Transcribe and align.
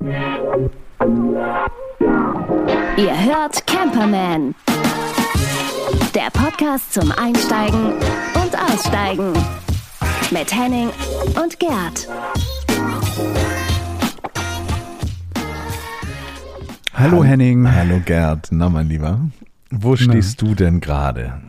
Ihr 0.00 0.14
hört 3.24 3.66
Camperman. 3.66 4.54
Der 6.14 6.30
Podcast 6.32 6.92
zum 6.92 7.10
Einsteigen 7.12 7.94
und 8.34 8.56
Aussteigen. 8.56 9.32
Mit 10.30 10.54
Henning 10.54 10.90
und 11.42 11.58
Gerd. 11.58 12.08
Hallo 16.94 17.24
Henning. 17.24 17.68
Hallo 17.72 18.00
Gerd, 18.04 18.48
na 18.52 18.68
mein 18.68 18.88
Lieber. 18.88 19.18
Wo 19.70 19.96
stehst 19.96 20.40
du 20.42 20.54
denn 20.54 20.80
gerade? 20.80 21.40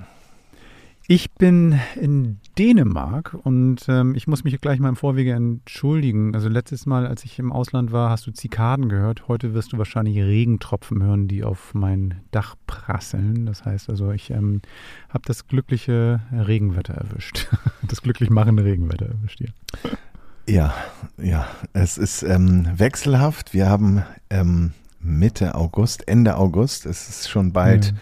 Ich 1.12 1.32
bin 1.32 1.80
in 2.00 2.40
Dänemark 2.60 3.36
und 3.42 3.84
ähm, 3.88 4.14
ich 4.14 4.28
muss 4.28 4.44
mich 4.44 4.62
gleich 4.62 4.80
mal 4.80 4.90
im 4.90 4.96
Vorwege 4.96 5.34
entschuldigen. 5.34 6.36
Also 6.36 6.50
letztes 6.50 6.86
Mal, 6.86 7.08
als 7.08 7.26
ich 7.26 7.40
im 7.40 7.52
Ausland 7.52 7.92
war, 7.92 8.12
hast 8.12 8.28
du 8.28 8.32
Zikaden 8.32 8.90
gehört. 8.90 9.28
Heute 9.28 9.56
wirst 9.56 9.74
du 9.74 9.80
wahrscheinlich 9.80 10.20
Regentropfen 10.20 11.02
hören, 11.02 11.28
die 11.28 11.44
auf 11.44 11.74
mein 11.74 12.22
Dach 12.30 12.54
prasseln. 12.68 13.48
Das 13.48 13.66
heißt 13.66 13.90
also, 13.90 14.12
ich 14.12 14.30
ähm, 14.30 14.62
habe 15.10 15.24
das 15.26 15.48
glückliche 15.48 16.22
Regenwetter 16.32 16.94
erwischt. 16.94 17.48
das 17.88 18.04
glücklich 18.04 18.30
machende 18.30 18.64
Regenwetter 18.64 19.08
erwischt 19.08 19.40
hier. 19.40 19.54
Ja, 20.48 20.76
ja, 21.18 21.48
es 21.74 21.98
ist 21.98 22.22
ähm, 22.22 22.68
wechselhaft. 22.76 23.56
Wir 23.56 23.68
haben 23.68 24.04
ähm, 24.30 24.74
Mitte 25.00 25.56
August, 25.56 26.08
Ende 26.08 26.38
August. 26.38 26.86
Es 26.86 27.10
ist 27.10 27.32
schon 27.32 27.52
bald. 27.52 27.86
Ja 27.88 27.94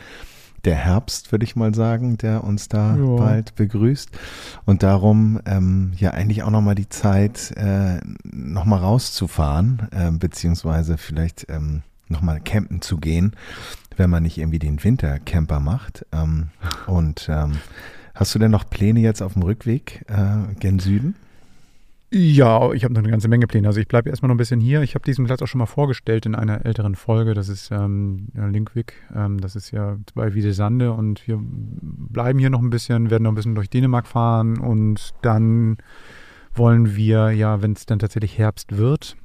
der 0.65 0.75
Herbst, 0.75 1.31
würde 1.31 1.45
ich 1.45 1.55
mal 1.55 1.73
sagen, 1.73 2.17
der 2.17 2.43
uns 2.43 2.67
da 2.67 2.95
ja. 2.95 3.15
bald 3.15 3.55
begrüßt. 3.55 4.09
Und 4.65 4.83
darum 4.83 5.39
ähm, 5.45 5.93
ja 5.97 6.11
eigentlich 6.11 6.43
auch 6.43 6.49
nochmal 6.49 6.75
die 6.75 6.89
Zeit, 6.89 7.53
äh, 7.55 7.99
nochmal 8.23 8.79
rauszufahren, 8.79 9.87
äh, 9.91 10.11
beziehungsweise 10.11 10.97
vielleicht 10.97 11.47
ähm, 11.49 11.83
nochmal 12.07 12.39
campen 12.39 12.81
zu 12.81 12.97
gehen, 12.97 13.33
wenn 13.95 14.09
man 14.09 14.23
nicht 14.23 14.37
irgendwie 14.37 14.59
den 14.59 14.83
Wintercamper 14.83 15.59
macht. 15.59 16.05
Ähm, 16.11 16.47
und 16.87 17.27
ähm, 17.29 17.57
hast 18.15 18.33
du 18.35 18.39
denn 18.39 18.51
noch 18.51 18.69
Pläne 18.69 18.99
jetzt 18.99 19.21
auf 19.21 19.33
dem 19.33 19.43
Rückweg 19.43 20.05
äh, 20.07 20.53
gen 20.59 20.79
Süden? 20.79 21.15
Ja, 22.09 22.71
ich 22.71 22.85
habe 22.85 22.93
noch 22.93 23.01
eine 23.01 23.11
ganze 23.11 23.27
Menge 23.27 23.47
Pläne. 23.47 23.67
Also 23.67 23.81
ich 23.81 23.87
bleibe 23.87 24.09
erstmal 24.09 24.27
noch 24.29 24.35
ein 24.35 24.37
bisschen 24.37 24.61
hier. 24.61 24.81
Ich 24.81 24.95
habe 24.95 25.03
diesen 25.03 25.25
Platz 25.25 25.41
auch 25.41 25.47
schon 25.47 25.59
mal 25.59 25.65
vorgestellt 25.65 26.25
in 26.25 26.35
einer 26.35 26.65
älteren 26.65 26.95
Folge. 26.95 27.33
Das 27.33 27.49
ist 27.49 27.69
ähm, 27.71 28.29
Linkwick. 28.33 28.93
Ähm, 29.13 29.41
das 29.41 29.57
ist 29.57 29.71
ja 29.71 29.97
bei 30.15 30.33
Wiedesande 30.33 30.93
und 30.93 31.27
wir 31.27 31.37
bleiben 31.41 32.39
hier 32.39 32.49
noch 32.49 32.61
ein 32.61 32.69
bisschen, 32.69 33.09
werden 33.09 33.23
noch 33.23 33.31
ein 33.31 33.35
bisschen 33.35 33.55
durch 33.55 33.69
Dänemark 33.69 34.07
fahren 34.07 34.57
und 34.57 35.13
dann 35.21 35.77
wollen 36.55 36.95
wir 36.95 37.31
ja, 37.31 37.61
wenn 37.61 37.73
es 37.73 37.85
dann 37.85 37.99
tatsächlich 37.99 38.37
Herbst 38.37 38.77
wird, 38.77 39.17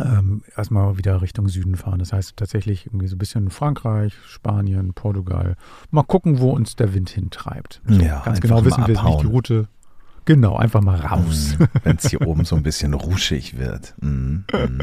ähm, 0.00 0.42
erstmal 0.56 0.96
wieder 0.96 1.20
Richtung 1.20 1.48
Süden 1.48 1.76
fahren. 1.76 1.98
Das 1.98 2.12
heißt 2.12 2.36
tatsächlich 2.36 2.86
irgendwie 2.86 3.08
so 3.08 3.16
ein 3.16 3.18
bisschen 3.18 3.50
Frankreich, 3.50 4.14
Spanien, 4.26 4.94
Portugal. 4.94 5.56
Mal 5.90 6.04
gucken, 6.04 6.38
wo 6.38 6.50
uns 6.50 6.74
der 6.74 6.94
Wind 6.94 7.10
hintreibt. 7.10 7.82
So, 7.86 8.00
ja, 8.00 8.22
ganz 8.24 8.40
genau 8.40 8.64
wissen 8.64 8.86
wir 8.86 9.02
nicht 9.02 9.22
die 9.22 9.26
Route. 9.26 9.68
Genau, 10.28 10.56
einfach 10.56 10.82
mal 10.82 11.00
raus. 11.00 11.56
Mm, 11.58 11.64
Wenn 11.84 11.96
es 11.96 12.10
hier 12.10 12.20
oben 12.20 12.44
so 12.44 12.54
ein 12.54 12.62
bisschen 12.62 12.92
ruschig 12.92 13.58
wird. 13.58 13.94
Mm, 14.02 14.40
mm. 14.52 14.82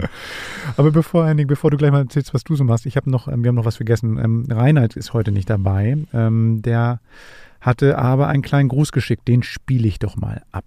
Aber 0.76 0.90
bevor, 0.90 1.28
Henning, 1.28 1.46
bevor 1.46 1.70
du 1.70 1.78
gleich 1.78 1.92
mal 1.92 2.00
erzählst, 2.00 2.34
was 2.34 2.44
du 2.44 2.56
so 2.56 2.64
machst, 2.64 2.88
ich 2.88 2.98
habe 2.98 3.12
noch, 3.12 3.28
ähm, 3.28 3.44
wir 3.44 3.50
haben 3.50 3.56
noch 3.56 3.66
was 3.66 3.76
vergessen. 3.76 4.18
Ähm, 4.18 4.48
Reinhard 4.50 4.96
ist 4.96 5.14
heute 5.14 5.32
nicht 5.32 5.48
dabei. 5.48 5.98
Ähm, 6.16 6.64
der 6.64 7.00
hatte 7.62 8.00
aber 8.00 8.28
einen 8.28 8.42
kleinen 8.42 8.70
Gruß 8.70 8.92
geschickt, 8.92 9.28
den 9.28 9.44
spiele 9.44 9.88
ich 9.88 10.00
doch 10.00 10.16
mal 10.16 10.42
ab. 10.52 10.66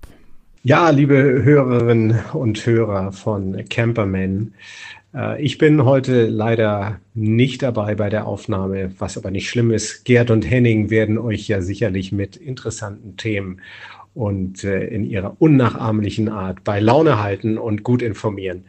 Ja, 0.63 0.91
liebe 0.91 1.17
Hörerinnen 1.17 2.17
und 2.33 2.65
Hörer 2.65 3.11
von 3.11 3.65
Camperman, 3.69 4.55
äh, 5.13 5.43
ich 5.43 5.59
bin 5.59 5.85
heute 5.85 6.27
leider 6.27 7.01
nicht 7.15 7.65
dabei 7.65 7.97
bei 7.97 8.11
der 8.11 8.29
Aufnahme, 8.29 8.93
was 9.01 9.19
aber 9.19 9.33
nicht 9.33 9.51
schlimm 9.51 9.73
ist. 9.73 10.05
Gerd 10.05 10.31
und 10.31 10.49
Henning 10.49 10.89
werden 10.89 11.19
euch 11.19 11.49
ja 11.49 11.63
sicherlich 11.63 12.13
mit 12.13 12.37
interessanten 12.37 13.17
Themen 13.17 13.61
und 14.19 14.65
äh, 14.65 14.85
in 14.85 15.05
ihrer 15.05 15.37
unnachahmlichen 15.39 16.29
Art 16.29 16.65
bei 16.65 16.81
Laune 16.81 17.23
halten 17.23 17.57
und 17.57 17.85
gut 17.85 18.03
informieren. 18.03 18.65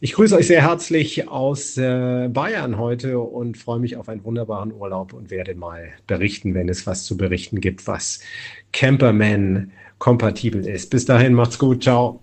Ich 0.00 0.14
grüße 0.14 0.34
euch 0.34 0.48
sehr 0.48 0.62
herzlich 0.62 1.28
aus 1.28 1.78
äh, 1.78 2.28
Bayern 2.28 2.76
heute 2.78 3.20
und 3.20 3.56
freue 3.56 3.78
mich 3.78 3.96
auf 3.96 4.08
einen 4.08 4.24
wunderbaren 4.24 4.72
Urlaub 4.72 5.12
und 5.12 5.30
werde 5.30 5.54
mal 5.54 5.90
berichten, 6.08 6.54
wenn 6.54 6.68
es 6.68 6.84
was 6.84 7.04
zu 7.04 7.16
berichten 7.16 7.60
gibt, 7.60 7.86
was 7.86 8.20
Camperman 8.72 9.70
kompatibel 9.98 10.66
ist. 10.66 10.90
Bis 10.90 11.04
dahin, 11.04 11.34
macht's 11.34 11.60
gut, 11.60 11.84
ciao. 11.84 12.18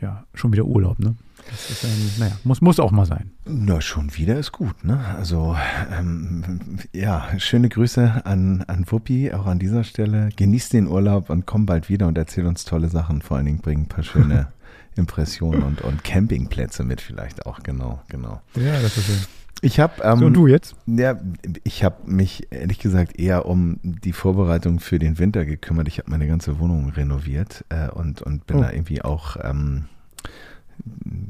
Ja, 0.00 0.24
schon 0.34 0.52
wieder 0.52 0.64
Urlaub, 0.64 0.98
ne? 0.98 1.14
Das 1.50 1.70
ist, 1.70 1.84
ähm, 1.84 2.10
naja, 2.18 2.36
muss, 2.44 2.60
muss 2.60 2.80
auch 2.80 2.90
mal 2.90 3.06
sein. 3.06 3.30
Na, 3.46 3.80
schon 3.80 4.16
wieder 4.16 4.38
ist 4.38 4.52
gut, 4.52 4.84
ne? 4.84 5.04
Also, 5.16 5.56
ähm, 5.96 6.58
ja, 6.92 7.28
schöne 7.38 7.68
Grüße 7.68 8.22
an, 8.24 8.64
an 8.66 8.84
Wuppi, 8.88 9.32
auch 9.32 9.46
an 9.46 9.58
dieser 9.58 9.84
Stelle. 9.84 10.30
Genieß 10.36 10.70
den 10.70 10.86
Urlaub 10.86 11.30
und 11.30 11.46
komm 11.46 11.66
bald 11.66 11.88
wieder 11.88 12.06
und 12.06 12.16
erzähl 12.18 12.46
uns 12.46 12.64
tolle 12.64 12.88
Sachen. 12.88 13.22
Vor 13.22 13.36
allen 13.36 13.46
Dingen 13.46 13.58
bring 13.58 13.82
ein 13.82 13.88
paar 13.88 14.04
schöne 14.04 14.48
Impressionen 14.96 15.62
und, 15.62 15.82
und 15.82 16.04
Campingplätze 16.04 16.84
mit 16.84 17.00
vielleicht 17.00 17.46
auch, 17.46 17.62
genau, 17.62 18.00
genau. 18.08 18.40
Ja, 18.54 18.80
das 18.80 18.96
ist 18.96 19.06
schön. 19.06 19.18
Ich 19.60 19.80
habe 19.80 20.02
ähm, 20.02 20.18
so, 20.18 20.26
und 20.26 20.34
du 20.34 20.46
jetzt? 20.46 20.76
Ja, 20.86 21.18
ich 21.62 21.84
habe 21.84 22.10
mich 22.10 22.48
ehrlich 22.50 22.78
gesagt 22.80 23.18
eher 23.18 23.46
um 23.46 23.78
die 23.82 24.12
Vorbereitung 24.12 24.78
für 24.78 24.98
den 24.98 25.18
Winter 25.18 25.46
gekümmert. 25.46 25.88
Ich 25.88 25.98
habe 25.98 26.10
meine 26.10 26.26
ganze 26.26 26.58
Wohnung 26.58 26.90
renoviert 26.90 27.64
äh, 27.70 27.88
und 27.88 28.20
und 28.20 28.46
bin 28.46 28.58
oh. 28.58 28.60
da 28.60 28.72
irgendwie 28.72 29.00
auch 29.00 29.36
ähm, 29.42 29.86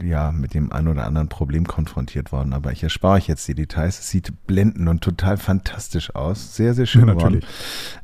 ja, 0.03 0.33
mit 0.33 0.55
dem 0.55 0.73
ein 0.73 0.89
oder 0.89 1.07
anderen 1.07 1.29
Problem 1.29 1.67
konfrontiert 1.67 2.33
worden. 2.33 2.53
Aber 2.53 2.73
ich 2.73 2.83
erspare 2.83 3.15
euch 3.15 3.29
jetzt 3.29 3.47
die 3.49 3.55
Details. 3.55 3.99
Es 3.99 4.11
sieht 4.11 4.47
blendend 4.47 4.89
und 4.89 5.03
total 5.03 5.37
fantastisch 5.37 6.15
aus. 6.15 6.57
Sehr, 6.57 6.75
sehr 6.75 6.87
schön 6.87 7.09
ja, 7.09 7.15
natürlich. 7.15 7.47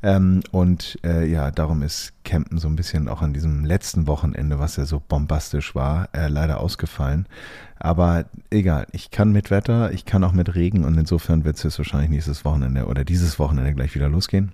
Ähm, 0.02 0.40
und 0.50 0.98
äh, 1.04 1.26
ja, 1.26 1.50
darum 1.50 1.82
ist 1.82 2.12
Campen 2.24 2.58
so 2.58 2.68
ein 2.68 2.76
bisschen 2.76 3.08
auch 3.08 3.22
an 3.22 3.32
diesem 3.32 3.64
letzten 3.64 4.06
Wochenende, 4.06 4.58
was 4.58 4.76
ja 4.76 4.86
so 4.86 5.02
bombastisch 5.06 5.74
war, 5.74 6.08
äh, 6.12 6.28
leider 6.28 6.60
ausgefallen. 6.60 7.26
Aber 7.78 8.26
egal, 8.50 8.86
ich 8.92 9.10
kann 9.10 9.32
mit 9.32 9.50
Wetter, 9.50 9.92
ich 9.92 10.04
kann 10.04 10.22
auch 10.22 10.32
mit 10.32 10.54
Regen 10.54 10.84
und 10.84 10.98
insofern 10.98 11.44
wird 11.44 11.62
es 11.64 11.78
wahrscheinlich 11.78 12.10
nächstes 12.10 12.44
Wochenende 12.44 12.86
oder 12.86 13.04
dieses 13.04 13.38
Wochenende 13.38 13.74
gleich 13.74 13.94
wieder 13.94 14.08
losgehen. 14.08 14.52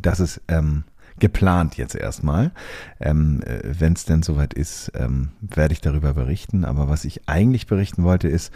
Das 0.00 0.20
ist 0.20 0.40
ähm, 0.48 0.84
geplant 1.18 1.76
jetzt 1.76 1.94
erstmal. 1.94 2.52
Ähm, 3.00 3.42
äh, 3.42 3.60
Wenn 3.62 3.94
es 3.94 4.04
denn 4.04 4.22
soweit 4.22 4.54
ist, 4.54 4.92
ähm, 4.94 5.30
werde 5.40 5.72
ich 5.72 5.80
darüber 5.80 6.14
berichten. 6.14 6.64
Aber 6.64 6.88
was 6.88 7.04
ich 7.04 7.28
eigentlich 7.28 7.66
berichten 7.66 8.04
wollte, 8.04 8.28
ist, 8.28 8.52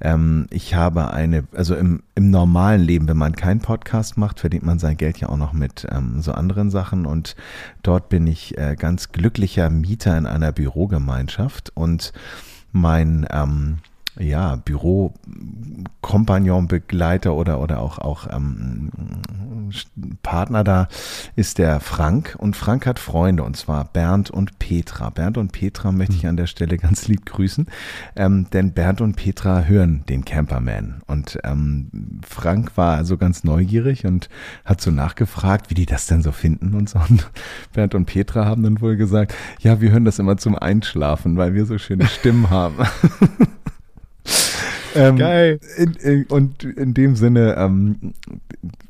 ähm, 0.00 0.46
ich 0.50 0.74
habe 0.74 1.12
eine, 1.12 1.44
also 1.52 1.74
im, 1.74 2.02
im 2.14 2.30
normalen 2.30 2.82
Leben, 2.82 3.08
wenn 3.08 3.16
man 3.16 3.36
keinen 3.36 3.60
Podcast 3.60 4.16
macht, 4.16 4.40
verdient 4.40 4.64
man 4.64 4.78
sein 4.78 4.96
Geld 4.96 5.18
ja 5.18 5.28
auch 5.28 5.36
noch 5.36 5.52
mit 5.52 5.86
ähm, 5.90 6.20
so 6.20 6.32
anderen 6.32 6.70
Sachen. 6.70 7.06
Und 7.06 7.36
dort 7.82 8.08
bin 8.08 8.26
ich 8.26 8.58
äh, 8.58 8.76
ganz 8.76 9.12
glücklicher 9.12 9.70
Mieter 9.70 10.16
in 10.16 10.26
einer 10.26 10.52
Bürogemeinschaft 10.52 11.70
und 11.74 12.12
mein 12.72 13.26
ähm, 13.30 13.78
ja, 14.20 14.56
Bürokompagnon, 14.56 16.68
Begleiter 16.68 17.34
oder, 17.34 17.60
oder 17.60 17.80
auch, 17.80 17.98
auch 17.98 18.26
ähm, 18.30 18.90
Partner 20.22 20.64
da 20.64 20.88
ist 21.36 21.58
der 21.58 21.80
Frank 21.80 22.36
und 22.38 22.56
Frank 22.56 22.86
hat 22.86 22.98
Freunde 22.98 23.44
und 23.44 23.56
zwar 23.56 23.84
Bernd 23.84 24.30
und 24.30 24.58
Petra. 24.58 25.10
Bernd 25.10 25.38
und 25.38 25.52
Petra 25.52 25.92
möchte 25.92 26.14
ich 26.14 26.22
hm. 26.22 26.30
an 26.30 26.36
der 26.36 26.46
Stelle 26.46 26.76
ganz 26.76 27.08
lieb 27.08 27.26
grüßen, 27.26 27.66
ähm, 28.16 28.46
denn 28.52 28.72
Bernd 28.72 29.00
und 29.00 29.16
Petra 29.16 29.62
hören 29.62 30.04
den 30.08 30.24
Camperman 30.24 31.02
und 31.06 31.38
ähm, 31.44 32.20
Frank 32.26 32.76
war 32.76 32.96
also 32.96 33.16
ganz 33.16 33.44
neugierig 33.44 34.06
und 34.06 34.28
hat 34.64 34.80
so 34.80 34.90
nachgefragt, 34.90 35.70
wie 35.70 35.74
die 35.74 35.86
das 35.86 36.06
denn 36.06 36.22
so 36.22 36.32
finden 36.32 36.74
und 36.74 36.88
so 36.88 37.00
und 37.08 37.30
Bernd 37.72 37.94
und 37.94 38.06
Petra 38.06 38.44
haben 38.44 38.62
dann 38.62 38.80
wohl 38.80 38.96
gesagt, 38.96 39.34
ja, 39.60 39.80
wir 39.80 39.92
hören 39.92 40.04
das 40.04 40.18
immer 40.18 40.36
zum 40.36 40.56
Einschlafen, 40.56 41.36
weil 41.36 41.54
wir 41.54 41.66
so 41.66 41.78
schöne 41.78 42.06
Stimmen 42.06 42.50
haben. 42.50 42.76
Ähm, 44.94 45.16
Geil. 45.16 45.60
In, 45.76 45.92
in, 45.94 46.24
und 46.26 46.64
in 46.64 46.94
dem 46.94 47.16
Sinne 47.16 47.56
ähm, 47.56 48.14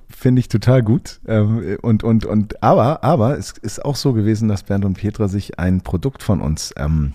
finde 0.09 0.41
ich 0.41 0.49
total 0.49 0.83
gut. 0.83 1.21
Ähm, 1.27 1.79
und, 1.83 2.05
und, 2.05 2.27
und, 2.27 2.63
aber, 2.63 3.05
aber 3.05 3.39
es 3.39 3.53
ist 3.53 3.85
auch 3.85 3.97
so 3.97 4.13
gewesen, 4.13 4.49
dass 4.49 4.63
Bernd 4.63 4.85
und 4.85 4.95
Petra 4.95 5.29
sich 5.29 5.59
ein 5.59 5.81
Produkt 5.81 6.23
von 6.23 6.41
uns 6.41 6.73
ähm, 6.77 7.15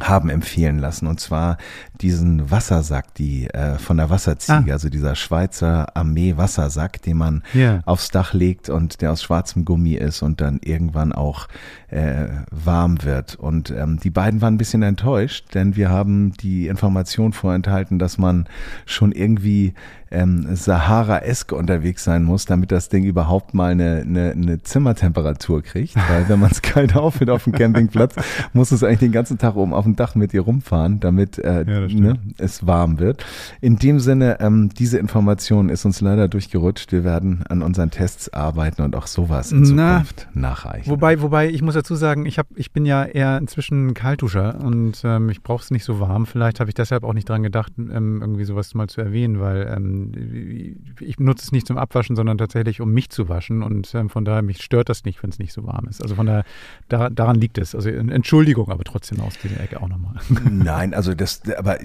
haben 0.00 0.28
empfehlen 0.28 0.78
lassen 0.78 1.06
und 1.06 1.20
zwar 1.20 1.56
diesen 2.00 2.50
Wassersack, 2.50 3.14
die 3.14 3.48
äh, 3.48 3.78
von 3.78 3.96
der 3.96 4.10
Wasserziege, 4.10 4.70
ah. 4.70 4.72
also 4.72 4.88
dieser 4.88 5.14
Schweizer 5.14 5.96
Armee 5.96 6.36
Wassersack, 6.36 7.00
den 7.02 7.16
man 7.16 7.42
yeah. 7.54 7.80
aufs 7.86 8.10
Dach 8.10 8.34
legt 8.34 8.68
und 8.68 9.00
der 9.00 9.12
aus 9.12 9.22
schwarzem 9.22 9.64
Gummi 9.64 9.94
ist 9.94 10.22
und 10.22 10.40
dann 10.40 10.60
irgendwann 10.62 11.12
auch 11.12 11.48
äh, 11.88 12.26
warm 12.50 13.02
wird. 13.04 13.36
Und 13.36 13.70
ähm, 13.70 13.98
die 13.98 14.10
beiden 14.10 14.40
waren 14.42 14.54
ein 14.54 14.58
bisschen 14.58 14.82
enttäuscht, 14.82 15.54
denn 15.54 15.76
wir 15.76 15.88
haben 15.88 16.32
die 16.32 16.66
Information 16.66 17.32
vorenthalten, 17.32 17.98
dass 17.98 18.18
man 18.18 18.46
schon 18.84 19.12
irgendwie 19.12 19.74
ähm, 20.10 20.54
Sahara-esk 20.54 21.52
unterwegs 21.52 22.04
sein 22.04 22.22
muss, 22.22 22.44
damit 22.44 22.72
das 22.72 22.88
Ding 22.88 23.04
überhaupt 23.04 23.54
mal 23.54 23.72
eine, 23.72 24.02
eine, 24.06 24.30
eine 24.32 24.62
Zimmertemperatur 24.62 25.62
kriegt. 25.62 25.96
Weil 25.96 26.28
wenn 26.28 26.40
man 26.40 26.50
es 26.50 26.62
kalt 26.62 26.96
aufhört 26.96 27.30
auf 27.30 27.44
dem 27.44 27.52
Campingplatz, 27.52 28.14
muss 28.52 28.72
es 28.72 28.82
eigentlich 28.82 29.00
den 29.00 29.12
ganzen 29.12 29.38
Tag 29.38 29.56
oben 29.56 29.74
auf 29.74 29.84
dem 29.84 29.96
Dach 29.96 30.14
mit 30.14 30.32
dir 30.32 30.42
rumfahren, 30.42 31.00
damit 31.00 31.38
äh, 31.38 31.64
ja, 31.64 31.86
ne, 31.88 32.18
es 32.38 32.66
warm 32.66 32.98
wird. 32.98 33.24
In 33.60 33.76
dem 33.76 34.00
Sinne, 34.00 34.38
ähm, 34.40 34.70
diese 34.70 34.98
Information 34.98 35.68
ist 35.68 35.84
uns 35.84 36.00
leider 36.00 36.28
durchgerutscht. 36.28 36.92
Wir 36.92 37.04
werden 37.04 37.44
an 37.48 37.62
unseren 37.62 37.90
Tests 37.90 38.32
arbeiten 38.32 38.82
und 38.82 38.94
auch 38.96 39.06
sowas 39.06 39.52
in 39.52 39.64
Zukunft 39.64 40.28
Na, 40.32 40.40
nachreichen. 40.40 40.90
Wobei, 40.90 41.20
wobei 41.20 41.48
ich 41.48 41.62
muss 41.62 41.74
dazu 41.74 41.94
sagen, 41.94 42.26
ich, 42.26 42.38
hab, 42.38 42.46
ich 42.54 42.72
bin 42.72 42.86
ja 42.86 43.04
eher 43.04 43.38
inzwischen 43.38 43.94
Kaltduscher 43.94 44.60
und 44.60 45.02
ähm, 45.04 45.30
ich 45.30 45.42
brauche 45.42 45.62
es 45.62 45.70
nicht 45.70 45.84
so 45.84 46.00
warm. 46.00 46.26
Vielleicht 46.26 46.60
habe 46.60 46.70
ich 46.70 46.74
deshalb 46.74 47.04
auch 47.04 47.14
nicht 47.14 47.28
dran 47.28 47.42
gedacht, 47.42 47.72
ähm, 47.78 48.18
irgendwie 48.20 48.44
sowas 48.44 48.74
mal 48.74 48.88
zu 48.88 49.00
erwähnen, 49.00 49.40
weil 49.40 49.66
ähm, 49.96 50.76
ich 51.00 51.18
nutze 51.18 51.44
es 51.44 51.52
nicht 51.52 51.66
zum 51.66 51.78
Abwaschen, 51.78 52.16
sondern 52.16 52.38
tatsächlich, 52.38 52.80
um 52.80 52.92
mich 52.92 53.10
zu 53.10 53.28
waschen. 53.28 53.62
Und 53.62 53.94
ähm, 53.94 54.08
von 54.08 54.24
daher, 54.24 54.42
mich 54.42 54.62
stört 54.62 54.88
das 54.88 55.04
nicht, 55.04 55.22
wenn 55.22 55.30
es 55.30 55.38
nicht 55.38 55.52
so 55.52 55.64
warm 55.64 55.86
ist. 55.88 56.02
Also 56.02 56.14
von 56.14 56.26
daher, 56.26 56.44
da, 56.88 57.10
daran 57.10 57.36
liegt 57.36 57.58
es. 57.58 57.74
Also 57.74 57.88
Entschuldigung, 57.88 58.70
aber 58.70 58.84
trotzdem 58.84 59.20
aus 59.20 59.38
dieser 59.42 59.60
Ecke 59.60 59.80
auch 59.80 59.88
nochmal. 59.88 60.14
Nein, 60.50 60.94
also 60.94 61.14
das, 61.14 61.42
aber 61.56 61.78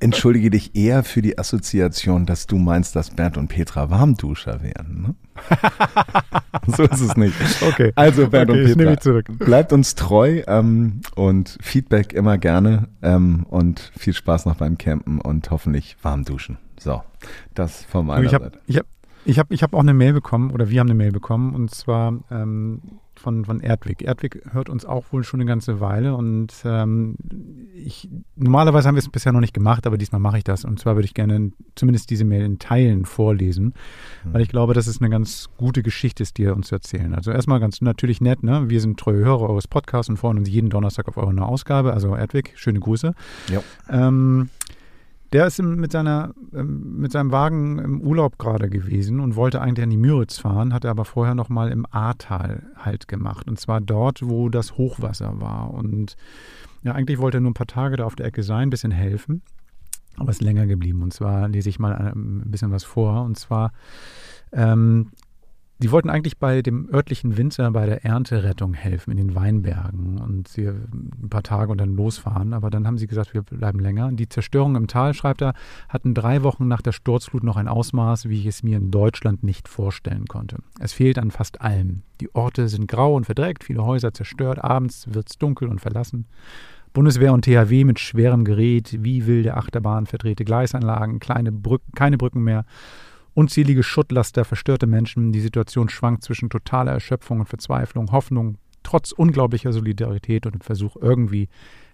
entschuldige 0.00 0.50
dich 0.50 0.74
eher 0.74 1.04
für 1.04 1.22
die 1.22 1.38
Assoziation, 1.38 2.26
dass 2.26 2.46
du 2.46 2.56
meinst, 2.56 2.96
dass 2.96 3.10
Bernd 3.10 3.36
und 3.36 3.48
Petra 3.48 3.90
Warmduscher 3.90 4.62
wären. 4.62 5.02
Ne? 5.02 5.14
so 6.76 6.84
ist 6.84 7.00
es 7.00 7.16
nicht. 7.16 7.34
Okay. 7.62 7.92
Also 7.94 8.28
Bernd 8.28 8.50
okay, 8.50 8.72
und 8.72 8.78
Petra, 8.78 9.20
bleibt 9.44 9.72
uns 9.72 9.94
treu 9.94 10.42
ähm, 10.46 11.00
und 11.14 11.58
Feedback 11.60 12.12
immer 12.12 12.38
gerne 12.38 12.88
ähm, 13.02 13.46
und 13.48 13.92
viel 13.96 14.14
Spaß 14.14 14.46
noch 14.46 14.56
beim 14.56 14.78
Campen 14.78 15.20
und 15.20 15.50
hoffentlich 15.50 15.96
warm 16.02 16.24
duschen. 16.24 16.58
So, 16.84 17.02
das 17.54 17.82
von 17.84 18.04
meiner 18.04 18.26
ich 18.26 18.34
hab, 18.34 18.42
Seite. 18.42 18.58
Ich 18.66 18.76
habe 18.76 18.86
ich 19.24 19.38
hab, 19.38 19.50
ich 19.50 19.62
hab 19.62 19.72
auch 19.72 19.80
eine 19.80 19.94
Mail 19.94 20.12
bekommen 20.12 20.50
oder 20.50 20.68
wir 20.68 20.80
haben 20.80 20.86
eine 20.86 20.94
Mail 20.94 21.12
bekommen 21.12 21.54
und 21.54 21.70
zwar 21.74 22.18
ähm, 22.30 22.82
von, 23.16 23.46
von 23.46 23.60
Erdwig. 23.60 24.02
Erdwig 24.02 24.42
hört 24.50 24.68
uns 24.68 24.84
auch 24.84 25.04
wohl 25.10 25.24
schon 25.24 25.40
eine 25.40 25.48
ganze 25.48 25.80
Weile 25.80 26.14
und 26.14 26.52
ähm, 26.66 27.16
ich, 27.74 28.10
normalerweise 28.36 28.86
haben 28.86 28.96
wir 28.96 29.00
es 29.00 29.08
bisher 29.08 29.32
noch 29.32 29.40
nicht 29.40 29.54
gemacht, 29.54 29.86
aber 29.86 29.96
diesmal 29.96 30.20
mache 30.20 30.36
ich 30.36 30.44
das. 30.44 30.66
Und 30.66 30.78
zwar 30.78 30.94
würde 30.94 31.06
ich 31.06 31.14
gerne 31.14 31.52
zumindest 31.74 32.10
diese 32.10 32.26
Mail 32.26 32.44
in 32.44 32.58
Teilen 32.58 33.06
vorlesen, 33.06 33.72
mhm. 34.24 34.34
weil 34.34 34.42
ich 34.42 34.48
glaube, 34.48 34.74
dass 34.74 34.86
es 34.88 35.00
eine 35.00 35.08
ganz 35.08 35.48
gute 35.56 35.82
Geschichte 35.82 36.22
ist, 36.22 36.36
die 36.36 36.44
er 36.44 36.54
uns 36.54 36.68
zu 36.68 36.74
erzählen. 36.74 37.14
Also 37.14 37.30
erstmal 37.30 37.60
ganz 37.60 37.80
natürlich 37.80 38.20
nett, 38.20 38.42
ne? 38.42 38.68
Wir 38.68 38.82
sind 38.82 39.00
treue 39.00 39.24
Hörer 39.24 39.48
eures 39.48 39.68
Podcasts 39.68 40.10
und 40.10 40.18
freuen 40.18 40.36
uns 40.36 40.50
jeden 40.50 40.68
Donnerstag 40.68 41.08
auf 41.08 41.16
eure 41.16 41.32
neue 41.32 41.46
Ausgabe. 41.46 41.94
Also 41.94 42.14
Erdwig, 42.14 42.52
schöne 42.56 42.80
Grüße. 42.80 43.14
Ja. 43.50 43.62
Ähm, 43.88 44.50
der 45.34 45.48
ist 45.48 45.60
mit, 45.60 45.90
seiner, 45.90 46.32
ähm, 46.54 47.00
mit 47.00 47.10
seinem 47.10 47.32
Wagen 47.32 47.80
im 47.80 48.00
Urlaub 48.00 48.38
gerade 48.38 48.70
gewesen 48.70 49.18
und 49.18 49.34
wollte 49.34 49.60
eigentlich 49.60 49.82
an 49.82 49.90
die 49.90 49.96
Müritz 49.96 50.38
fahren, 50.38 50.72
hat 50.72 50.84
er 50.84 50.92
aber 50.92 51.04
vorher 51.04 51.34
noch 51.34 51.48
mal 51.48 51.72
im 51.72 51.86
Ahrtal 51.90 52.62
halt 52.76 53.08
gemacht. 53.08 53.48
Und 53.48 53.58
zwar 53.58 53.80
dort, 53.80 54.20
wo 54.22 54.48
das 54.48 54.78
Hochwasser 54.78 55.40
war. 55.40 55.74
Und 55.74 56.16
ja, 56.84 56.92
eigentlich 56.92 57.18
wollte 57.18 57.38
er 57.38 57.40
nur 57.40 57.50
ein 57.50 57.54
paar 57.54 57.66
Tage 57.66 57.96
da 57.96 58.04
auf 58.04 58.14
der 58.14 58.26
Ecke 58.26 58.44
sein, 58.44 58.68
ein 58.68 58.70
bisschen 58.70 58.92
helfen. 58.92 59.42
Aber 60.16 60.30
ist 60.30 60.40
länger 60.40 60.68
geblieben. 60.68 61.02
Und 61.02 61.12
zwar 61.12 61.48
lese 61.48 61.68
ich 61.68 61.80
mal 61.80 61.92
ein 61.92 62.44
bisschen 62.46 62.70
was 62.70 62.84
vor. 62.84 63.24
Und 63.24 63.36
zwar 63.36 63.72
ähm, 64.52 65.10
die 65.78 65.90
wollten 65.90 66.08
eigentlich 66.08 66.38
bei 66.38 66.62
dem 66.62 66.88
örtlichen 66.92 67.36
Winzer 67.36 67.70
bei 67.72 67.86
der 67.86 68.04
Ernterettung 68.04 68.74
helfen 68.74 69.10
in 69.10 69.16
den 69.16 69.34
Weinbergen 69.34 70.20
und 70.20 70.46
sie 70.46 70.68
ein 70.68 71.28
paar 71.28 71.42
Tage 71.42 71.72
und 71.72 71.78
dann 71.78 71.96
losfahren. 71.96 72.52
Aber 72.52 72.70
dann 72.70 72.86
haben 72.86 72.96
sie 72.96 73.08
gesagt, 73.08 73.34
wir 73.34 73.42
bleiben 73.42 73.80
länger. 73.80 74.12
Die 74.12 74.28
Zerstörung 74.28 74.76
im 74.76 74.86
Tal, 74.86 75.14
schreibt 75.14 75.42
er, 75.42 75.54
hatten 75.88 76.14
drei 76.14 76.44
Wochen 76.44 76.68
nach 76.68 76.80
der 76.80 76.92
Sturzflut 76.92 77.42
noch 77.42 77.56
ein 77.56 77.66
Ausmaß, 77.66 78.28
wie 78.28 78.38
ich 78.38 78.46
es 78.46 78.62
mir 78.62 78.76
in 78.76 78.92
Deutschland 78.92 79.42
nicht 79.42 79.66
vorstellen 79.66 80.26
konnte. 80.26 80.58
Es 80.78 80.92
fehlt 80.92 81.18
an 81.18 81.32
fast 81.32 81.60
allem. 81.60 82.02
Die 82.20 82.32
Orte 82.34 82.68
sind 82.68 82.86
grau 82.86 83.16
und 83.16 83.24
verdreckt, 83.24 83.64
viele 83.64 83.84
Häuser 83.84 84.14
zerstört, 84.14 84.62
abends 84.62 85.12
wird 85.12 85.28
es 85.28 85.38
dunkel 85.38 85.68
und 85.68 85.80
verlassen. 85.80 86.26
Bundeswehr 86.92 87.32
und 87.32 87.44
THW 87.44 87.82
mit 87.82 87.98
schwerem 87.98 88.44
Gerät, 88.44 89.02
wie 89.02 89.26
wilde 89.26 89.56
Achterbahn, 89.56 90.06
verdrehte 90.06 90.44
Gleisanlagen, 90.44 91.18
kleine 91.18 91.50
Brücken, 91.50 91.90
keine 91.96 92.16
Brücken 92.16 92.44
mehr 92.44 92.64
Unzählige 93.34 93.82
Schuttlaster, 93.82 94.44
verstörte 94.44 94.86
Menschen. 94.86 95.32
Die 95.32 95.40
Situation 95.40 95.88
schwankt 95.88 96.22
zwischen 96.22 96.50
totaler 96.50 96.92
Erschöpfung 96.92 97.40
und 97.40 97.48
Verzweiflung, 97.48 98.12
Hoffnung, 98.12 98.58
trotz 98.84 99.10
unglaublicher 99.12 99.72
Solidarität 99.72 100.46
und 100.46 100.54
dem 100.54 100.60
Versuch, 100.60 100.96
irgendwie 101.00 101.48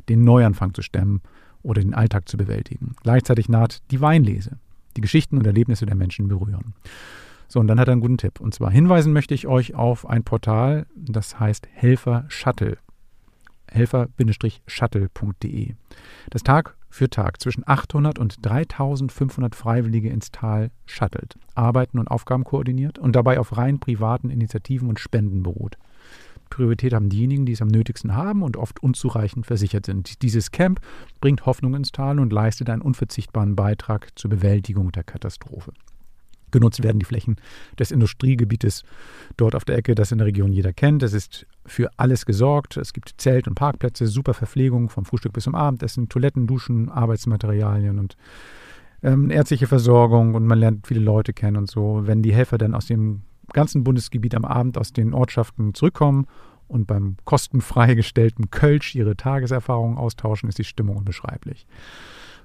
den 0.09 0.25
Neuanfang 0.25 0.75
zu 0.75 0.83
stemmen 0.83 1.23
oder 1.63 1.81
den 1.81 1.95
Alltag 1.95 2.29
zu 2.29 2.37
bewältigen. 2.37 2.97
Gleichzeitig 3.03 3.49
naht 3.49 3.81
die 3.91 4.01
Weinlese. 4.01 4.59
Die 4.97 5.01
Geschichten 5.01 5.39
und 5.39 5.47
Erlebnisse 5.47 5.87
der 5.87 5.95
Menschen 5.95 6.27
berühren. 6.29 6.75
So, 7.49 7.61
und 7.61 7.69
dann 7.69 7.81
hat 7.81 7.89
er 7.89 7.93
einen 7.93 8.01
guten 8.01 8.19
Tipp. 8.19 8.41
Und 8.41 8.55
zwar 8.55 8.71
hinweisen 8.71 9.13
möchte 9.13 9.35
ich 9.35 9.47
euch 9.47 9.75
auf 9.75 10.09
ein 10.09 10.25
Portal, 10.25 10.87
das 10.95 11.41
heißt 11.41 11.69
Helfer 11.73 12.25
Shuttle. 12.29 12.79
Helfer-shuttle.de. 13.69 15.75
Das 16.31 16.43
Tag 16.43 16.77
für 16.91 17.09
Tag 17.09 17.41
zwischen 17.41 17.63
800 17.67 18.19
und 18.19 18.45
3500 18.45 19.55
Freiwillige 19.55 20.11
ins 20.11 20.31
Tal 20.31 20.71
shuttelt, 20.87 21.37
arbeiten 21.55 21.99
und 21.99 22.11
Aufgaben 22.11 22.45
koordiniert 22.45 22.99
und 22.99 23.17
dabei 23.17 23.39
auf 23.39 23.57
rein 23.57 23.79
privaten 23.79 24.29
Initiativen 24.29 24.89
und 24.89 24.99
Spenden 25.01 25.43
beruht. 25.43 25.79
Priorität 26.51 26.93
haben 26.93 27.09
diejenigen, 27.09 27.47
die 27.47 27.53
es 27.53 27.63
am 27.63 27.69
nötigsten 27.69 28.15
haben 28.15 28.43
und 28.43 28.57
oft 28.57 28.83
unzureichend 28.83 29.47
versichert 29.47 29.87
sind. 29.87 30.21
Dieses 30.23 30.51
Camp 30.51 30.81
bringt 31.21 31.47
Hoffnung 31.47 31.75
ins 31.75 31.93
Tal 31.93 32.19
und 32.19 32.33
leistet 32.33 32.69
einen 32.69 32.83
unverzichtbaren 32.83 33.55
Beitrag 33.55 34.09
zur 34.19 34.31
Bewältigung 34.31 34.91
der 34.91 35.05
Katastrophe. 35.05 35.73
Genutzt 36.51 36.83
werden 36.83 36.99
die 36.99 37.05
Flächen 37.05 37.37
des 37.79 37.91
Industriegebietes 37.91 38.83
dort 39.37 39.55
auf 39.55 39.65
der 39.65 39.77
Ecke, 39.77 39.95
das 39.95 40.13
in 40.13 40.19
der 40.19 40.27
Region 40.27 40.53
jeder 40.53 40.73
kennt. 40.73 41.03
Es 41.03 41.13
ist 41.13 41.47
für 41.67 41.91
alles 41.97 42.27
gesorgt. 42.27 42.77
Es 42.77 42.93
gibt 42.93 43.15
Zelt- 43.19 43.49
und 43.49 43.55
Parkplätze, 43.55 44.07
super 44.07 44.35
Verpflegung 44.35 44.89
vom 44.89 45.05
Frühstück 45.05 45.33
bis 45.33 45.45
zum 45.45 45.55
Abendessen, 45.55 46.09
Toiletten, 46.09 46.47
Duschen, 46.47 46.89
Arbeitsmaterialien 46.89 47.99
und 47.99 48.17
ähm, 49.03 49.31
ärztliche 49.31 49.67
Versorgung 49.67 50.35
und 50.35 50.47
man 50.47 50.59
lernt 50.59 50.87
viele 50.87 51.01
Leute 51.01 51.33
kennen 51.33 51.57
und 51.57 51.71
so. 51.71 52.03
Wenn 52.05 52.23
die 52.23 52.35
Helfer 52.35 52.59
dann 52.59 52.75
aus 52.75 52.87
dem 52.87 53.23
ganzen 53.53 53.85
Bundesgebiet 53.85 54.35
am 54.35 54.45
Abend 54.45 54.79
aus 54.79 54.93
den 54.93 55.15
Ortschaften 55.15 55.75
zurückkommen 55.75 56.27
und 56.69 56.87
beim 56.87 57.17
kostenfrei 57.25 57.95
gestellten 57.95 58.51
Kölsch 58.51 58.95
ihre 58.95 59.17
Tageserfahrungen 59.17 59.99
austauschen, 59.99 60.49
ist 60.49 60.59
die 60.59 60.65
Stimmung 60.65 60.97
unbeschreiblich. 60.97 61.67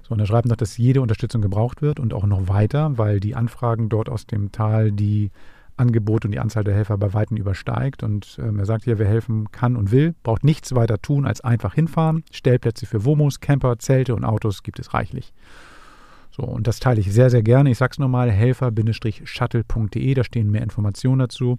So, 0.06 0.14
und 0.14 0.20
er 0.20 0.26
schreibt 0.26 0.46
noch, 0.46 0.54
dass 0.54 0.76
jede 0.78 1.00
Unterstützung 1.00 1.42
gebraucht 1.42 1.82
wird 1.82 1.98
und 1.98 2.14
auch 2.14 2.26
noch 2.26 2.46
weiter, 2.46 2.96
weil 2.96 3.18
die 3.18 3.34
Anfragen 3.34 3.88
dort 3.88 4.08
aus 4.08 4.24
dem 4.24 4.52
Tal 4.52 4.92
die 4.92 5.32
Angebote 5.76 6.28
und 6.28 6.32
die 6.32 6.38
Anzahl 6.38 6.62
der 6.62 6.76
Helfer 6.76 6.96
bei 6.96 7.12
Weitem 7.12 7.36
übersteigt. 7.36 8.04
Und 8.04 8.38
ähm, 8.40 8.60
er 8.60 8.66
sagt 8.66 8.84
hier, 8.84 9.00
wer 9.00 9.08
helfen 9.08 9.50
kann 9.50 9.74
und 9.74 9.90
will, 9.90 10.14
braucht 10.22 10.44
nichts 10.44 10.76
weiter 10.76 11.02
tun, 11.02 11.26
als 11.26 11.40
einfach 11.40 11.74
hinfahren. 11.74 12.22
Stellplätze 12.30 12.86
für 12.86 13.04
Womos, 13.04 13.40
Camper, 13.40 13.80
Zelte 13.80 14.14
und 14.14 14.24
Autos 14.24 14.62
gibt 14.62 14.78
es 14.78 14.94
reichlich. 14.94 15.34
So, 16.30 16.44
und 16.44 16.68
das 16.68 16.78
teile 16.78 17.00
ich 17.00 17.12
sehr, 17.12 17.28
sehr 17.30 17.42
gerne. 17.42 17.72
Ich 17.72 17.78
sage 17.78 17.90
es 17.92 17.98
nochmal, 17.98 18.30
helfer-shuttle.de, 18.30 20.14
da 20.14 20.22
stehen 20.22 20.52
mehr 20.52 20.62
Informationen 20.62 21.18
dazu. 21.18 21.58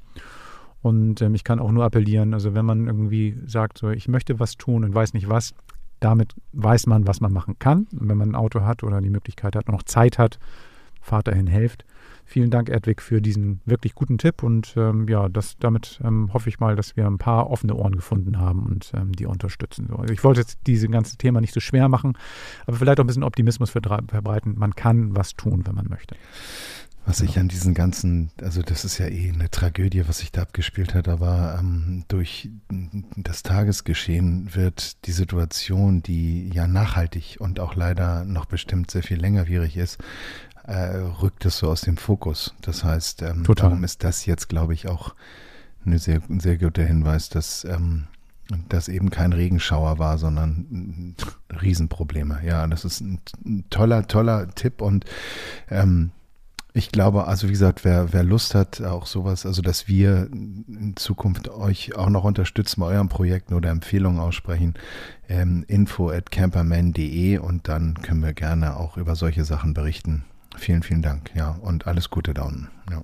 Und 0.82 1.22
ähm, 1.22 1.36
ich 1.36 1.44
kann 1.44 1.60
auch 1.60 1.72
nur 1.72 1.84
appellieren, 1.84 2.34
also 2.34 2.54
wenn 2.54 2.66
man 2.66 2.88
irgendwie 2.88 3.36
sagt, 3.46 3.78
so, 3.78 3.90
ich 3.90 4.08
möchte 4.08 4.40
was 4.40 4.56
tun 4.56 4.86
und 4.86 4.96
weiß 4.96 5.14
nicht 5.14 5.28
was, 5.28 5.54
damit 6.00 6.34
weiß 6.54 6.88
man, 6.88 7.08
was 7.08 7.22
man 7.22 7.34
machen 7.34 7.58
kann. 7.60 7.88
Und 7.92 8.10
wenn 8.10 8.18
man 8.18 8.32
ein 8.32 8.36
Auto 8.36 8.62
hat 8.62 8.84
oder 8.84 9.02
die 9.02 9.10
Möglichkeit 9.10 9.56
hat 9.56 9.68
und 9.68 9.74
noch 9.74 9.84
Zeit 9.84 10.18
hat, 10.18 10.40
fahrt 11.02 11.28
dahin, 11.28 11.48
helft. 11.48 11.86
Vielen 12.30 12.52
Dank, 12.52 12.68
Erdwig, 12.68 13.02
für 13.02 13.22
diesen 13.22 13.62
wirklich 13.64 13.96
guten 13.96 14.18
Tipp. 14.18 14.44
Und 14.44 14.74
ähm, 14.76 15.08
ja, 15.08 15.30
das, 15.30 15.58
damit 15.60 16.02
ähm, 16.04 16.34
hoffe 16.34 16.50
ich 16.50 16.60
mal, 16.60 16.76
dass 16.76 16.98
wir 16.98 17.08
ein 17.08 17.18
paar 17.18 17.50
offene 17.50 17.74
Ohren 17.74 17.96
gefunden 17.96 18.38
haben 18.38 18.66
und 18.66 18.92
ähm, 18.94 19.14
die 19.14 19.26
unterstützen. 19.26 19.88
So, 19.90 20.04
ich 20.12 20.24
wollte 20.26 20.42
jetzt 20.42 20.60
dieses 20.68 20.92
ganze 20.92 21.16
Thema 21.16 21.40
nicht 21.40 21.54
so 21.54 21.62
schwer 21.62 21.88
machen, 21.88 22.18
aber 22.66 22.76
vielleicht 22.76 23.00
auch 23.00 23.06
ein 23.06 23.08
bisschen 23.08 23.24
Optimismus 23.24 23.70
verbreiten. 23.70 24.56
Man 24.58 24.76
kann 24.76 25.16
was 25.16 25.36
tun, 25.36 25.64
wenn 25.66 25.76
man 25.76 25.88
möchte. 25.88 26.16
Was 27.08 27.22
ich 27.22 27.40
an 27.40 27.48
diesen 27.48 27.74
ganzen, 27.74 28.32
also 28.42 28.62
das 28.62 28.84
ist 28.84 28.98
ja 28.98 29.08
eh 29.08 29.32
eine 29.32 29.50
Tragödie, 29.50 30.06
was 30.10 30.18
sich 30.18 30.34
da 30.34 30.42
abgespielt 30.42 30.94
hat, 30.94 31.08
aber 31.08 31.58
ähm, 31.58 32.04
durch 32.10 32.50
das 33.16 33.44
Tagesgeschehen 33.44 34.54
wird 34.54 35.08
die 35.08 35.14
Situation, 35.14 36.04
die 36.04 36.50
ja 36.50 36.68
nachhaltig 36.68 37.38
und 37.40 37.62
auch 37.62 37.76
leider 37.76 38.26
noch 38.26 38.44
bestimmt 38.44 38.92
sehr 38.92 39.04
viel 39.04 39.22
längerwierig 39.22 39.78
ist, 39.78 40.00
äh, 40.66 40.98
rückt 40.98 41.46
es 41.46 41.60
so 41.60 41.70
aus 41.70 41.80
dem 41.80 41.96
Fokus. 41.96 42.54
Das 42.60 42.84
heißt, 42.84 43.22
ähm, 43.22 43.46
darum 43.56 43.86
ist 43.86 44.04
das 44.04 44.26
jetzt, 44.26 44.50
glaube 44.50 44.74
ich, 44.74 44.90
auch 44.90 45.16
eine 45.86 46.00
sehr, 46.00 46.22
ein 46.30 46.42
sehr 46.42 46.58
guter 46.58 46.84
Hinweis, 46.84 47.30
dass 47.30 47.64
ähm, 47.64 48.08
das 48.68 48.90
eben 48.90 49.12
kein 49.12 49.32
Regenschauer 49.32 49.98
war, 49.98 50.18
sondern 50.18 51.16
Riesenprobleme. 51.62 52.42
Ja, 52.46 52.68
das 52.68 52.84
ist 52.84 53.00
ein, 53.00 53.22
ein 53.46 53.64
toller, 53.70 54.08
toller 54.08 54.50
Tipp 54.50 54.82
und 54.82 55.06
ähm, 55.70 56.12
ich 56.78 56.92
glaube, 56.92 57.26
also 57.26 57.48
wie 57.48 57.52
gesagt, 57.52 57.84
wer, 57.84 58.14
wer 58.14 58.24
Lust 58.24 58.54
hat, 58.54 58.82
auch 58.82 59.08
sowas, 59.08 59.46
also 59.46 59.64
dass 59.64 59.88
wir 59.88 60.30
in 60.32 60.94
Zukunft 60.96 61.50
euch 61.50 61.96
auch 61.96 62.10
noch 62.10 62.24
unterstützen 62.24 62.82
bei 62.82 62.88
euren 62.88 63.10
Projekten 63.10 63.56
oder 63.56 63.72
Empfehlungen 63.72 64.20
aussprechen, 64.20 64.76
ähm, 65.28 65.66
info 65.68 66.12
at 66.12 66.30
camperman.de 66.32 67.40
und 67.40 67.68
dann 67.68 67.96
können 68.04 68.22
wir 68.22 68.34
gerne 68.34 68.78
auch 68.78 68.96
über 68.98 69.16
solche 69.16 69.44
Sachen 69.44 69.74
berichten. 69.74 70.24
Vielen, 70.56 70.84
vielen 70.84 71.02
Dank, 71.02 71.32
ja. 71.36 71.58
Und 71.62 71.88
alles 71.88 72.10
Gute 72.12 72.34
da 72.34 72.44
unten. 72.44 72.68
Ja. 72.92 73.02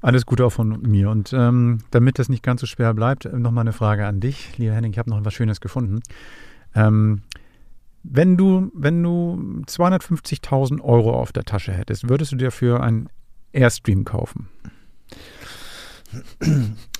Alles 0.00 0.24
Gute 0.24 0.46
auch 0.46 0.50
von 0.50 0.80
mir. 0.80 1.10
Und 1.10 1.34
ähm, 1.34 1.80
damit 1.90 2.18
das 2.18 2.30
nicht 2.30 2.42
ganz 2.42 2.62
so 2.62 2.66
schwer 2.66 2.94
bleibt, 2.94 3.26
äh, 3.26 3.38
nochmal 3.38 3.62
eine 3.62 3.72
Frage 3.74 4.06
an 4.06 4.20
dich, 4.20 4.56
lieber 4.56 4.72
Henning. 4.72 4.92
Ich 4.92 4.98
habe 4.98 5.10
noch 5.10 5.22
was 5.24 5.34
Schönes 5.34 5.60
gefunden. 5.60 6.00
Ähm, 6.74 7.22
wenn 8.02 8.36
du, 8.36 8.70
wenn 8.74 9.02
du 9.02 9.62
250.000 9.66 10.80
Euro 10.80 11.14
auf 11.14 11.32
der 11.32 11.44
Tasche 11.44 11.72
hättest, 11.72 12.08
würdest 12.08 12.32
du 12.32 12.36
dir 12.36 12.50
für 12.50 12.82
einen 12.82 13.08
Airstream 13.52 14.04
kaufen? 14.04 14.48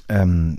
Ähm, 0.09 0.59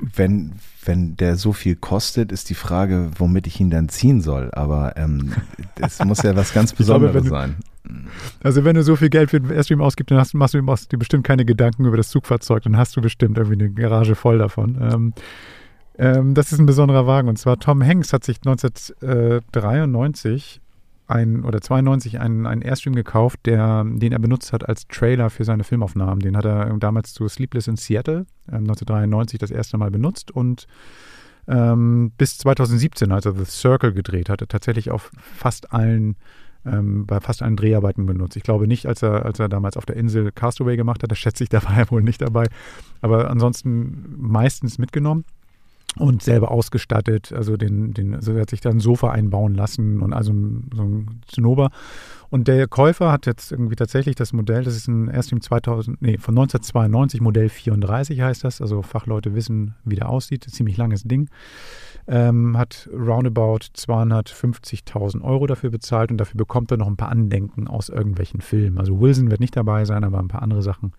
wenn, 0.00 0.54
wenn 0.84 1.16
der 1.16 1.36
so 1.36 1.52
viel 1.52 1.76
kostet, 1.76 2.32
ist 2.32 2.50
die 2.50 2.54
Frage, 2.54 3.10
womit 3.16 3.46
ich 3.46 3.60
ihn 3.60 3.70
dann 3.70 3.88
ziehen 3.88 4.20
soll. 4.20 4.50
Aber 4.52 4.96
ähm, 4.96 5.32
das 5.74 6.04
muss 6.04 6.22
ja 6.22 6.34
was 6.34 6.52
ganz 6.52 6.72
Besonderes 6.74 7.24
glaube, 7.24 7.28
sein. 7.28 7.56
Also 8.42 8.64
wenn 8.64 8.74
du 8.74 8.82
so 8.82 8.96
viel 8.96 9.10
Geld 9.10 9.30
für 9.30 9.40
den 9.40 9.50
Airstream 9.50 9.80
ausgibst, 9.80 10.10
dann 10.10 10.18
hast, 10.18 10.34
machst 10.34 10.54
du 10.54 10.88
dir 10.90 10.98
bestimmt 10.98 11.24
keine 11.24 11.44
Gedanken 11.44 11.84
über 11.84 11.96
das 11.96 12.08
Zugfahrzeug. 12.08 12.62
Dann 12.62 12.76
hast 12.76 12.96
du 12.96 13.00
bestimmt 13.00 13.38
irgendwie 13.38 13.64
eine 13.64 13.72
Garage 13.72 14.14
voll 14.14 14.38
davon. 14.38 14.78
Ähm, 14.80 15.14
ähm, 15.98 16.34
das 16.34 16.52
ist 16.52 16.58
ein 16.58 16.66
besonderer 16.66 17.06
Wagen. 17.06 17.28
Und 17.28 17.38
zwar 17.38 17.58
Tom 17.58 17.84
Hanks 17.84 18.12
hat 18.12 18.24
sich 18.24 18.38
1993 18.38 20.60
ein, 21.06 21.44
oder 21.44 21.60
92 21.60 22.20
einen, 22.20 22.46
einen 22.46 22.62
Airstream 22.62 22.94
gekauft, 22.94 23.40
der, 23.44 23.84
den 23.84 24.12
er 24.12 24.18
benutzt 24.18 24.52
hat 24.52 24.68
als 24.68 24.86
Trailer 24.88 25.30
für 25.30 25.44
seine 25.44 25.64
Filmaufnahmen. 25.64 26.20
Den 26.20 26.36
hat 26.36 26.44
er 26.44 26.66
damals 26.78 27.12
zu 27.12 27.28
Sleepless 27.28 27.68
in 27.68 27.76
Seattle 27.76 28.26
äh, 28.48 28.56
1993 28.56 29.38
das 29.38 29.50
erste 29.50 29.78
Mal 29.78 29.90
benutzt 29.90 30.30
und 30.30 30.66
ähm, 31.48 32.12
bis 32.16 32.38
2017, 32.38 33.10
als 33.10 33.26
er 33.26 33.34
The 33.34 33.44
Circle 33.44 33.92
gedreht 33.92 34.28
hatte, 34.28 34.46
tatsächlich 34.46 34.90
auf 34.90 35.10
fast 35.16 35.72
allen 35.72 36.16
ähm, 36.64 37.06
bei 37.06 37.18
fast 37.18 37.42
allen 37.42 37.56
Dreharbeiten 37.56 38.06
benutzt. 38.06 38.36
Ich 38.36 38.44
glaube 38.44 38.68
nicht, 38.68 38.86
als 38.86 39.02
er, 39.02 39.26
als 39.26 39.40
er 39.40 39.48
damals 39.48 39.76
auf 39.76 39.84
der 39.84 39.96
Insel 39.96 40.30
Castaway 40.30 40.76
gemacht 40.76 41.02
hat, 41.02 41.10
da 41.10 41.16
schätze 41.16 41.42
ich, 41.42 41.50
da 41.50 41.64
war 41.64 41.76
er 41.76 41.90
wohl 41.90 42.04
nicht 42.04 42.22
dabei. 42.22 42.46
Aber 43.00 43.28
ansonsten 43.28 44.14
meistens 44.16 44.78
mitgenommen 44.78 45.24
und 45.96 46.22
selber 46.22 46.50
ausgestattet. 46.50 47.32
Also 47.32 47.56
den, 47.56 47.92
den, 47.92 48.14
also 48.14 48.32
er 48.32 48.42
hat 48.42 48.50
sich 48.50 48.60
da 48.60 48.70
ein 48.70 48.80
Sofa 48.80 49.10
einbauen 49.10 49.54
lassen 49.54 50.00
und 50.00 50.12
also 50.12 50.32
so 50.32 50.82
ein 50.82 51.20
Zinnober. 51.26 51.70
Und 52.30 52.48
der 52.48 52.66
Käufer 52.66 53.12
hat 53.12 53.26
jetzt 53.26 53.52
irgendwie 53.52 53.76
tatsächlich 53.76 54.16
das 54.16 54.32
Modell, 54.32 54.64
das 54.64 54.74
ist 54.74 54.88
ein 54.88 55.08
erst 55.08 55.32
im 55.32 55.42
2000, 55.42 56.00
nee, 56.00 56.16
von 56.16 56.32
1992, 56.32 57.20
Modell 57.20 57.50
34 57.50 58.22
heißt 58.22 58.44
das. 58.44 58.62
Also 58.62 58.80
Fachleute 58.80 59.34
wissen, 59.34 59.74
wie 59.84 59.96
der 59.96 60.08
aussieht. 60.08 60.44
Ziemlich 60.44 60.78
langes 60.78 61.02
Ding. 61.02 61.28
Ähm, 62.08 62.56
hat 62.56 62.88
roundabout 62.90 63.60
250.000 63.76 65.22
Euro 65.22 65.46
dafür 65.46 65.70
bezahlt 65.70 66.10
und 66.10 66.16
dafür 66.16 66.38
bekommt 66.38 66.70
er 66.70 66.78
noch 66.78 66.88
ein 66.88 66.96
paar 66.96 67.10
Andenken 67.10 67.68
aus 67.68 67.90
irgendwelchen 67.90 68.40
Filmen. 68.40 68.78
Also 68.78 68.98
Wilson 68.98 69.30
wird 69.30 69.40
nicht 69.40 69.56
dabei 69.56 69.84
sein, 69.84 70.02
aber 70.02 70.18
ein 70.18 70.28
paar 70.28 70.42
andere 70.42 70.62
Sachen 70.62 70.94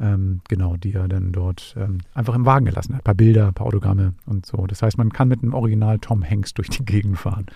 ähm, 0.00 0.40
genau, 0.48 0.76
die 0.76 0.92
er 0.92 1.08
dann 1.08 1.32
dort 1.32 1.74
ähm, 1.78 1.98
einfach 2.14 2.34
im 2.34 2.46
Wagen 2.46 2.66
gelassen 2.66 2.94
hat. 2.94 3.02
Ein 3.02 3.04
paar 3.04 3.14
Bilder, 3.14 3.48
ein 3.48 3.54
paar 3.54 3.66
Autogramme 3.66 4.14
und 4.26 4.46
so. 4.46 4.66
Das 4.66 4.82
heißt, 4.82 4.98
man 4.98 5.12
kann 5.12 5.28
mit 5.28 5.42
einem 5.42 5.54
Original 5.54 5.98
Tom 5.98 6.28
Hanks 6.28 6.54
durch 6.54 6.68
die 6.68 6.84
Gegend 6.84 7.18
fahren, 7.18 7.46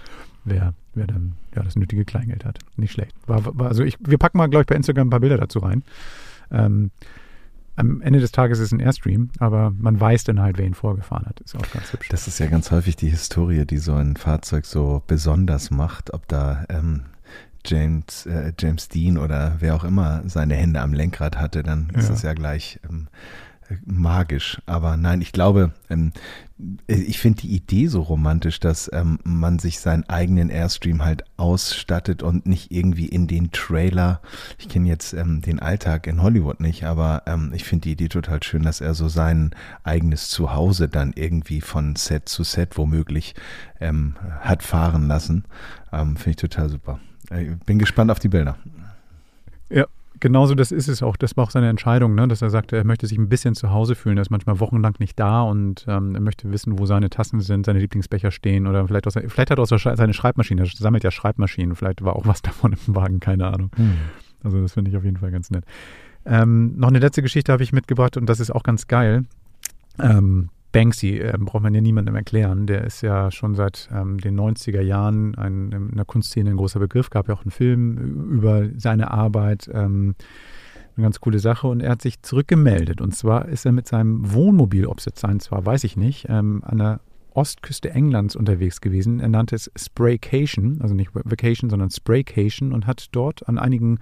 wer, 0.44 0.74
wer 0.94 1.06
dann 1.06 1.34
ja, 1.54 1.62
das 1.62 1.76
nötige 1.76 2.04
Kleingeld 2.04 2.44
hat. 2.44 2.58
Nicht 2.76 2.92
schlecht. 2.92 3.14
War, 3.26 3.44
war, 3.58 3.68
also 3.68 3.82
ich, 3.82 3.96
wir 4.00 4.18
packen 4.18 4.38
mal, 4.38 4.48
glaube 4.48 4.62
ich, 4.62 4.66
bei 4.66 4.76
Instagram 4.76 5.08
ein 5.08 5.10
paar 5.10 5.20
Bilder 5.20 5.38
dazu 5.38 5.58
rein. 5.58 5.82
Ähm, 6.50 6.90
am 7.78 8.00
Ende 8.00 8.18
des 8.18 8.32
Tages 8.32 8.58
ist 8.58 8.66
es 8.66 8.72
ein 8.72 8.80
Airstream, 8.80 9.30
aber 9.38 9.72
man 9.78 10.00
weiß 10.00 10.24
dann 10.24 10.40
halt, 10.40 10.58
wer 10.58 10.66
ihn 10.66 10.74
vorgefahren 10.74 11.26
hat. 11.26 11.38
Ist 11.40 11.54
auch 11.54 11.70
ganz 11.70 11.92
hübsch. 11.92 12.08
Das 12.08 12.26
ist 12.26 12.40
ja 12.40 12.46
ganz 12.46 12.72
häufig 12.72 12.96
die 12.96 13.08
Historie, 13.08 13.64
die 13.66 13.78
so 13.78 13.94
ein 13.94 14.16
Fahrzeug 14.16 14.66
so 14.66 15.02
besonders 15.06 15.70
macht, 15.70 16.12
ob 16.12 16.26
da 16.26 16.64
ähm, 16.68 17.02
James, 17.64 18.26
äh, 18.26 18.52
James 18.58 18.88
Dean 18.88 19.18
oder 19.18 19.56
wer 19.58 19.74
auch 19.74 19.84
immer 19.84 20.22
seine 20.26 20.54
Hände 20.54 20.80
am 20.80 20.92
Lenkrad 20.92 21.38
hatte, 21.38 21.62
dann 21.62 21.90
ist 21.90 22.08
es 22.08 22.22
ja 22.22 22.34
gleich 22.34 22.80
ähm, 22.88 23.08
magisch. 23.84 24.60
Aber 24.66 24.96
nein, 24.96 25.20
ich 25.20 25.32
glaube, 25.32 25.72
ähm, 25.90 26.12
ich 26.86 27.18
finde 27.18 27.42
die 27.42 27.54
Idee 27.54 27.86
so 27.86 28.00
romantisch, 28.02 28.60
dass 28.60 28.90
ähm, 28.92 29.18
man 29.24 29.58
sich 29.58 29.78
seinen 29.80 30.08
eigenen 30.08 30.50
Airstream 30.50 31.04
halt 31.04 31.24
ausstattet 31.36 32.22
und 32.22 32.46
nicht 32.46 32.72
irgendwie 32.72 33.06
in 33.06 33.26
den 33.26 33.52
Trailer. 33.52 34.20
Ich 34.58 34.68
kenne 34.68 34.88
jetzt 34.88 35.12
ähm, 35.12 35.40
den 35.40 35.60
Alltag 35.60 36.06
in 36.06 36.22
Hollywood 36.22 36.60
nicht, 36.60 36.84
aber 36.84 37.22
ähm, 37.26 37.52
ich 37.54 37.64
finde 37.64 37.84
die 37.84 37.92
Idee 37.92 38.08
total 38.08 38.42
schön, 38.42 38.62
dass 38.62 38.80
er 38.80 38.94
so 38.94 39.08
sein 39.08 39.50
eigenes 39.84 40.30
Zuhause 40.30 40.88
dann 40.88 41.12
irgendwie 41.14 41.60
von 41.60 41.96
Set 41.96 42.28
zu 42.28 42.42
Set 42.42 42.76
womöglich 42.76 43.34
ähm, 43.80 44.16
hat 44.40 44.62
fahren 44.62 45.06
lassen. 45.06 45.44
Ähm, 45.92 46.16
finde 46.16 46.30
ich 46.30 46.36
total 46.36 46.68
super. 46.68 47.00
Ich 47.30 47.58
bin 47.66 47.78
gespannt 47.78 48.10
auf 48.10 48.18
die 48.18 48.28
Bilder. 48.28 48.56
Ja, 49.70 49.86
genauso 50.20 50.54
das 50.54 50.72
ist 50.72 50.88
es 50.88 51.02
auch. 51.02 51.16
Das 51.16 51.36
war 51.36 51.44
auch 51.44 51.50
seine 51.50 51.68
Entscheidung, 51.68 52.14
ne? 52.14 52.26
dass 52.26 52.42
er 52.42 52.50
sagte, 52.50 52.76
er 52.76 52.84
möchte 52.84 53.06
sich 53.06 53.18
ein 53.18 53.28
bisschen 53.28 53.54
zu 53.54 53.70
Hause 53.70 53.94
fühlen. 53.94 54.16
Er 54.18 54.22
ist 54.22 54.30
manchmal 54.30 54.60
wochenlang 54.60 54.94
nicht 54.98 55.18
da 55.18 55.42
und 55.42 55.84
ähm, 55.88 56.14
er 56.14 56.20
möchte 56.20 56.50
wissen, 56.50 56.78
wo 56.78 56.86
seine 56.86 57.10
Tassen 57.10 57.40
sind, 57.40 57.66
seine 57.66 57.78
Lieblingsbecher 57.80 58.30
stehen 58.30 58.66
oder 58.66 58.86
vielleicht, 58.86 59.06
aus, 59.06 59.14
vielleicht 59.14 59.50
hat 59.50 59.58
er 59.58 59.62
auch 59.62 59.66
seine 59.96 60.14
Schreibmaschine. 60.14 60.62
Er 60.62 60.66
sammelt 60.66 61.04
ja 61.04 61.10
Schreibmaschinen. 61.10 61.76
Vielleicht 61.76 62.02
war 62.02 62.16
auch 62.16 62.26
was 62.26 62.42
davon 62.42 62.76
im 62.86 62.94
Wagen, 62.94 63.20
keine 63.20 63.46
Ahnung. 63.46 63.70
Hm. 63.76 63.92
Also 64.42 64.60
das 64.60 64.72
finde 64.72 64.90
ich 64.90 64.96
auf 64.96 65.04
jeden 65.04 65.18
Fall 65.18 65.30
ganz 65.30 65.50
nett. 65.50 65.64
Ähm, 66.24 66.76
noch 66.76 66.88
eine 66.88 66.98
letzte 66.98 67.22
Geschichte 67.22 67.52
habe 67.52 67.62
ich 67.62 67.72
mitgebracht 67.72 68.16
und 68.16 68.26
das 68.26 68.40
ist 68.40 68.50
auch 68.50 68.62
ganz 68.62 68.86
geil. 68.86 69.24
Ähm, 69.98 70.50
Banksy 70.72 71.18
äh, 71.18 71.36
braucht 71.38 71.62
man 71.62 71.74
ja 71.74 71.80
niemandem 71.80 72.14
erklären. 72.14 72.66
Der 72.66 72.84
ist 72.84 73.02
ja 73.02 73.30
schon 73.30 73.54
seit 73.54 73.88
ähm, 73.92 74.18
den 74.18 74.38
90er 74.38 74.80
Jahren 74.82 75.34
ein, 75.36 75.72
in 75.72 75.96
der 75.96 76.04
Kunstszene 76.04 76.50
ein 76.50 76.56
großer 76.56 76.78
Begriff. 76.78 77.10
Gab 77.10 77.28
ja 77.28 77.34
auch 77.34 77.42
einen 77.42 77.50
Film 77.50 77.96
über 78.32 78.68
seine 78.76 79.10
Arbeit. 79.10 79.70
Ähm, 79.72 80.14
eine 80.96 81.04
ganz 81.04 81.20
coole 81.20 81.38
Sache. 81.38 81.68
Und 81.68 81.80
er 81.80 81.92
hat 81.92 82.02
sich 82.02 82.22
zurückgemeldet. 82.22 83.00
Und 83.00 83.14
zwar 83.14 83.48
ist 83.48 83.64
er 83.64 83.72
mit 83.72 83.86
seinem 83.86 84.32
Wohnmobil, 84.32 84.86
ob 84.86 84.98
es 84.98 85.06
jetzt 85.06 85.20
sein 85.20 85.40
zwar, 85.40 85.64
weiß 85.64 85.84
ich 85.84 85.96
nicht, 85.96 86.26
ähm, 86.28 86.62
an 86.64 86.78
der 86.78 87.00
Ostküste 87.34 87.90
Englands 87.90 88.34
unterwegs 88.34 88.80
gewesen. 88.80 89.20
Er 89.20 89.28
nannte 89.28 89.54
es 89.54 89.70
Spraycation, 89.76 90.80
also 90.82 90.94
nicht 90.94 91.10
Vacation, 91.14 91.70
sondern 91.70 91.90
Spraycation 91.90 92.72
und 92.72 92.86
hat 92.86 93.06
dort 93.12 93.48
an 93.48 93.58
einigen 93.58 94.00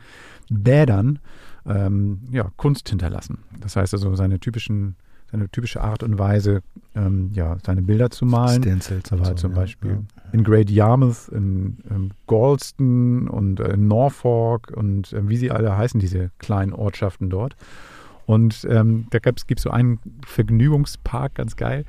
Bädern 0.49 1.19
ähm, 1.67 2.21
ja, 2.31 2.51
Kunst 2.57 2.89
hinterlassen. 2.89 3.39
Das 3.61 3.77
heißt 3.77 3.93
also 3.93 4.15
seine 4.15 4.41
typischen 4.41 4.97
seine 5.31 5.49
typische 5.49 5.81
Art 5.81 6.03
und 6.03 6.19
Weise, 6.19 6.63
ähm, 6.95 7.31
ja, 7.33 7.57
seine 7.65 7.83
Bilder 7.83 8.11
zu 8.11 8.25
malen. 8.25 8.63
Stencils 8.63 9.11
da 9.11 9.19
war 9.19 9.27
so, 9.27 9.35
zum 9.35 9.55
Beispiel 9.55 9.91
ja. 9.91 10.23
in 10.33 10.45
Great 10.45 10.71
Yarmouth, 10.71 11.29
in, 11.29 11.79
in 11.89 11.97
ähm, 11.97 12.11
Galston 12.27 13.29
und 13.29 13.61
äh, 13.61 13.73
in 13.73 13.89
Norfolk 13.89 14.73
und 14.75 15.13
äh, 15.13 15.29
wie 15.29 15.37
sie 15.37 15.51
alle 15.51 15.77
heißen, 15.77 16.01
diese 16.01 16.31
kleinen 16.39 16.73
Ortschaften 16.73 17.31
dort. 17.31 17.57
Und 18.27 18.67
ähm, 18.69 19.07
da 19.11 19.21
gibt 19.21 19.49
es 19.49 19.63
so 19.63 19.71
einen 19.71 20.01
Vergnügungspark, 20.25 21.37
ganz 21.37 21.55
geil 21.55 21.85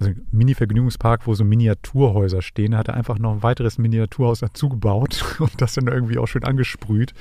also 0.00 0.12
Mini-Vergnügungspark, 0.30 1.26
wo 1.26 1.34
so 1.34 1.44
Miniaturhäuser 1.44 2.40
stehen. 2.40 2.72
Da 2.72 2.78
hat 2.78 2.88
er 2.88 2.94
einfach 2.94 3.18
noch 3.18 3.32
ein 3.32 3.42
weiteres 3.42 3.78
Miniaturhaus 3.78 4.40
dazu 4.40 4.68
gebaut 4.68 5.36
und 5.40 5.60
das 5.60 5.74
dann 5.74 5.88
irgendwie 5.88 6.18
auch 6.18 6.26
schön 6.26 6.44
angesprüht. 6.44 7.14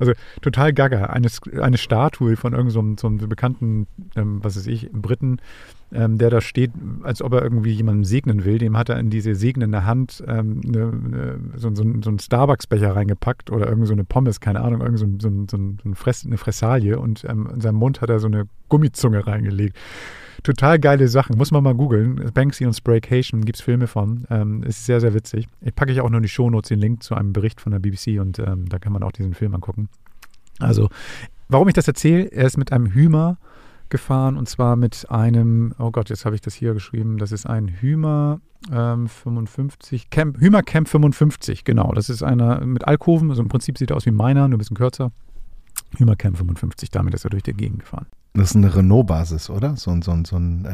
Also 0.00 0.12
total 0.42 0.72
gaga. 0.72 1.06
Eine, 1.06 1.28
eine 1.60 1.78
Statue 1.78 2.36
von 2.36 2.52
irgendeinem 2.54 2.96
so, 2.96 3.18
so 3.18 3.28
bekannten, 3.28 3.86
ähm, 4.16 4.42
was 4.42 4.56
weiß 4.56 4.66
ich, 4.66 4.90
Briten, 4.92 5.38
ähm, 5.92 6.18
der 6.18 6.30
da 6.30 6.40
steht, 6.40 6.72
als 7.02 7.22
ob 7.22 7.32
er 7.32 7.42
irgendwie 7.42 7.72
jemandem 7.72 8.04
segnen 8.04 8.44
will. 8.44 8.58
Dem 8.58 8.76
hat 8.76 8.88
er 8.88 8.98
in 8.98 9.10
diese 9.10 9.34
segnende 9.34 9.84
Hand 9.84 10.22
ähm, 10.26 10.60
ne, 10.60 10.86
ne, 10.92 11.40
so, 11.56 11.74
so, 11.74 11.84
so 12.02 12.10
einen 12.10 12.18
Starbucks-Becher 12.18 12.94
reingepackt 12.94 13.50
oder 13.50 13.68
irgend 13.68 13.86
so 13.86 13.92
eine 13.92 14.04
Pommes, 14.04 14.40
keine 14.40 14.60
Ahnung, 14.60 14.80
irgend 14.80 14.98
so, 14.98 15.06
so, 15.18 15.46
so, 15.48 15.94
Fress, 15.94 16.24
eine 16.24 16.36
Fressalie 16.36 16.98
und 16.98 17.24
ähm, 17.24 17.48
in 17.54 17.60
seinem 17.60 17.76
Mund 17.76 18.00
hat 18.00 18.10
er 18.10 18.18
so 18.20 18.26
eine 18.26 18.46
Gummizunge 18.68 19.26
reingelegt. 19.26 19.76
Total 20.42 20.78
geile 20.78 21.08
Sachen. 21.08 21.36
Muss 21.36 21.50
man 21.50 21.64
mal 21.64 21.74
googeln. 21.74 22.30
Banksy 22.32 22.64
und 22.64 22.74
Spraycation 22.74 23.44
gibt 23.44 23.58
es 23.58 23.62
Filme 23.62 23.86
von. 23.86 24.26
Ähm, 24.30 24.62
ist 24.62 24.86
sehr, 24.86 25.00
sehr 25.00 25.14
witzig. 25.14 25.46
Ich 25.60 25.74
packe 25.74 25.92
ich 25.92 26.00
auch 26.00 26.10
nur 26.10 26.18
in 26.18 26.22
die 26.22 26.28
Shownotes 26.28 26.68
den 26.68 26.78
Link 26.78 27.02
zu 27.02 27.14
einem 27.14 27.32
Bericht 27.32 27.60
von 27.60 27.72
der 27.72 27.80
BBC 27.80 28.20
und 28.20 28.38
ähm, 28.38 28.68
da 28.68 28.78
kann 28.78 28.92
man 28.92 29.02
auch 29.02 29.12
diesen 29.12 29.34
Film 29.34 29.54
angucken. 29.54 29.88
Also, 30.60 30.88
warum 31.48 31.68
ich 31.68 31.74
das 31.74 31.88
erzähle, 31.88 32.24
er 32.24 32.46
ist 32.46 32.56
mit 32.56 32.72
einem 32.72 32.86
Hümer 32.86 33.38
gefahren 33.88 34.36
und 34.36 34.48
zwar 34.48 34.76
mit 34.76 35.10
einem, 35.10 35.74
oh 35.78 35.90
Gott, 35.90 36.10
jetzt 36.10 36.24
habe 36.24 36.34
ich 36.34 36.40
das 36.40 36.54
hier 36.54 36.74
geschrieben, 36.74 37.18
das 37.18 37.32
ist 37.32 37.46
ein 37.46 37.68
Hümer 37.68 38.40
ähm, 38.70 39.08
55, 39.08 40.10
Camp, 40.10 40.38
Hümer 40.38 40.62
Camp 40.62 40.88
55, 40.88 41.64
genau. 41.64 41.92
Das 41.92 42.10
ist 42.10 42.22
einer 42.22 42.64
mit 42.64 42.86
Alkoven, 42.86 43.30
also 43.30 43.42
im 43.42 43.48
Prinzip 43.48 43.78
sieht 43.78 43.90
er 43.90 43.96
aus 43.96 44.06
wie 44.06 44.10
meiner, 44.10 44.48
nur 44.48 44.56
ein 44.56 44.58
bisschen 44.58 44.76
kürzer. 44.76 45.12
Hümer 45.96 46.16
Camp 46.16 46.36
55, 46.36 46.90
damit 46.90 47.14
ist 47.14 47.24
er 47.24 47.30
durch 47.30 47.42
die 47.42 47.54
Gegend 47.54 47.80
gefahren. 47.80 48.06
Das 48.38 48.50
ist 48.50 48.56
eine 48.56 48.74
Renault-Basis, 48.74 49.50
oder? 49.50 49.76
So, 49.76 49.90
ein 49.90 50.02
so, 50.02 50.16
so 50.24 50.36
ein 50.36 50.66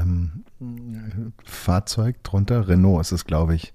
ähm, 0.61 1.35
Fahrzeug 1.44 2.23
drunter. 2.23 2.68
Renault 2.68 3.00
ist 3.02 3.12
es, 3.12 3.25
glaube 3.25 3.54
ich. 3.54 3.73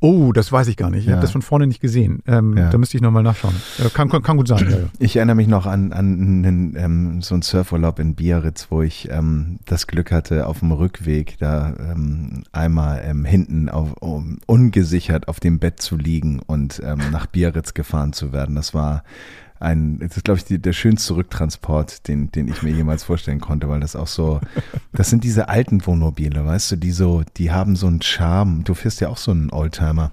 Oh, 0.00 0.32
das 0.32 0.50
weiß 0.50 0.68
ich 0.68 0.76
gar 0.76 0.90
nicht. 0.90 1.00
Ich 1.00 1.06
Ja. 1.06 1.12
habe 1.12 1.22
das 1.22 1.30
von 1.30 1.42
vorne 1.42 1.66
nicht 1.66 1.80
gesehen. 1.80 2.22
Ähm, 2.26 2.56
Ja. 2.56 2.70
Da 2.70 2.78
müsste 2.78 2.96
ich 2.96 3.02
nochmal 3.02 3.22
nachschauen. 3.22 3.54
Äh, 3.78 3.88
kann, 3.90 4.08
kann, 4.08 4.22
kann 4.22 4.36
gut 4.36 4.48
sein. 4.48 4.66
Ja. 4.70 4.76
Ich 4.98 5.16
erinnere 5.16 5.36
mich 5.36 5.48
noch 5.48 5.66
an, 5.66 5.92
an 5.92 6.44
einen, 6.44 6.76
ähm, 6.76 7.22
so 7.22 7.34
einen 7.34 7.42
Surfurlaub 7.42 7.98
in 7.98 8.14
Biarritz, 8.14 8.68
wo 8.70 8.82
ich 8.82 9.08
ähm, 9.10 9.58
das 9.66 9.86
Glück 9.86 10.10
hatte, 10.10 10.46
auf 10.46 10.60
dem 10.60 10.72
Rückweg 10.72 11.36
da 11.38 11.74
ähm, 11.78 12.44
einmal 12.52 13.02
ähm, 13.04 13.24
hinten 13.24 13.68
auf, 13.68 13.94
um, 14.00 14.38
ungesichert 14.46 15.28
auf 15.28 15.40
dem 15.40 15.58
Bett 15.58 15.80
zu 15.80 15.96
liegen 15.96 16.40
und 16.46 16.80
nach 17.12 17.26
Biarritz 17.26 17.74
gefahren 17.74 18.12
zu 18.12 18.32
werden. 18.32 18.54
Das 18.54 18.74
war 18.74 19.02
ein, 19.58 19.98
das 19.98 20.16
ist, 20.16 20.24
glaube 20.24 20.38
ich, 20.38 20.44
die, 20.46 20.58
der 20.58 20.72
schönste 20.72 21.14
Rücktransport, 21.16 22.08
den, 22.08 22.32
den 22.32 22.48
ich 22.48 22.62
mir 22.62 22.70
jemals 22.70 23.04
vorstellen 23.10 23.40
konnte, 23.40 23.68
weil 23.68 23.80
das 23.80 23.96
auch 23.96 24.06
so, 24.06 24.40
das 24.92 25.10
sind 25.10 25.24
diese 25.24 25.48
alten 25.48 25.84
Wohnmobile, 25.84 26.46
weißt 26.46 26.70
du, 26.70 26.76
die 26.76 26.92
so, 26.92 27.24
die 27.38 27.50
haben 27.50 27.74
so 27.74 27.88
einen 27.88 28.02
Charme. 28.02 28.62
Du 28.62 28.74
fährst 28.74 29.00
ja 29.00 29.08
auch 29.08 29.16
so 29.16 29.32
einen 29.32 29.50
Oldtimer. 29.50 30.12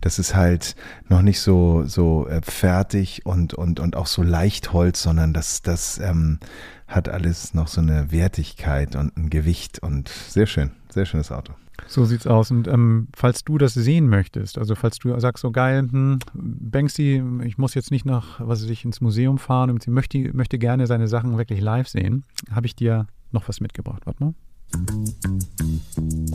Das 0.00 0.18
ist 0.18 0.34
halt 0.34 0.74
noch 1.08 1.22
nicht 1.22 1.38
so, 1.38 1.84
so 1.86 2.26
äh, 2.26 2.40
fertig 2.42 3.24
und, 3.24 3.54
und, 3.54 3.78
und 3.78 3.94
auch 3.94 4.08
so 4.08 4.24
leicht 4.24 4.72
Holz, 4.72 5.02
sondern 5.02 5.32
das, 5.32 5.62
das 5.62 5.98
ähm, 5.98 6.40
hat 6.88 7.08
alles 7.08 7.54
noch 7.54 7.68
so 7.68 7.80
eine 7.80 8.10
Wertigkeit 8.10 8.96
und 8.96 9.16
ein 9.16 9.30
Gewicht 9.30 9.78
und 9.78 10.08
sehr 10.08 10.46
schön, 10.46 10.72
sehr 10.92 11.06
schönes 11.06 11.32
Auto. 11.32 11.54
So 11.86 12.04
sieht's 12.04 12.26
aus. 12.26 12.50
Und 12.50 12.68
ähm, 12.68 13.08
falls 13.14 13.44
du 13.44 13.58
das 13.58 13.74
sehen 13.74 14.08
möchtest, 14.08 14.58
also 14.58 14.74
falls 14.74 14.98
du 14.98 15.18
sagst, 15.18 15.42
so 15.42 15.50
geil, 15.50 15.88
hm, 15.90 16.18
Banksy, 16.34 17.22
ich 17.44 17.58
muss 17.58 17.74
jetzt 17.74 17.90
nicht 17.90 18.04
nach, 18.04 18.40
was 18.40 18.62
weiß 18.62 18.70
ich, 18.70 18.84
ins 18.84 19.00
Museum 19.00 19.38
fahren 19.38 19.70
und 19.70 19.82
sie 19.82 19.90
möchte, 19.90 20.34
möchte 20.34 20.58
gerne 20.58 20.86
seine 20.86 21.08
Sachen 21.08 21.36
wirklich 21.38 21.60
live 21.60 21.88
sehen, 21.88 22.24
habe 22.50 22.66
ich 22.66 22.76
dir 22.76 23.06
noch 23.30 23.48
was 23.48 23.60
mitgebracht. 23.60 24.02
Warte 24.04 24.24
mal. 24.24 24.34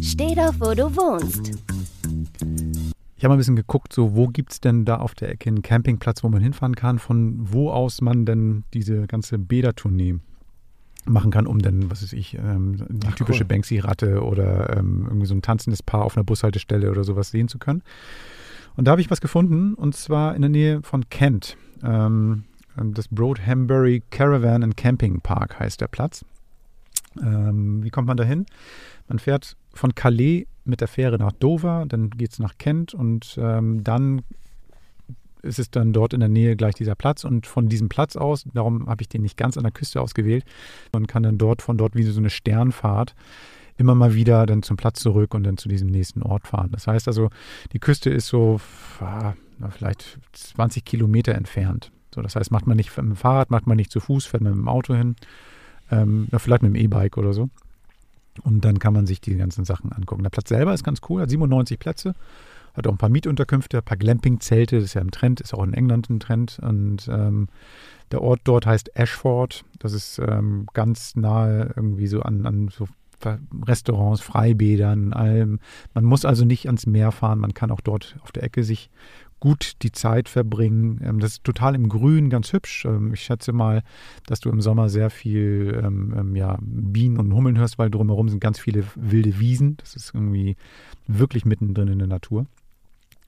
Steh 0.02 0.36
doch, 0.36 0.54
wo 0.60 0.74
du 0.74 0.96
wohnst. 0.96 1.52
Ich 3.16 3.24
habe 3.24 3.30
mal 3.30 3.36
ein 3.36 3.40
bisschen 3.40 3.56
geguckt, 3.56 3.94
so 3.94 4.16
wo 4.16 4.28
gibt 4.28 4.52
es 4.52 4.62
denn 4.62 4.86
da 4.86 4.98
auf 4.98 5.16
der 5.16 5.30
Ecke 5.30 5.50
einen 5.50 5.64
Campingplatz, 5.64 6.24
wo 6.24 6.30
man 6.30 6.42
hinfahren 6.42 6.76
kann, 6.76 7.00
von 7.00 7.52
wo 7.52 7.72
aus 7.72 8.02
man 8.02 8.26
denn 8.26 8.64
diese 8.74 9.08
ganze 9.08 9.40
Bäder-Tournee 9.40 10.20
machen 11.08 11.32
kann, 11.32 11.48
um 11.48 11.60
dann, 11.60 11.90
was 11.90 12.04
weiß 12.04 12.14
ich, 12.14 12.36
ähm, 12.36 12.86
die 12.90 13.08
Ach, 13.08 13.16
typische 13.16 13.44
cool. 13.44 13.48
Banksy-Ratte 13.48 14.24
oder 14.24 14.78
ähm, 14.78 15.04
irgendwie 15.06 15.28
so 15.28 15.36
ein 15.36 15.42
tanzendes 15.42 15.84
Paar 15.84 16.04
auf 16.04 16.16
einer 16.16 16.24
Bushaltestelle 16.24 16.90
oder 16.92 17.04
sowas 17.04 17.32
sehen 17.32 17.48
zu 17.48 17.58
können. 17.60 17.82
Und 18.76 18.86
da 18.86 18.92
habe 18.92 19.02
ich 19.02 19.10
was 19.10 19.22
gefunden, 19.22 19.74
und 19.74 19.96
zwar 19.96 20.36
in 20.36 20.42
der 20.42 20.50
Nähe 20.50 20.82
von 20.84 21.10
Kent. 21.10 21.58
Ähm, 21.84 22.44
das 22.76 23.08
Broadhambury 23.08 24.04
Caravan 24.12 24.64
and 24.64 24.78
Camping 24.78 25.20
Park 25.22 25.60
heißt 25.60 25.82
der 25.82 25.88
Platz. 25.88 26.24
Ähm, 27.20 27.84
wie 27.84 27.90
kommt 27.90 28.08
man 28.08 28.18
da 28.18 28.24
hin? 28.24 28.46
Man 29.08 29.20
fährt 29.20 29.56
von 29.74 29.96
Calais 29.96 30.46
mit 30.66 30.82
der 30.82 30.88
Fähre 30.88 31.18
nach 31.18 31.32
Dover, 31.32 31.86
dann 31.88 32.10
geht 32.12 32.34
es 32.34 32.40
nach 32.40 32.58
Kent 32.58 32.94
und 32.94 33.38
ähm, 33.42 33.84
dann 33.84 34.22
ist 35.48 35.60
es 35.60 35.72
dann 35.72 35.94
dort 35.94 36.13
in 36.13 36.20
der 36.20 36.30
Nähe 36.30 36.56
gleich 36.56 36.75
dieser 36.75 36.96
Platz 36.96 37.24
und 37.24 37.48
von 37.48 37.70
diesem 37.70 37.89
Platz 37.89 38.16
aus, 38.16 38.46
darum 38.54 38.88
habe 38.88 39.01
ich 39.01 39.10
den 39.10 39.22
nicht 39.24 39.38
ganz 39.38 39.58
an 39.58 39.63
der 39.63 39.72
Küste 39.72 40.01
ausgewählt, 40.01 40.46
man 40.94 41.08
kann 41.08 41.24
dann 41.24 41.38
dort 41.38 41.62
von 41.62 41.77
dort 41.77 41.96
wie 41.96 42.04
so 42.04 42.20
eine 42.20 42.30
Sternfahrt 42.30 43.16
immer 43.77 43.96
mal 43.96 44.13
wieder 44.16 44.46
dann 44.46 44.63
zum 44.63 44.75
Platz 44.77 45.00
zurück 45.00 45.34
und 45.34 45.44
dann 45.44 45.58
zu 45.58 45.70
diesem 45.70 45.88
nächsten 45.88 46.24
Ort 46.24 46.48
fahren. 46.48 46.70
Das 46.72 46.88
heißt 46.88 47.08
also, 47.08 47.30
die 47.74 47.80
Küste 47.80 48.10
ist 48.10 48.27
so 48.27 48.60
vielleicht 49.70 50.20
20 50.34 50.84
Kilometer 50.84 51.36
entfernt. 51.36 51.92
So, 52.13 52.22
das 52.22 52.36
heißt, 52.36 52.51
macht 52.51 52.66
man 52.66 52.77
nicht 52.77 52.89
mit 52.98 53.06
dem 53.06 53.16
Fahrrad, 53.16 53.51
macht 53.51 53.68
man 53.68 53.77
nicht 53.77 53.92
zu 53.92 54.00
Fuß, 54.00 54.25
fährt 54.25 54.42
man 54.42 54.54
mit 54.54 54.62
dem 54.62 54.68
Auto 54.68 54.96
hin, 54.96 55.16
ähm, 55.92 56.27
vielleicht 56.36 56.63
mit 56.63 56.74
dem 56.74 56.75
E-Bike 56.75 57.18
oder 57.18 57.34
so. 57.34 57.50
Und 58.44 58.66
dann 58.66 58.80
kann 58.80 58.94
man 58.94 59.06
sich 59.06 59.22
die 59.22 59.36
ganzen 59.36 59.66
Sachen 59.66 59.92
angucken. 59.92 60.24
Der 60.24 60.30
Platz 60.30 60.50
selber 60.50 60.74
ist 60.74 60.84
ganz 60.84 61.01
cool, 61.10 61.22
hat 61.22 61.30
97 61.30 61.80
Plätze, 61.80 62.13
hat 62.78 62.88
auch 62.88 62.92
ein 62.92 62.98
paar 62.98 63.10
Mietunterkünfte, 63.10 63.78
ein 63.78 63.84
paar 63.84 63.98
Glamping-Zelte, 63.98 64.78
das 64.78 64.86
ist 64.86 64.94
ja 64.94 65.02
im 65.02 65.12
Trend, 65.12 65.42
ist 65.42 65.54
auch 65.54 65.64
in 65.64 65.74
England 65.74 66.10
ein 66.10 66.20
Trend. 66.20 66.60
Und 66.62 67.08
ähm, 67.12 67.48
der 68.12 68.22
Ort 68.22 68.42
dort 68.44 68.66
heißt 68.66 68.96
Ashford. 68.96 69.66
Das 69.80 69.94
ist 69.94 70.20
ähm, 70.20 70.68
ganz 70.74 71.16
nahe 71.16 71.74
irgendwie 71.76 72.08
so 72.08 72.22
an, 72.22 72.46
an 72.46 72.70
so 72.70 72.88
Restaurants, 73.66 74.22
Freibädern, 74.22 75.12
allem. 75.12 75.60
Man 75.96 76.06
muss 76.06 76.24
also 76.24 76.46
nicht 76.46 76.68
ans 76.68 76.86
Meer 76.86 77.12
fahren, 77.12 77.40
man 77.40 77.56
kann 77.56 77.72
auch 77.72 77.82
dort 77.82 78.16
auf 78.22 78.32
der 78.32 78.44
Ecke 78.44 78.64
sich 78.64 78.92
gut 79.40 79.74
die 79.82 79.92
Zeit 79.92 80.30
verbringen. 80.30 81.02
Ähm, 81.04 81.20
das 81.20 81.34
ist 81.34 81.44
total 81.44 81.76
im 81.76 81.90
Grün, 81.90 82.30
ganz 82.30 82.54
hübsch. 82.54 82.86
Ähm, 82.86 83.14
ich 83.14 83.22
schätze 83.22 83.54
mal, 83.54 83.84
dass 84.26 84.40
du 84.40 84.50
im 84.50 84.62
Sommer 84.62 84.90
sehr 84.90 85.10
viel 85.10 85.82
ähm, 85.84 86.14
ähm, 86.18 86.36
ja, 86.36 86.58
Bienen 86.62 87.18
und 87.18 87.34
Hummeln 87.34 87.58
hörst, 87.58 87.78
weil 87.78 87.90
drumherum 87.90 88.30
sind 88.30 88.40
ganz 88.40 88.60
viele 88.60 88.84
wilde 88.96 89.40
Wiesen. 89.40 89.78
Das 89.78 89.96
ist 89.96 90.14
irgendwie 90.14 90.56
wirklich 91.08 91.46
mittendrin 91.46 91.88
in 91.88 92.00
der 92.00 92.08
Natur. 92.08 92.46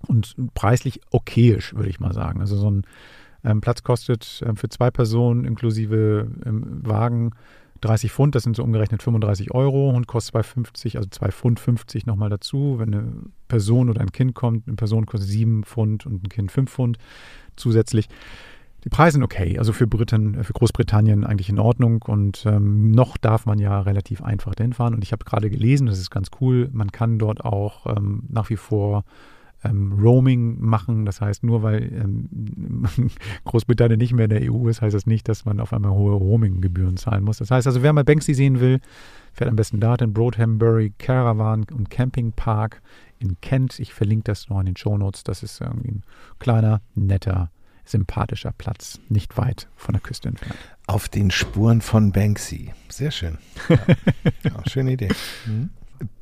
Und 0.07 0.35
preislich 0.53 1.01
okayisch, 1.11 1.75
würde 1.75 1.89
ich 1.89 1.99
mal 1.99 2.13
sagen. 2.13 2.39
Also 2.39 2.55
so 2.55 2.69
ein 2.69 2.83
ähm, 3.43 3.61
Platz 3.61 3.83
kostet 3.83 4.43
ähm, 4.45 4.55
für 4.55 4.69
zwei 4.69 4.91
Personen 4.91 5.45
inklusive 5.45 6.29
ähm, 6.45 6.81
Wagen 6.85 7.31
30 7.81 8.11
Pfund, 8.11 8.35
das 8.35 8.43
sind 8.43 8.55
so 8.55 8.63
umgerechnet 8.63 9.01
35 9.01 9.51
Euro 9.51 9.89
und 9.89 10.07
kostet 10.07 10.35
2,50, 10.35 10.97
also 10.97 11.09
2 11.09 11.31
Pfund 11.31 11.59
50 11.59 12.05
nochmal 12.05 12.29
dazu. 12.29 12.75
Wenn 12.77 12.93
eine 12.93 13.13
Person 13.47 13.89
oder 13.89 14.01
ein 14.01 14.11
Kind 14.11 14.35
kommt, 14.35 14.67
eine 14.67 14.75
Person 14.75 15.05
kostet 15.05 15.29
7 15.29 15.63
Pfund 15.63 16.05
und 16.05 16.23
ein 16.23 16.29
Kind 16.29 16.51
5 16.51 16.69
Pfund 16.69 16.97
zusätzlich. 17.55 18.09
Die 18.83 18.89
Preise 18.89 19.13
sind 19.13 19.23
okay, 19.23 19.57
also 19.57 19.73
für, 19.73 19.87
Briten, 19.87 20.35
äh, 20.35 20.43
für 20.43 20.53
Großbritannien 20.53 21.25
eigentlich 21.25 21.49
in 21.49 21.59
Ordnung 21.59 22.01
und 22.01 22.45
ähm, 22.45 22.91
noch 22.91 23.17
darf 23.17 23.45
man 23.45 23.59
ja 23.59 23.81
relativ 23.81 24.21
einfach 24.21 24.55
dahin 24.55 24.73
fahren. 24.73 24.93
Und 24.93 25.03
ich 25.03 25.11
habe 25.11 25.25
gerade 25.25 25.49
gelesen, 25.49 25.87
das 25.87 25.99
ist 25.99 26.09
ganz 26.09 26.29
cool, 26.39 26.69
man 26.71 26.91
kann 26.91 27.19
dort 27.19 27.43
auch 27.43 27.85
ähm, 27.97 28.23
nach 28.29 28.49
wie 28.49 28.57
vor 28.57 29.03
ähm, 29.63 29.93
Roaming 29.93 30.57
machen. 30.59 31.05
Das 31.05 31.21
heißt, 31.21 31.43
nur 31.43 31.63
weil 31.63 31.91
ähm, 31.93 32.85
Großbritannien 33.45 33.99
nicht 33.99 34.13
mehr 34.13 34.25
in 34.25 34.29
der 34.29 34.51
EU 34.51 34.67
ist, 34.67 34.81
heißt 34.81 34.95
das 34.95 35.05
nicht, 35.05 35.27
dass 35.27 35.45
man 35.45 35.59
auf 35.59 35.73
einmal 35.73 35.91
hohe 35.91 36.13
Roaming-Gebühren 36.13 36.97
zahlen 36.97 37.23
muss. 37.23 37.37
Das 37.37 37.51
heißt 37.51 37.67
also, 37.67 37.83
wer 37.83 37.93
mal 37.93 38.03
Banksy 38.03 38.33
sehen 38.33 38.59
will, 38.59 38.79
fährt 39.33 39.49
am 39.49 39.55
besten 39.55 39.79
da 39.79 39.97
den 39.97 40.13
Broadhambury 40.13 40.93
Caravan 40.97 41.65
und 41.73 41.89
Camping 41.89 42.31
Park 42.31 42.81
in 43.19 43.39
Kent. 43.41 43.79
Ich 43.79 43.93
verlinke 43.93 44.23
das 44.25 44.49
noch 44.49 44.59
in 44.59 44.65
den 44.65 44.77
Shownotes. 44.77 45.23
Das 45.23 45.43
ist 45.43 45.61
irgendwie 45.61 45.91
ein 45.91 46.03
kleiner, 46.39 46.81
netter, 46.95 47.51
sympathischer 47.85 48.51
Platz, 48.51 48.99
nicht 49.09 49.37
weit 49.37 49.67
von 49.75 49.93
der 49.93 50.01
Küste 50.01 50.29
entfernt. 50.29 50.55
Auf 50.87 51.09
den 51.09 51.31
Spuren 51.31 51.81
von 51.81 52.11
Banksy. 52.11 52.71
Sehr 52.89 53.11
schön. 53.11 53.37
Ja. 53.67 53.77
Ja, 54.43 54.69
schöne 54.69 54.93
Idee. 54.93 55.09
Mhm. 55.45 55.69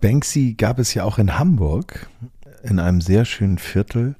Banksy 0.02 0.56
gab 0.58 0.80
es 0.80 0.94
ja 0.94 1.04
auch 1.04 1.20
in 1.20 1.38
Hamburg, 1.38 2.10
in 2.68 2.80
einem 2.80 3.02
sehr 3.02 3.26
schönen 3.26 3.58
Viertel. 3.58 4.16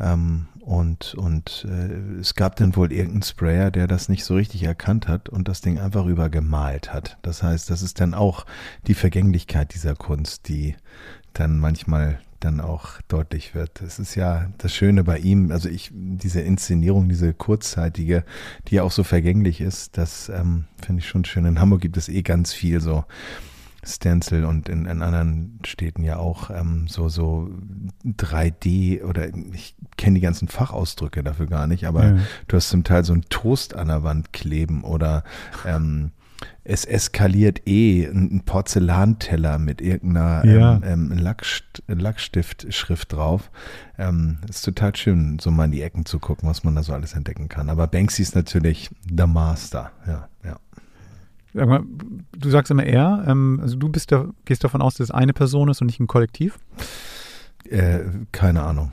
Ähm, 0.00 0.46
und 0.60 1.14
und 1.14 1.66
äh, 1.68 2.20
es 2.20 2.34
gab 2.34 2.56
dann 2.56 2.76
wohl 2.76 2.92
irgendeinen 2.92 3.22
Sprayer, 3.22 3.70
der 3.70 3.86
das 3.86 4.08
nicht 4.08 4.24
so 4.24 4.34
richtig 4.34 4.62
erkannt 4.62 5.08
hat 5.08 5.28
und 5.28 5.48
das 5.48 5.62
Ding 5.62 5.78
einfach 5.78 6.06
übergemalt 6.06 6.92
hat. 6.92 7.18
Das 7.22 7.42
heißt, 7.42 7.70
das 7.70 7.82
ist 7.82 8.00
dann 8.00 8.14
auch 8.14 8.46
die 8.86 8.94
Vergänglichkeit 8.94 9.74
dieser 9.74 9.96
Kunst, 9.96 10.48
die 10.48 10.76
dann 11.32 11.58
manchmal 11.58 12.20
dann 12.40 12.60
auch 12.60 13.00
deutlich 13.08 13.54
wird. 13.54 13.82
Das 13.82 13.98
ist 13.98 14.14
ja 14.14 14.50
das 14.58 14.74
Schöne 14.74 15.04
bei 15.04 15.18
ihm, 15.18 15.50
also 15.50 15.68
ich, 15.68 15.90
diese 15.92 16.40
Inszenierung, 16.40 17.08
diese 17.08 17.34
kurzzeitige, 17.34 18.24
die 18.68 18.76
ja 18.76 18.82
auch 18.82 18.92
so 18.92 19.04
vergänglich 19.04 19.60
ist, 19.60 19.98
das 19.98 20.30
ähm, 20.30 20.64
finde 20.84 21.00
ich 21.00 21.08
schon 21.08 21.24
schön. 21.24 21.44
In 21.44 21.60
Hamburg 21.60 21.82
gibt 21.82 21.96
es 21.96 22.08
eh 22.08 22.22
ganz 22.22 22.52
viel 22.52 22.80
so 22.80 23.04
Stencil 23.84 24.44
und 24.44 24.68
in, 24.68 24.86
in 24.86 25.02
anderen 25.02 25.58
Städten 25.64 26.04
ja 26.04 26.16
auch 26.18 26.50
ähm, 26.50 26.86
so, 26.88 27.08
so 27.08 27.50
3D 28.06 29.02
oder 29.04 29.28
ich 29.52 29.74
kenne 29.96 30.14
die 30.16 30.20
ganzen 30.20 30.48
Fachausdrücke 30.48 31.22
dafür 31.22 31.46
gar 31.46 31.66
nicht, 31.66 31.86
aber 31.86 32.04
Ja. 32.06 32.18
du 32.48 32.56
hast 32.56 32.70
zum 32.70 32.84
Teil 32.84 33.04
so 33.04 33.12
einen 33.12 33.24
Toast 33.30 33.74
an 33.74 33.88
der 33.88 34.02
Wand 34.02 34.32
kleben 34.32 34.82
oder 34.84 35.24
ähm, 35.66 36.12
es 36.64 36.86
eskaliert 36.86 37.66
eh 37.68 38.06
ein 38.06 38.42
Porzellanteller 38.46 39.58
mit 39.58 39.82
irgendeiner 39.82 40.44
Ja. 40.46 40.74
ähm, 40.82 41.12
ähm, 41.12 41.18
Lackst 41.18 41.82
Lackstiftschrift 41.86 43.12
drauf. 43.12 43.50
Ähm, 43.98 44.38
ist 44.48 44.64
total 44.64 44.96
schön, 44.96 45.38
so 45.38 45.50
mal 45.50 45.66
in 45.66 45.72
die 45.72 45.82
Ecken 45.82 46.06
zu 46.06 46.18
gucken, 46.18 46.48
was 46.48 46.64
man 46.64 46.74
da 46.74 46.82
so 46.82 46.94
alles 46.94 47.12
entdecken 47.12 47.48
kann. 47.48 47.68
Aber 47.68 47.86
Banksy 47.86 48.22
ist 48.22 48.34
natürlich 48.34 48.88
der 49.04 49.26
Master. 49.26 49.92
Ja, 50.06 50.28
ja. 50.44 50.56
Mal, 51.52 51.82
du 52.32 52.50
sagst 52.50 52.70
immer 52.70 52.84
er, 52.84 53.24
ähm, 53.26 53.58
also 53.62 53.76
du 53.76 53.88
bist 53.88 54.12
da, 54.12 54.28
gehst 54.44 54.64
davon 54.64 54.82
aus, 54.82 54.94
dass 54.94 55.08
es 55.08 55.10
eine 55.10 55.32
Person 55.32 55.68
ist 55.68 55.80
und 55.80 55.86
nicht 55.86 56.00
ein 56.00 56.06
Kollektiv. 56.06 56.58
Äh, 57.68 58.00
keine 58.32 58.62
Ahnung. 58.62 58.92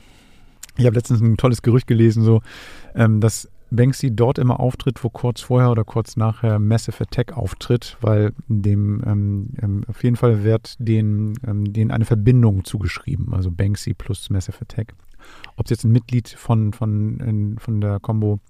Ich 0.76 0.86
habe 0.86 0.96
letztens 0.96 1.20
ein 1.20 1.36
tolles 1.36 1.62
Gerücht 1.62 1.86
gelesen, 1.86 2.22
so, 2.22 2.40
ähm, 2.94 3.20
dass 3.20 3.48
Banksy 3.70 4.14
dort 4.14 4.38
immer 4.38 4.60
auftritt, 4.60 5.02
wo 5.04 5.10
kurz 5.10 5.40
vorher 5.40 5.70
oder 5.70 5.84
kurz 5.84 6.16
nachher 6.16 6.58
Massive 6.58 7.02
Attack 7.02 7.36
auftritt, 7.36 7.96
weil 8.00 8.32
dem 8.48 9.02
ähm, 9.06 9.50
ähm, 9.60 9.84
auf 9.88 10.02
jeden 10.02 10.16
Fall 10.16 10.42
wird 10.42 10.76
den, 10.78 11.34
ähm, 11.46 11.72
denen 11.72 11.90
eine 11.90 12.04
Verbindung 12.04 12.64
zugeschrieben, 12.64 13.34
also 13.34 13.50
Banksy 13.50 13.94
plus 13.94 14.30
Massive 14.30 14.60
Attack. 14.62 14.94
Ob 15.56 15.66
es 15.66 15.70
jetzt 15.70 15.84
ein 15.84 15.92
Mitglied 15.92 16.28
von, 16.28 16.72
von, 16.72 17.20
in, 17.20 17.58
von 17.58 17.80
der 17.80 18.00
Combo 18.00 18.40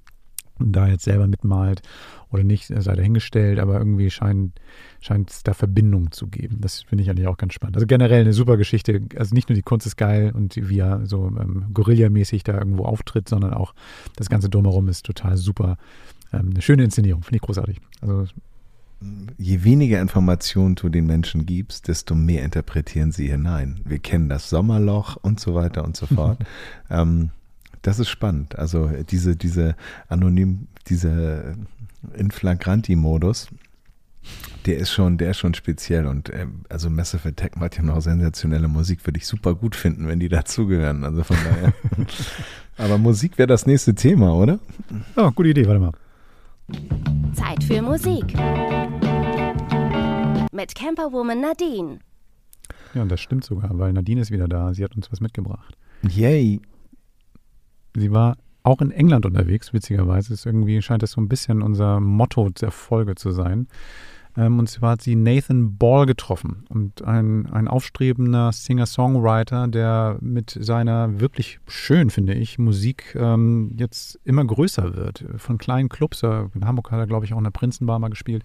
da 0.59 0.89
jetzt 0.89 1.05
selber 1.05 1.27
mitmalt 1.27 1.83
oder 2.31 2.45
nicht, 2.45 2.67
sei 2.67 2.95
dahingestellt, 2.95 3.59
aber 3.59 3.79
irgendwie 3.79 4.11
scheint 4.11 4.61
scheint 5.01 5.31
es 5.31 5.43
da 5.43 5.55
Verbindungen 5.55 6.13
zu 6.13 6.27
geben. 6.27 6.59
Das 6.61 6.83
finde 6.83 7.03
ich 7.03 7.11
eigentlich 7.11 7.29
auch 7.29 7.37
ganz 7.37 7.55
spannend. 7.55 7.77
Also 7.77 7.87
generell 7.87 8.23
eine 8.23 8.33
super 8.33 8.57
Geschichte. 8.57 9.01
Also 9.17 9.35
nicht 9.35 9.49
nur 9.49 9.57
die 9.57 9.63
Kunst 9.63 9.87
ist 9.87 9.97
geil 9.97 10.33
und 10.35 10.57
wie 10.57 10.79
er 10.79 11.07
so 11.07 11.27
ähm, 11.27 11.67
Guerilla-mäßig 11.73 12.43
da 12.43 12.59
irgendwo 12.59 12.85
auftritt, 12.85 13.29
sondern 13.29 13.55
auch 13.55 13.75
das 14.17 14.29
ganze 14.29 14.49
Drumherum 14.49 14.89
ist 14.89 15.07
total 15.07 15.37
super. 15.37 15.79
Ähm, 16.33 16.51
eine 16.51 16.63
schöne 16.63 16.85
Inszenierung, 16.85 17.23
finde 17.23 17.37
ich 17.37 17.43
großartig. 17.43 17.81
Also 18.01 18.27
Je 19.37 19.63
weniger 19.63 20.01
Informationen 20.01 20.75
du 20.75 20.89
den 20.89 21.07
Menschen 21.07 21.47
gibst, 21.47 21.87
desto 21.87 22.17
mehr 22.17 22.43
interpretieren 22.43 23.13
sie 23.13 23.29
hinein. 23.29 23.81
Wir 23.85 24.01
kennen 24.01 24.29
das 24.29 24.51
Sommerloch 24.51 25.17
und 25.23 25.39
so 25.39 25.55
weiter 25.55 25.85
und 25.85 25.97
so 25.97 26.07
fort. 26.07 26.39
ähm, 26.91 27.31
das 27.89 27.99
ist 27.99 28.11
spannend. 28.11 28.59
Also 28.59 28.91
diese, 29.09 29.35
diese 29.35 29.75
anonym, 30.09 30.69
diese 30.89 31.55
Inflagranti-Modus, 32.15 33.49
der 34.67 34.77
ist 34.77 34.91
schon, 34.91 35.17
der 35.17 35.31
ist 35.31 35.39
schon 35.39 35.55
speziell 35.55 36.07
und 36.07 36.29
äh, 36.29 36.47
also 36.69 36.91
Massive 36.91 37.27
Attack 37.27 37.59
macht 37.59 37.79
ja 37.79 37.83
noch 37.83 38.03
sensationelle 38.03 38.69
Musik, 38.69 39.07
würde 39.07 39.17
ich 39.17 39.27
super 39.27 39.55
gut 39.55 39.75
finden, 39.75 40.07
wenn 40.07 40.21
die 40.21 40.29
dazugehören. 40.39 41.03
Also 41.03 41.25
von 41.25 41.39
daher. 41.43 41.73
Aber 42.77 42.99
Musik 42.99 43.39
wäre 43.39 43.47
das 43.47 43.65
nächste 43.65 43.95
Thema, 43.95 44.35
oder? 44.35 44.59
Ja, 45.17 45.31
gute 45.31 45.49
Idee, 45.49 45.67
warte 45.67 45.81
mal. 45.81 45.93
Zeit 47.33 47.65
für 47.65 47.81
Musik. 47.81 48.35
Mit 50.53 50.75
Camperwoman 50.75 51.41
Nadine. 51.41 52.01
Ja, 52.93 53.01
und 53.01 53.09
das 53.11 53.21
stimmt 53.21 53.45
sogar, 53.45 53.79
weil 53.79 53.95
Nadine 53.95 54.21
ist 54.21 54.31
wieder 54.31 54.47
da. 54.47 54.75
Sie 54.75 54.85
hat 54.85 54.95
uns 54.95 55.11
was 55.11 55.23
mitgebracht. 55.23 55.75
Yay. 56.03 56.61
Sie 57.99 58.13
war 58.13 58.37
auch 58.63 58.81
in 58.81 58.91
England 58.91 59.27
unterwegs, 59.27 59.73
witzigerweise. 59.73 60.35
Ist 60.35 60.47
irgendwie 60.47 60.81
scheint 60.83 61.03
das 61.03 61.13
so 61.13 61.21
ein 61.21 61.29
bisschen 61.29 61.63
unser 61.63 62.01
Motto 62.01 62.49
der 62.51 62.71
Folge 62.71 63.15
zu 63.15 63.31
sein. 63.31 63.69
Ähm, 64.37 64.59
und 64.59 64.69
zwar 64.69 64.93
hat 64.93 65.03
sie 65.03 65.17
Nathan 65.17 65.77
Ball 65.77 66.07
getroffen 66.07 66.65
und 66.69 67.03
ein, 67.03 67.47
ein 67.51 67.67
aufstrebender 67.67 68.53
Singer-Songwriter, 68.53 69.69
der 69.69 70.19
mit 70.21 70.57
seiner 70.61 71.21
wirklich 71.21 71.59
schön, 71.67 72.11
finde 72.11 72.35
ich, 72.35 72.59
Musik 72.59 73.17
ähm, 73.19 73.73
jetzt 73.77 74.21
immer 74.25 74.45
größer 74.45 74.95
wird. 74.95 75.25
Von 75.37 75.59
kleinen 75.59 75.89
Clubs, 75.89 76.23
in 76.23 76.65
Hamburg 76.65 76.91
hat 76.93 77.01
er, 77.01 77.07
glaube 77.07 77.25
ich, 77.25 77.33
auch 77.33 77.39
in 77.39 77.45
der 77.45 77.51
Prinzenbar 77.51 77.99
mal 77.99 78.11
gespielt. 78.11 78.45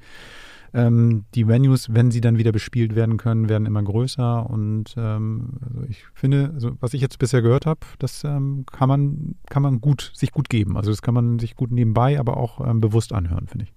Ähm, 0.74 1.26
die 1.36 1.48
Venues, 1.48 1.94
wenn 1.94 2.12
sie 2.12 2.22
dann 2.22 2.38
wieder 2.38 2.52
bespielt 2.52 2.96
werden 2.96 3.18
können, 3.18 3.50
werden 3.50 3.68
immer 3.68 3.84
größer. 3.84 4.50
Und 4.50 4.96
ähm, 4.98 5.60
also 5.62 5.84
ich 5.88 6.04
finde, 6.14 6.52
also 6.54 6.72
was 6.80 6.94
ich 6.94 7.02
jetzt 7.02 7.20
bisher 7.20 7.42
gehört 7.42 7.66
habe, 7.66 7.82
das 8.00 8.24
ähm, 8.24 8.66
kann 8.72 8.90
man, 8.90 9.36
kann 9.50 9.62
man 9.62 9.82
gut, 9.82 10.12
sich 10.16 10.32
gut 10.32 10.50
geben. 10.50 10.78
Also 10.78 10.92
das 10.92 11.02
kann 11.02 11.14
man 11.14 11.40
sich 11.40 11.56
gut 11.56 11.72
nebenbei, 11.72 12.20
aber 12.20 12.38
auch 12.38 12.66
ähm, 12.66 12.82
bewusst 12.82 13.14
anhören, 13.14 13.48
finde 13.48 13.66
ich. 13.66 13.74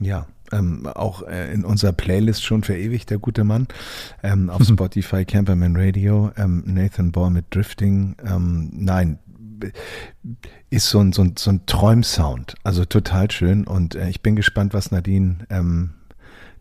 Ja, 0.00 0.26
ähm, 0.52 0.86
auch 0.86 1.22
äh, 1.22 1.52
in 1.52 1.64
unserer 1.64 1.92
Playlist 1.92 2.44
schon 2.44 2.62
verewigt, 2.62 3.10
der 3.10 3.18
gute 3.18 3.44
Mann. 3.44 3.66
Ähm, 4.22 4.50
auf 4.50 4.62
Spotify 4.66 5.24
Camperman 5.24 5.76
Radio, 5.76 6.30
ähm, 6.36 6.62
Nathan 6.66 7.12
Ball 7.12 7.30
mit 7.30 7.46
Drifting. 7.54 8.16
Ähm, 8.24 8.70
nein, 8.72 9.18
ist 10.70 10.88
so 10.88 11.00
ein, 11.00 11.12
so 11.12 11.22
ein, 11.22 11.34
so 11.36 11.50
ein 11.50 11.66
Träumsound. 11.66 12.54
Also 12.62 12.84
total 12.84 13.30
schön. 13.30 13.66
Und 13.66 13.94
äh, 13.94 14.08
ich 14.08 14.22
bin 14.22 14.36
gespannt, 14.36 14.74
was 14.74 14.90
Nadine 14.90 15.38
ähm, 15.50 15.94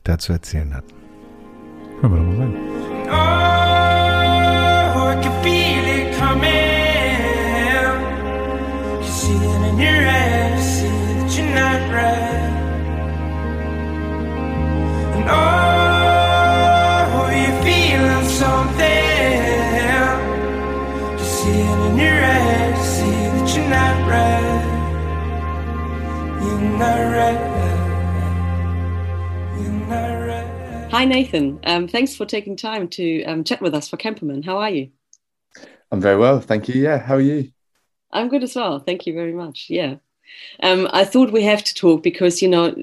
da 0.08 0.17
zu 0.17 0.34
erzählen 0.34 0.74
hat. 0.74 0.84
Hören 2.02 2.13
wir 2.13 2.20
doch 2.20 2.26
mal 2.26 2.38
rein. 2.38 2.56
Oh, 3.10 5.10
I 5.10 5.15
can 5.22 5.32
feel 5.43 5.86
it 5.86 6.15
coming. 6.17 6.48
You 9.02 9.08
see 9.08 9.36
it 9.36 9.62
in 9.70 9.78
your 9.80 10.08
eyes, 10.08 10.63
see 10.80 10.88
that 10.88 11.32
you're 11.36 11.50
not 11.54 11.82
right. 11.91 12.54
And 15.15 15.26
oh, 15.30 17.30
you're 17.32 17.62
feeling 17.63 18.28
something. 18.28 19.41
You 21.17 21.26
see 21.26 21.62
it 21.62 21.80
in 21.88 21.98
your 21.98 22.24
eyes, 22.24 22.80
see 22.96 23.30
that 23.34 23.48
you're 23.56 23.70
not 23.70 23.98
right. 24.08 24.65
You're 26.41 26.62
not 26.80 27.00
right. 27.17 27.47
Hi, 30.98 31.06
Nathan. 31.06 31.60
Um, 31.64 31.88
thanks 31.88 32.16
for 32.16 32.26
taking 32.26 32.56
time 32.56 32.88
to 32.88 33.24
um, 33.26 33.44
chat 33.44 33.62
with 33.62 33.76
us 33.76 33.88
for 33.88 33.98
Camperman. 33.98 34.44
How 34.44 34.58
are 34.58 34.72
you? 34.72 34.90
I'm 35.92 36.02
very 36.02 36.18
well, 36.18 36.42
thank 36.42 36.68
you. 36.68 36.82
Yeah, 36.82 36.98
how 36.98 37.18
are 37.18 37.22
you? 37.22 37.52
I'm 38.12 38.30
good 38.30 38.42
as 38.42 38.56
well. 38.56 38.80
Thank 38.80 39.06
you 39.06 39.14
very 39.14 39.34
much. 39.34 39.68
Yeah. 39.70 39.98
Um, 40.64 40.88
I 40.92 41.06
thought 41.06 41.32
we 41.32 41.44
have 41.44 41.64
to 41.66 41.76
talk 41.76 42.02
because, 42.02 42.42
you 42.42 42.48
know, 42.48 42.76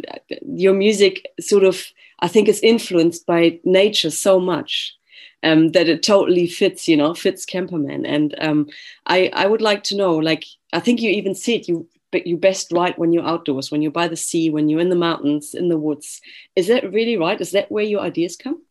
your 0.47 0.75
music 0.75 1.27
sort 1.41 1.65
of, 1.65 1.85
I 2.21 2.29
think, 2.29 2.47
is 2.47 2.61
influenced 2.61 3.27
by 3.27 3.59
nature 3.65 4.11
so 4.11 4.39
much. 4.39 4.95
Um, 5.43 5.73
that 5.73 5.89
it 5.89 6.05
totally 6.05 6.47
fits, 6.47 6.87
you 6.87 6.97
know, 6.97 7.15
fits 7.15 7.45
Camperman. 7.45 8.07
And 8.07 8.37
um, 8.41 8.69
I, 9.07 9.29
I 9.33 9.49
would 9.49 9.61
like 9.61 9.83
to 9.85 9.97
know, 9.97 10.15
like, 10.15 10.45
I 10.73 10.79
think 10.79 11.01
you 11.01 11.11
even 11.11 11.35
said 11.35 11.67
you 11.67 11.89
but 12.15 12.29
you 12.29 12.37
best 12.37 12.71
write 12.71 12.97
when 12.97 13.13
you're 13.13 13.27
outdoors, 13.27 13.73
when 13.73 13.83
you're 13.83 13.91
by 13.91 14.07
the 14.07 14.15
sea, 14.15 14.49
when 14.49 14.69
you're 14.69 14.79
in 14.79 14.89
the 14.89 14.95
mountains, 14.95 15.53
in 15.53 15.69
the 15.69 15.77
woods. 15.77 16.21
Is 16.55 16.69
that 16.69 16.93
really 16.93 17.17
right? 17.17 17.41
Is 17.41 17.51
that 17.51 17.73
where 17.73 17.83
your 17.83 18.03
ideas 18.03 18.37
come? 18.37 18.63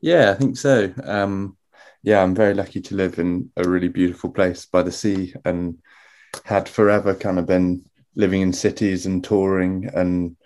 Yeah, 0.00 0.32
I 0.32 0.34
think 0.34 0.56
so. 0.56 0.92
Um, 1.04 1.56
yeah, 2.02 2.20
I'm 2.20 2.34
very 2.34 2.54
lucky 2.54 2.80
to 2.80 2.96
live 2.96 3.20
in 3.20 3.52
a 3.56 3.68
really 3.68 3.86
beautiful 3.86 4.30
place 4.30 4.66
by 4.66 4.82
the 4.82 4.90
sea 4.90 5.32
and 5.44 5.78
had 6.44 6.68
forever 6.68 7.14
kind 7.14 7.38
of 7.38 7.46
been 7.46 7.84
living 8.16 8.40
in 8.40 8.52
cities 8.52 9.06
and 9.06 9.22
touring 9.22 9.88
and 9.94 10.36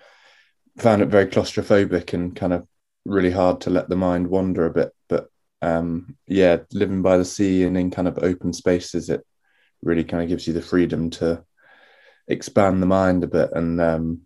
found 0.76 1.00
it 1.00 1.08
very 1.08 1.28
claustrophobic 1.28 2.12
and 2.12 2.36
kind 2.36 2.52
of 2.52 2.68
really 3.06 3.30
hard 3.30 3.62
to 3.62 3.70
let 3.70 3.88
the 3.88 3.96
mind 3.96 4.26
wander 4.26 4.66
a 4.66 4.74
bit. 4.74 4.90
But 5.08 5.28
um, 5.62 6.18
yeah, 6.26 6.58
living 6.70 7.00
by 7.00 7.16
the 7.16 7.24
sea 7.24 7.62
and 7.62 7.78
in 7.78 7.90
kind 7.90 8.08
of 8.08 8.18
open 8.18 8.52
spaces, 8.52 9.08
it 9.08 9.24
really 9.80 10.04
kind 10.04 10.22
of 10.22 10.28
gives 10.28 10.46
you 10.46 10.52
the 10.52 10.60
freedom 10.60 11.08
to 11.08 11.42
expand 12.28 12.82
the 12.82 12.86
mind 12.86 13.24
a 13.24 13.26
bit. 13.26 13.50
And 13.52 13.80
um 13.80 14.20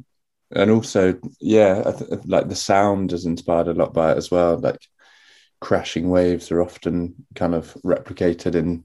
and 0.51 0.71
also 0.71 1.19
yeah 1.41 1.83
th- 1.83 2.21
like 2.27 2.49
the 2.49 2.57
sound 2.57 3.13
is 3.13 3.27
inspired 3.27 3.69
a 3.69 3.75
lot 3.75 3.93
by 3.93 4.13
it 4.13 4.19
as 4.19 4.31
well. 4.31 4.59
Like 4.59 4.81
crashing 5.61 6.09
waves 6.09 6.51
are 6.51 6.63
often 6.63 7.15
kind 7.35 7.55
of 7.55 7.75
replicated 7.85 8.55
in 8.55 8.85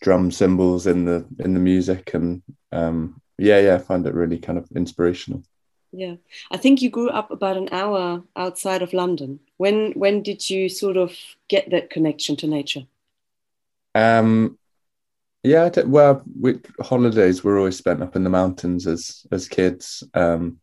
drum 0.00 0.30
cymbals 0.30 0.86
in 0.86 1.04
the 1.04 1.26
in 1.38 1.54
the 1.54 1.60
music. 1.60 2.14
And 2.14 2.42
um 2.72 3.20
yeah 3.38 3.58
yeah 3.58 3.74
i 3.74 3.78
find 3.78 4.06
it 4.06 4.14
really 4.14 4.38
kind 4.38 4.58
of 4.58 4.68
inspirational. 4.76 5.42
Yeah. 5.92 6.16
I 6.52 6.56
think 6.56 6.82
you 6.82 6.90
grew 6.90 7.08
up 7.08 7.32
about 7.32 7.56
an 7.56 7.68
hour 7.72 8.22
outside 8.36 8.82
of 8.82 8.92
london. 8.92 9.40
When 9.56 9.92
when 9.92 10.22
did 10.22 10.48
you 10.48 10.68
sort 10.68 10.96
of 10.96 11.16
get 11.48 11.70
that 11.70 11.90
connection 11.90 12.36
to 12.36 12.46
nature? 12.46 12.86
Um 13.94 14.58
yeah, 15.42 15.70
well, 15.86 16.22
we, 16.38 16.60
holidays 16.80 17.42
were 17.42 17.58
always 17.58 17.76
spent 17.76 18.02
up 18.02 18.16
in 18.16 18.24
the 18.24 18.30
mountains 18.30 18.86
as 18.86 19.26
as 19.32 19.48
kids. 19.48 20.02
Um, 20.14 20.58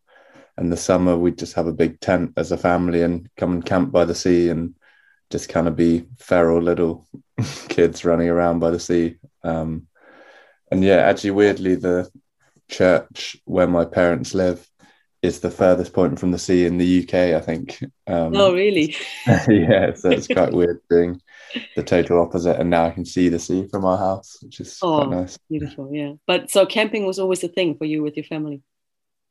and 0.58 0.72
the 0.72 0.78
summer 0.78 1.16
we'd 1.16 1.38
just 1.38 1.54
have 1.54 1.68
a 1.68 1.74
big 1.74 2.00
tent 2.00 2.34
as 2.36 2.52
a 2.52 2.58
family 2.58 3.04
and 3.04 3.30
come 3.38 3.54
and 3.54 3.66
camp 3.66 3.92
by 3.92 4.06
the 4.06 4.16
sea 4.16 4.50
and 4.50 4.76
just 5.30 5.50
kind 5.50 5.68
of 5.68 5.76
be 5.76 6.06
feral 6.18 6.62
little 6.62 7.08
kids 7.70 8.06
running 8.06 8.30
around 8.30 8.60
by 8.60 8.72
the 8.72 8.80
sea. 8.80 9.18
Um, 9.44 9.88
and 10.72 10.84
yeah, 10.84 10.98
actually, 10.98 11.32
weirdly, 11.32 11.76
the 11.76 12.10
church 12.70 13.38
where 13.46 13.68
my 13.68 13.86
parents 13.86 14.34
live 14.34 14.68
is 15.28 15.40
the 15.40 15.52
furthest 15.52 15.94
point 15.94 16.20
from 16.20 16.32
the 16.32 16.40
sea 16.40 16.66
in 16.66 16.78
the 16.78 17.04
UK. 17.04 17.36
I 17.36 17.42
think. 17.42 17.84
Um, 18.08 18.36
oh, 18.36 18.54
really? 18.54 18.96
yeah, 19.28 19.94
so 19.94 20.10
it's 20.10 20.28
quite 20.28 20.54
weird 20.54 20.80
being 20.90 21.22
the 21.76 21.84
total 21.84 22.20
opposite, 22.20 22.60
and 22.60 22.70
now 22.70 22.86
I 22.86 22.92
can 22.92 23.06
see 23.06 23.30
the 23.30 23.40
sea 23.40 23.68
from 23.68 23.86
our 23.86 23.98
house, 23.98 24.38
which 24.42 24.60
is 24.60 24.80
oh, 24.82 24.98
quite 24.98 25.10
nice. 25.10 25.38
Beautiful, 25.50 25.90
yeah. 25.94 26.14
But 26.26 26.50
so 26.50 26.66
camping 26.66 27.06
was 27.06 27.20
always 27.20 27.44
a 27.44 27.48
thing 27.48 27.78
for 27.78 27.86
you 27.86 28.02
with 28.02 28.18
your 28.18 28.26
family. 28.26 28.62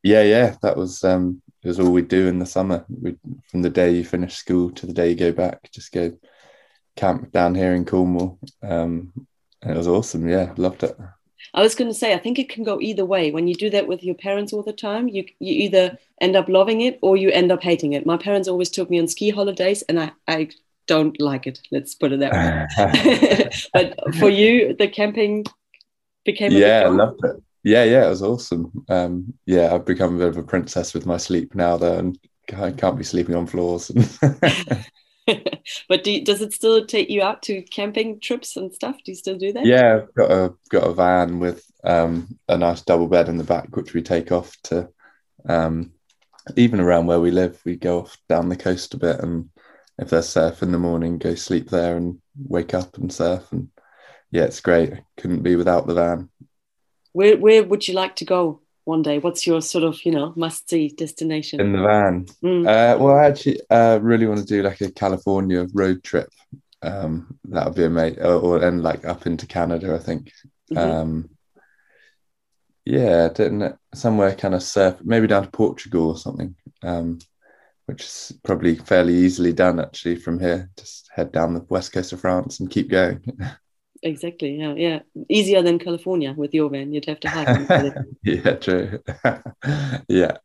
Yeah, 0.03 0.23
yeah, 0.23 0.57
that 0.63 0.77
was 0.77 1.03
um, 1.03 1.43
it 1.63 1.69
was 1.69 1.81
all 1.81 1.91
we 1.91 2.03
do 2.03 2.29
in 2.29 2.39
the 2.39 2.47
summer. 2.47 2.85
We 2.89 3.17
from 3.51 3.63
the 3.63 3.71
day 3.71 3.93
you 3.93 4.05
finish 4.05 4.37
school 4.37 4.71
to 4.73 4.87
the 4.87 4.93
day 4.93 5.11
you 5.11 5.17
go 5.17 5.33
back, 5.33 5.71
just 5.73 5.93
go 5.93 6.17
camp 6.97 7.33
down 7.33 7.55
here 7.55 7.75
in 7.75 7.85
Cornwall. 7.85 8.39
Um, 8.63 9.13
and 9.63 9.73
it 9.73 9.77
was 9.77 9.89
awesome. 9.89 10.29
Yeah, 10.29 10.53
loved 10.57 10.85
it. 10.85 10.97
I 11.55 11.63
was 11.63 11.75
going 11.75 11.91
to 11.91 11.95
say, 11.95 12.15
I 12.15 12.19
think 12.19 12.39
it 12.39 12.49
can 12.49 12.65
go 12.65 12.81
either 12.81 13.05
way. 13.05 13.31
When 13.31 13.47
you 13.47 13.55
do 13.55 13.71
that 13.71 13.87
with 13.87 14.03
your 14.03 14.15
parents 14.15 14.53
all 14.53 14.63
the 14.63 14.73
time, 14.73 15.09
you 15.09 15.25
you 15.39 15.55
either 15.65 15.99
end 16.21 16.37
up 16.37 16.49
loving 16.49 16.81
it 16.81 16.99
or 17.03 17.17
you 17.17 17.31
end 17.31 17.53
up 17.53 17.63
hating 17.63 17.93
it. 17.93 18.07
My 18.07 18.17
parents 18.17 18.49
always 18.49 18.71
took 18.71 18.91
me 18.91 18.99
on 18.99 19.09
ski 19.09 19.31
holidays, 19.31 19.83
and 19.83 20.01
I 20.01 20.13
I 20.29 20.51
don't 20.87 21.21
like 21.21 21.47
it. 21.47 21.61
Let's 21.71 21.95
put 21.95 22.13
it 22.13 22.21
that 22.21 22.33
way. 22.33 23.49
but 23.73 24.15
for 24.17 24.31
you, 24.31 24.75
the 24.75 24.89
camping 24.89 25.45
became 26.25 26.53
yeah, 26.53 26.85
I 26.87 26.89
loved 26.89 27.25
it. 27.25 27.43
Yeah, 27.63 27.83
yeah, 27.83 28.07
it 28.07 28.11
was 28.11 28.23
awesome. 28.23 28.85
Um, 28.89 29.35
yeah, 29.45 29.75
I've 29.75 29.85
become 29.85 30.15
a 30.15 30.19
bit 30.19 30.29
of 30.29 30.37
a 30.37 30.43
princess 30.45 30.95
with 30.95 31.05
my 31.05 31.17
sleep 31.17 31.55
now, 31.55 31.77
though, 31.77 31.99
and 31.99 32.19
I 32.57 32.71
can't 32.71 32.97
be 32.97 33.03
sleeping 33.03 33.35
on 33.35 33.47
floors. 33.47 33.91
but 35.89 36.05
do, 36.05 36.23
does 36.23 36.41
it 36.41 36.53
still 36.53 36.85
take 36.87 37.11
you 37.11 37.23
out 37.23 37.43
to 37.43 37.63
camping 37.63 38.21
trips 38.21 38.57
and 38.57 38.73
stuff? 38.73 38.97
Do 39.05 39.13
you 39.13 39.17
still 39.17 39.37
do 39.37 39.53
that? 39.53 39.67
Yeah, 39.67 40.03
I've 40.03 40.15
got 40.15 40.31
a 40.31 40.55
got 40.71 40.89
a 40.89 40.95
van 40.95 41.39
with 41.41 41.65
um, 41.85 42.39
a 42.49 42.57
nice 42.57 42.83
double 42.83 43.09
bed 43.09 43.29
in 43.29 43.37
the 43.37 43.45
back, 43.45 43.77
which 43.77 43.95
we 43.95 44.03
take 44.03 44.33
off 44.33 44.57
to 44.65 44.89
um, 45.49 45.93
even 46.57 46.81
around 46.81 47.07
where 47.07 47.21
we 47.21 47.31
live. 47.31 47.61
We 47.65 47.77
go 47.77 48.01
off 48.01 48.17
down 48.29 48.49
the 48.49 48.57
coast 48.57 48.95
a 48.95 48.99
bit, 48.99 49.21
and 49.21 49.49
if 49.99 50.11
there's 50.11 50.29
surf 50.29 50.63
in 50.63 50.73
the 50.73 50.79
morning, 50.79 51.19
go 51.19 51.35
sleep 51.35 51.71
there 51.71 51.97
and 51.97 52.21
wake 52.37 52.75
up 52.75 52.97
and 52.99 53.13
surf. 53.13 53.51
And 53.51 53.69
yeah, 54.31 54.45
it's 54.45 54.61
great. 54.61 54.95
Couldn't 55.17 55.43
be 55.43 55.57
without 55.57 55.87
the 55.87 55.95
van. 55.95 56.29
Where 57.13 57.37
where 57.37 57.65
would 57.65 57.89
you 57.89 57.95
like 57.95 58.17
to 58.17 58.25
go 58.25 58.61
one 58.87 59.03
day? 59.03 59.19
What's 59.19 59.47
your 59.47 59.61
sort 59.61 59.85
of 59.85 60.03
you 60.05 60.13
know 60.13 60.33
must 60.37 60.71
see 60.71 60.89
destination? 60.89 61.61
In 61.61 61.73
the 61.73 61.83
van. 61.83 62.27
Mm. 62.43 62.67
Uh, 62.67 62.99
well, 62.99 63.17
I 63.17 63.27
actually 63.27 63.61
uh, 63.69 63.99
really 64.01 64.27
want 64.27 64.41
to 64.41 64.47
do 64.47 64.63
like 64.63 64.81
a 64.81 64.91
California 64.91 65.67
road 65.75 66.03
trip. 66.03 66.31
Um, 66.83 67.39
that 67.51 67.67
would 67.67 67.75
be 67.75 67.85
amazing, 67.85 68.21
or, 68.21 68.35
or 68.35 68.65
and 68.65 68.83
like 68.83 69.05
up 69.05 69.27
into 69.27 69.47
Canada, 69.47 69.95
I 69.95 69.99
think. 69.99 70.33
Mhm. 70.73 70.79
Um, 70.79 71.31
yeah, 72.85 73.29
didn't 73.29 73.63
it? 73.63 73.77
somewhere 73.95 74.35
kind 74.35 74.55
of 74.55 74.63
surf, 74.63 74.97
maybe 75.03 75.27
down 75.27 75.43
to 75.43 75.51
Portugal 75.51 76.09
or 76.11 76.19
something, 76.19 76.55
um, 76.83 77.19
which 77.87 78.03
is 78.03 78.33
probably 78.45 78.77
fairly 78.77 79.15
easily 79.15 79.53
done 79.53 79.81
actually 79.81 80.17
from 80.17 80.39
here. 80.39 80.71
Just 80.79 81.11
head 81.13 81.33
down 81.33 81.55
the 81.55 81.67
west 81.69 81.93
coast 81.93 82.13
of 82.13 82.21
France 82.21 82.61
and 82.61 82.71
keep 82.71 82.89
going. 82.89 83.23
Exactly. 84.03 84.57
Yeah, 84.57 84.75
yeah. 84.75 85.01
Easier 85.29 85.63
than 85.63 85.79
California 85.79 86.33
with 86.33 86.55
your 86.55 86.71
van. 86.71 86.93
You'd 86.93 87.07
have 87.07 87.21
to 87.21 87.29
hike. 87.29 87.95
yeah, 88.23 88.55
true. 88.57 89.01
yeah. 90.09 90.37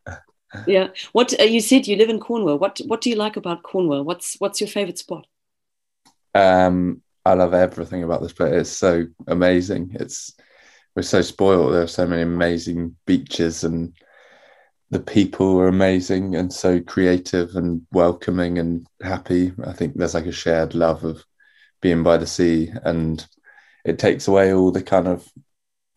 yeah. 0.68 0.88
What 1.12 1.40
uh, 1.40 1.44
you 1.44 1.62
said? 1.62 1.88
You 1.88 1.96
live 1.96 2.10
in 2.10 2.20
Cornwall. 2.20 2.58
What 2.58 2.80
What 2.86 3.02
do 3.02 3.10
you 3.10 3.16
like 3.16 3.38
about 3.38 3.64
Cornwall? 3.64 4.04
What's 4.04 4.36
What's 4.40 4.62
your 4.62 4.68
favorite 4.68 4.98
spot? 4.98 5.26
Um, 6.34 7.02
I 7.26 7.34
love 7.34 7.54
everything 7.54 8.04
about 8.04 8.22
this 8.22 8.34
place. 8.34 8.54
It's 8.54 8.70
so 8.70 9.06
amazing. 9.28 9.96
It's 10.00 10.34
we're 10.96 11.04
so 11.04 11.22
spoiled. 11.22 11.74
There 11.74 11.84
are 11.84 11.88
so 11.88 12.08
many 12.08 12.22
amazing 12.22 12.96
beaches, 13.06 13.64
and 13.64 13.94
the 14.90 15.00
people 15.00 15.60
are 15.60 15.68
amazing 15.68 16.36
and 16.36 16.52
so 16.52 16.82
creative 16.82 17.56
and 17.56 17.86
welcoming 17.92 18.58
and 18.58 18.88
happy. 19.02 19.54
I 19.66 19.74
think 19.74 19.96
there's 19.96 20.14
like 20.14 20.26
a 20.26 20.32
shared 20.32 20.74
love 20.74 21.04
of 21.04 21.24
being 21.82 22.04
by 22.04 22.18
the 22.18 22.28
sea, 22.28 22.72
and 22.84 23.26
it 23.84 24.00
takes 24.00 24.28
away 24.28 24.54
all 24.54 24.72
the 24.72 24.84
kind 24.84 25.08
of 25.08 25.28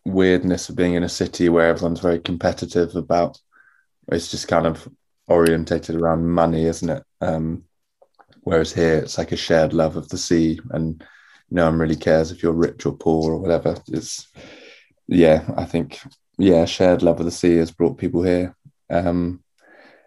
weirdness 0.05 0.69
of 0.69 0.75
being 0.75 0.93
in 0.93 1.03
a 1.03 1.09
city 1.09 1.49
where 1.49 1.67
everyone's 1.67 1.99
very 1.99 2.19
competitive 2.19 2.95
about. 2.95 3.39
It's 4.11 4.29
just 4.29 4.47
kind 4.47 4.67
of 4.67 4.87
orientated 5.27 5.95
around 5.95 6.27
money, 6.27 6.65
isn't 6.65 6.89
it? 6.89 7.03
Um, 7.21 7.63
whereas 8.41 8.71
here, 8.71 8.97
it's 8.97 9.17
like 9.17 9.31
a 9.31 9.37
shared 9.37 9.73
love 9.73 9.95
of 9.95 10.09
the 10.09 10.17
sea, 10.17 10.59
and 10.71 11.03
no 11.49 11.65
one 11.65 11.79
really 11.79 11.95
cares 11.95 12.31
if 12.31 12.43
you're 12.43 12.53
rich 12.53 12.85
or 12.85 12.93
poor 12.93 13.33
or 13.33 13.37
whatever. 13.39 13.75
It's 13.87 14.27
yeah, 15.07 15.47
I 15.57 15.65
think 15.65 15.99
yeah, 16.37 16.65
shared 16.65 17.01
love 17.01 17.19
of 17.19 17.25
the 17.25 17.31
sea 17.31 17.57
has 17.57 17.71
brought 17.71 17.97
people 17.97 18.23
here. 18.23 18.55
Um, 18.89 19.43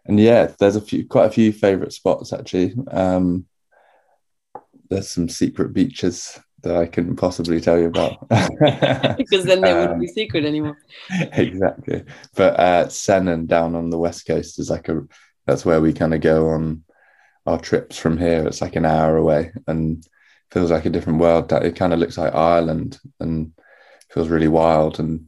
and 0.05 0.19
yeah, 0.19 0.53
there's 0.59 0.77
a 0.77 0.81
few, 0.81 1.07
quite 1.07 1.27
a 1.27 1.31
few 1.31 1.53
favorite 1.53 1.93
spots 1.93 2.33
actually. 2.33 2.75
Um, 2.91 3.47
there's 4.89 5.11
some 5.11 5.29
secret 5.29 5.73
beaches 5.73 6.39
that 6.63 6.77
I 6.77 6.87
couldn't 6.87 7.17
possibly 7.17 7.61
tell 7.61 7.79
you 7.79 7.87
about 7.87 8.29
because 9.17 9.45
then 9.45 9.63
they 9.63 9.75
wouldn't 9.75 9.93
Um, 9.95 9.99
be 9.99 10.07
secret 10.07 10.45
anymore. 10.45 10.77
exactly. 11.11 12.05
But 12.35 12.59
uh, 12.59 12.87
Sennen 12.87 13.47
down 13.47 13.75
on 13.75 13.91
the 13.91 13.99
west 13.99 14.27
coast 14.27 14.59
is 14.59 14.71
like 14.71 14.89
a 14.89 15.03
that's 15.47 15.65
where 15.65 15.81
we 15.81 15.93
kind 15.93 16.13
of 16.15 16.21
go 16.21 16.49
on 16.49 16.85
our 17.47 17.59
trips 17.59 17.97
from 17.99 18.19
here. 18.19 18.47
It's 18.47 18.61
like 18.61 18.77
an 18.77 18.85
hour 18.85 19.17
away 19.17 19.53
and 19.67 20.07
feels 20.51 20.71
like 20.71 20.85
a 20.85 20.91
different 20.91 21.21
world. 21.21 21.49
That 21.49 21.65
it 21.65 21.77
kind 21.77 21.93
of 21.93 21.99
looks 21.99 22.19
like 22.19 22.35
Ireland 22.35 22.99
and 23.21 23.53
feels 24.11 24.29
really 24.29 24.49
wild. 24.49 25.01
And 25.01 25.27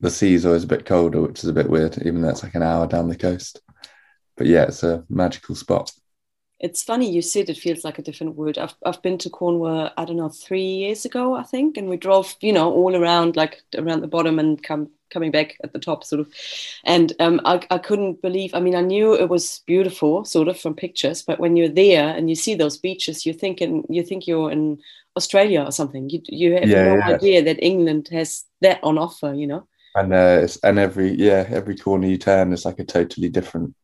the 0.00 0.10
sea 0.10 0.34
is 0.34 0.46
always 0.46 0.64
a 0.64 0.68
bit 0.68 0.86
colder, 0.86 1.20
which 1.20 1.42
is 1.44 1.50
a 1.50 1.52
bit 1.52 1.68
weird, 1.68 1.98
even 1.98 2.22
though 2.22 2.30
it's 2.30 2.42
like 2.42 2.54
an 2.54 2.62
hour 2.62 2.86
down 2.86 3.08
the 3.08 3.16
coast. 3.16 3.60
But 4.36 4.46
yeah, 4.46 4.64
it's 4.64 4.82
a 4.84 5.04
magical 5.10 5.54
spot. 5.54 5.92
It's 6.60 6.82
funny 6.82 7.08
you 7.10 7.22
said 7.22 7.48
it 7.48 7.56
feels 7.56 7.84
like 7.84 7.98
a 7.98 8.02
different 8.02 8.34
world. 8.36 8.58
I've 8.58 8.74
I've 8.84 9.00
been 9.02 9.18
to 9.18 9.30
Cornwall, 9.30 9.90
I 9.96 10.04
don't 10.04 10.16
know, 10.16 10.28
three 10.28 10.64
years 10.64 11.04
ago, 11.04 11.34
I 11.34 11.44
think, 11.44 11.76
and 11.76 11.88
we 11.88 11.96
drove, 11.96 12.34
you 12.40 12.52
know, 12.52 12.72
all 12.72 12.96
around, 12.96 13.36
like 13.36 13.62
around 13.76 14.00
the 14.00 14.08
bottom 14.08 14.38
and 14.40 14.60
come 14.62 14.90
coming 15.10 15.30
back 15.30 15.56
at 15.62 15.72
the 15.72 15.78
top, 15.78 16.02
sort 16.04 16.20
of. 16.20 16.32
And 16.84 17.12
um, 17.20 17.40
I 17.44 17.64
I 17.70 17.78
couldn't 17.78 18.22
believe. 18.22 18.54
I 18.54 18.60
mean, 18.60 18.74
I 18.74 18.80
knew 18.80 19.14
it 19.14 19.28
was 19.28 19.60
beautiful, 19.66 20.24
sort 20.24 20.48
of 20.48 20.58
from 20.60 20.74
pictures, 20.74 21.22
but 21.22 21.38
when 21.38 21.56
you're 21.56 21.68
there 21.68 22.08
and 22.16 22.28
you 22.28 22.34
see 22.34 22.54
those 22.56 22.76
beaches, 22.76 23.24
you're 23.24 23.34
thinking 23.36 23.84
you 23.88 24.02
think 24.02 24.26
you're 24.26 24.50
in 24.50 24.80
Australia 25.16 25.62
or 25.62 25.70
something. 25.72 26.10
You 26.10 26.22
you 26.26 26.54
have 26.54 26.70
Yeah, 26.70 26.84
no 26.84 27.00
yeah. 27.06 27.18
idea 27.18 27.42
that 27.44 27.62
England 27.64 28.08
has 28.10 28.44
that 28.62 28.80
on 28.82 28.98
offer. 28.98 29.32
You 29.32 29.46
know. 29.46 29.68
and 29.94 30.12
uh, 30.12 30.46
and 30.62 30.78
every 30.78 31.10
yeah 31.14 31.46
every 31.48 31.76
corner 31.76 32.06
you 32.06 32.18
turn 32.18 32.52
is 32.52 32.64
like 32.64 32.78
a 32.78 32.84
totally 32.84 33.28
different 33.28 33.74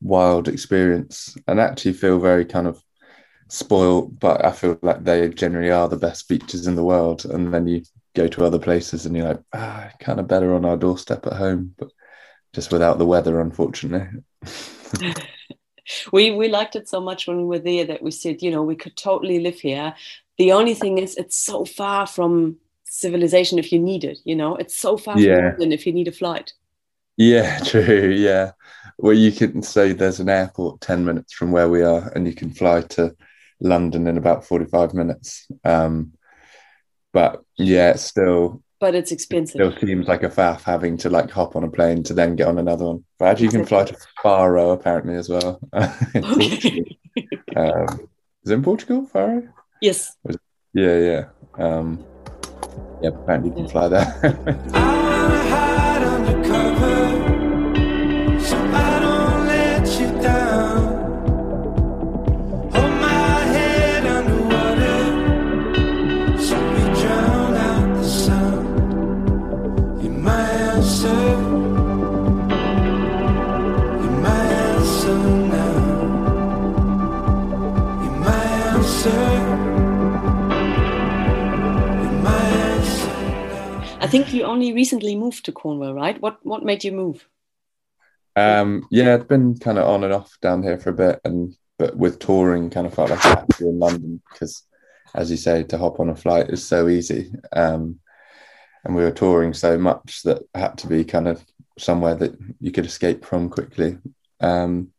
wild 0.00 0.48
experience 0.48 1.36
and 1.46 1.60
actually 1.60 1.92
feel 1.92 2.18
very 2.18 2.44
kind 2.44 2.66
of 2.66 2.82
spoiled 3.48 4.18
but 4.20 4.44
i 4.44 4.52
feel 4.52 4.78
like 4.82 5.02
they 5.04 5.28
generally 5.30 5.70
are 5.70 5.88
the 5.88 5.96
best 5.96 6.28
beaches 6.28 6.66
in 6.66 6.74
the 6.76 6.84
world 6.84 7.24
and 7.24 7.52
then 7.52 7.66
you 7.66 7.82
go 8.14 8.28
to 8.28 8.44
other 8.44 8.58
places 8.58 9.06
and 9.06 9.16
you're 9.16 9.28
like 9.28 9.40
ah 9.54 9.90
kind 10.00 10.20
of 10.20 10.28
better 10.28 10.54
on 10.54 10.64
our 10.64 10.76
doorstep 10.76 11.26
at 11.26 11.32
home 11.34 11.74
but 11.78 11.90
just 12.54 12.72
without 12.72 12.98
the 12.98 13.06
weather 13.06 13.40
unfortunately 13.40 14.08
we 16.12 16.30
we 16.30 16.48
liked 16.48 16.76
it 16.76 16.88
so 16.88 17.00
much 17.00 17.26
when 17.26 17.38
we 17.38 17.44
were 17.44 17.58
there 17.58 17.84
that 17.86 18.02
we 18.02 18.10
said, 18.10 18.42
you 18.42 18.50
know, 18.50 18.62
we 18.62 18.76
could 18.76 18.96
totally 18.96 19.40
live 19.40 19.60
here. 19.60 19.94
The 20.38 20.52
only 20.52 20.74
thing 20.74 20.98
is, 20.98 21.16
it's 21.16 21.36
so 21.36 21.64
far 21.64 22.06
from 22.06 22.56
civilization 22.84 23.58
if 23.58 23.72
you 23.72 23.78
need 23.78 24.04
it. 24.04 24.18
You 24.24 24.36
know, 24.36 24.56
it's 24.56 24.76
so 24.76 24.96
far 24.96 25.20
Yeah. 25.20 25.24
from 25.24 25.36
London 25.58 25.72
if 25.72 25.86
you 25.86 25.92
need 25.92 26.08
a 26.08 26.12
flight. 26.12 26.52
yeah 27.16 27.58
true 27.64 28.10
yeah 28.16 28.52
well 28.98 29.14
you 29.14 29.32
can 29.32 29.62
say 29.62 29.92
there's 29.92 30.20
an 30.20 30.28
airport 30.28 30.80
10 30.80 31.04
minutes 31.04 31.32
from 31.32 31.52
where 31.52 31.68
we 31.68 31.82
are 31.82 32.10
and 32.14 32.26
you 32.26 32.34
can 32.34 32.50
fly 32.50 32.82
to 32.82 33.14
london 33.60 34.06
in 34.06 34.16
about 34.18 34.44
45 34.44 34.94
minutes 34.94 35.46
um 35.64 36.12
but 37.12 37.42
yeah 37.56 37.90
it's 37.90 38.02
still 38.02 38.62
But 38.80 38.94
it's 38.94 39.10
expensive. 39.12 39.60
it 39.60 39.76
still 39.76 39.88
seems 39.88 40.06
like 40.06 40.22
a 40.22 40.28
faff 40.28 40.62
having 40.62 40.96
to 40.98 41.10
like 41.10 41.30
hop 41.30 41.56
on 41.56 41.64
a 41.64 41.70
plane 41.70 42.02
to 42.04 42.14
then 42.14 42.36
get 42.36 42.46
on 42.46 42.58
another 42.58 42.84
one. 42.86 43.04
But 43.18 43.28
actually, 43.28 43.46
you 43.46 43.50
can 43.58 43.66
fly 43.66 43.84
to 43.84 43.96
Faro 44.22 44.70
apparently 44.70 45.16
as 45.16 45.28
well. 45.28 45.58
in 46.14 46.22
Portugal. 46.22 46.84
Okay. 47.18 47.28
um, 47.56 48.08
is 48.44 48.50
it 48.50 48.54
in 48.54 48.62
Portugal, 48.62 49.06
Faro? 49.06 49.42
yes. 49.82 50.16
Yeah, 50.74 50.96
yeah. 51.08 51.24
Um, 51.58 52.04
yeah, 53.02 53.10
apparently 53.10 53.50
you 53.50 53.56
can 53.56 53.68
fly 53.68 53.88
there. 53.88 55.64
Cornwall, 85.58 85.94
right? 85.94 86.20
What 86.20 86.38
what 86.42 86.64
made 86.64 86.84
you 86.84 86.92
move? 86.92 87.28
um, 88.38 88.86
yeah, 88.90 89.16
it's 89.16 89.24
been 89.24 89.58
kind 89.58 89.78
of 89.78 89.88
on 89.88 90.04
and 90.04 90.12
off 90.12 90.38
down 90.40 90.62
here 90.62 90.78
for 90.78 90.90
a 90.90 90.94
bit, 90.94 91.20
and 91.24 91.56
but 91.78 91.96
with 91.96 92.18
touring, 92.18 92.70
kind 92.70 92.86
of 92.86 92.94
felt 92.94 93.10
like 93.10 93.24
I 93.24 93.30
had 93.30 93.48
to 93.48 93.58
be 93.58 93.68
in 93.68 93.78
London 93.78 94.22
because, 94.30 94.64
as 95.14 95.30
you 95.30 95.36
say, 95.36 95.64
to 95.64 95.78
hop 95.78 96.00
on 96.00 96.10
a 96.10 96.16
flight 96.16 96.50
is 96.50 96.64
so 96.64 96.88
easy. 96.88 97.32
Um, 97.52 98.00
and 98.84 98.94
we 98.94 99.02
were 99.02 99.10
touring 99.10 99.54
so 99.54 99.76
much 99.76 100.22
that 100.22 100.42
I 100.54 100.60
had 100.60 100.78
to 100.78 100.86
be 100.86 101.04
kind 101.04 101.28
of 101.28 101.44
somewhere 101.78 102.14
that 102.16 102.36
you 102.60 102.70
could 102.70 102.86
escape 102.86 103.24
from 103.24 103.48
quickly. 103.48 103.98
Um, 104.40 104.92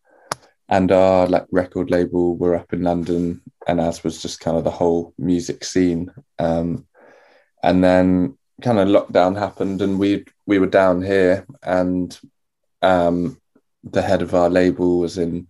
and 0.67 0.91
our 0.91 1.27
like 1.27 1.45
record 1.51 1.89
label 1.89 2.35
were 2.35 2.55
up 2.55 2.73
in 2.73 2.83
London, 2.83 3.41
and 3.67 3.79
as 3.79 4.03
was 4.03 4.21
just 4.21 4.39
kind 4.41 4.57
of 4.57 4.63
the 4.63 4.69
whole 4.69 5.13
music 5.17 5.63
scene. 5.63 6.11
Um, 6.37 6.85
and 7.63 7.83
then 7.83 8.37
kind 8.61 8.79
of 8.79 8.87
lockdown 8.87 9.37
happened, 9.37 9.81
and 9.81 9.99
we 9.99 10.25
we 10.45 10.59
were 10.59 10.67
down 10.67 11.01
here, 11.01 11.45
and 11.63 12.17
um, 12.81 13.39
the 13.83 14.01
head 14.01 14.21
of 14.21 14.33
our 14.33 14.49
label 14.49 14.99
was 14.99 15.17
in 15.17 15.47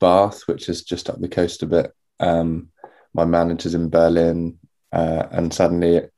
Bath, 0.00 0.42
which 0.46 0.68
is 0.68 0.82
just 0.82 1.10
up 1.10 1.20
the 1.20 1.28
coast 1.28 1.62
a 1.62 1.66
bit. 1.66 1.92
Um, 2.20 2.70
my 3.14 3.24
manager's 3.24 3.74
in 3.74 3.88
Berlin, 3.90 4.58
uh, 4.92 5.26
and 5.30 5.52
suddenly 5.52 5.96
it 5.96 6.12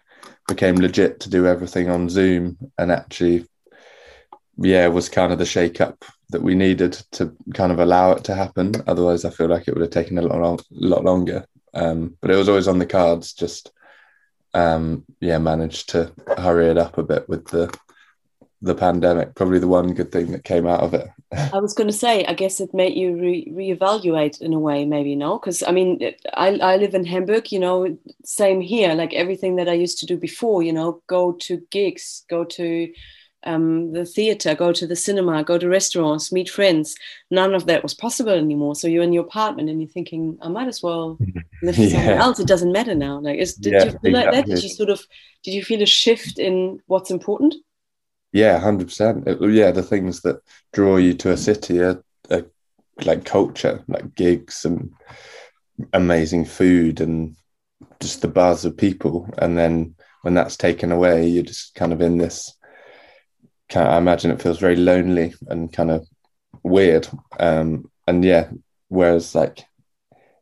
became 0.48 0.76
legit 0.76 1.20
to 1.20 1.30
do 1.30 1.46
everything 1.46 1.88
on 1.88 2.08
Zoom. 2.08 2.58
And 2.78 2.90
actually, 2.90 3.46
yeah, 4.56 4.86
was 4.88 5.08
kind 5.08 5.32
of 5.32 5.38
the 5.38 5.46
shake 5.46 5.80
up 5.80 6.04
that 6.30 6.42
we 6.42 6.54
needed 6.54 6.92
to 7.12 7.34
kind 7.54 7.72
of 7.72 7.78
allow 7.78 8.12
it 8.12 8.24
to 8.24 8.34
happen. 8.34 8.72
Otherwise, 8.86 9.24
I 9.24 9.30
feel 9.30 9.48
like 9.48 9.68
it 9.68 9.74
would 9.74 9.82
have 9.82 9.90
taken 9.90 10.18
a 10.18 10.22
lot, 10.22 10.62
lot 10.70 11.04
longer. 11.04 11.46
Um, 11.72 12.16
but 12.20 12.30
it 12.30 12.36
was 12.36 12.48
always 12.48 12.68
on 12.68 12.78
the 12.78 12.86
cards. 12.86 13.32
Just 13.32 13.72
um, 14.54 15.04
yeah, 15.20 15.38
managed 15.38 15.90
to 15.90 16.12
hurry 16.38 16.68
it 16.68 16.78
up 16.78 16.98
a 16.98 17.02
bit 17.02 17.28
with 17.28 17.46
the 17.48 17.74
the 18.62 18.74
pandemic. 18.74 19.34
Probably 19.34 19.58
the 19.58 19.68
one 19.68 19.94
good 19.94 20.12
thing 20.12 20.32
that 20.32 20.44
came 20.44 20.66
out 20.66 20.80
of 20.80 20.92
it. 20.92 21.08
I 21.32 21.58
was 21.60 21.72
going 21.72 21.86
to 21.86 21.96
say, 21.96 22.24
I 22.26 22.34
guess 22.34 22.60
it 22.60 22.74
made 22.74 22.94
you 22.94 23.16
re- 23.16 23.50
reevaluate 23.50 24.40
in 24.42 24.52
a 24.52 24.58
way, 24.58 24.84
maybe 24.84 25.16
no, 25.16 25.38
because 25.38 25.62
I 25.62 25.70
mean, 25.70 26.12
I 26.34 26.58
I 26.58 26.76
live 26.76 26.94
in 26.94 27.04
Hamburg, 27.04 27.52
you 27.52 27.58
know, 27.58 27.96
same 28.24 28.60
here. 28.60 28.94
Like 28.94 29.14
everything 29.14 29.56
that 29.56 29.68
I 29.68 29.74
used 29.74 29.98
to 30.00 30.06
do 30.06 30.16
before, 30.16 30.62
you 30.62 30.72
know, 30.72 31.02
go 31.06 31.32
to 31.32 31.62
gigs, 31.70 32.24
go 32.28 32.44
to 32.44 32.92
um, 33.44 33.92
the 33.92 34.04
theater, 34.04 34.54
go 34.54 34.72
to 34.72 34.86
the 34.86 34.96
cinema, 34.96 35.44
go 35.44 35.58
to 35.58 35.68
restaurants, 35.68 36.32
meet 36.32 36.50
friends. 36.50 36.96
None 37.30 37.54
of 37.54 37.66
that 37.66 37.82
was 37.82 37.94
possible 37.94 38.32
anymore. 38.32 38.74
So 38.74 38.88
you're 38.88 39.02
in 39.02 39.12
your 39.12 39.24
apartment 39.24 39.70
and 39.70 39.80
you're 39.80 39.90
thinking, 39.90 40.38
I 40.42 40.48
might 40.48 40.68
as 40.68 40.82
well 40.82 41.20
live 41.62 41.78
somewhere 41.78 42.16
else. 42.18 42.38
It 42.38 42.48
doesn't 42.48 42.72
matter 42.72 42.94
now. 42.94 43.20
Like, 43.20 43.38
is, 43.38 43.54
did 43.56 43.74
Yeah, 43.74 43.84
you 43.84 43.92
feel 44.02 44.12
like 44.12 44.30
that? 44.30 44.46
Did 44.46 44.62
you 44.62 44.68
sort 44.68 44.90
of 44.90 45.06
did 45.42 45.54
you 45.54 45.64
feel 45.64 45.82
a 45.82 45.86
shift 45.86 46.38
in 46.38 46.80
what's 46.86 47.10
important? 47.10 47.54
Yeah, 48.32 48.58
hundred 48.58 48.88
percent. 48.88 49.26
Yeah, 49.40 49.70
the 49.72 49.82
things 49.82 50.20
that 50.22 50.40
draw 50.72 50.96
you 50.96 51.14
to 51.14 51.32
a 51.32 51.36
city 51.36 51.80
are, 51.80 52.02
are 52.30 52.46
like 53.04 53.24
culture, 53.24 53.84
like 53.88 54.14
gigs 54.14 54.64
and 54.64 54.92
amazing 55.92 56.44
food 56.44 57.00
and 57.00 57.36
just 58.00 58.22
the 58.22 58.28
buzz 58.28 58.64
of 58.64 58.76
people. 58.76 59.28
And 59.38 59.56
then 59.58 59.96
when 60.22 60.34
that's 60.34 60.56
taken 60.56 60.92
away, 60.92 61.28
you're 61.28 61.44
just 61.44 61.74
kind 61.74 61.92
of 61.92 62.00
in 62.00 62.18
this. 62.18 62.54
I 63.74 63.98
imagine 63.98 64.30
it 64.30 64.42
feels 64.42 64.58
very 64.58 64.76
lonely 64.76 65.34
and 65.48 65.72
kind 65.72 65.90
of 65.90 66.06
weird. 66.62 67.08
Um, 67.38 67.90
and 68.06 68.24
yeah, 68.24 68.50
whereas 68.88 69.34
like 69.34 69.64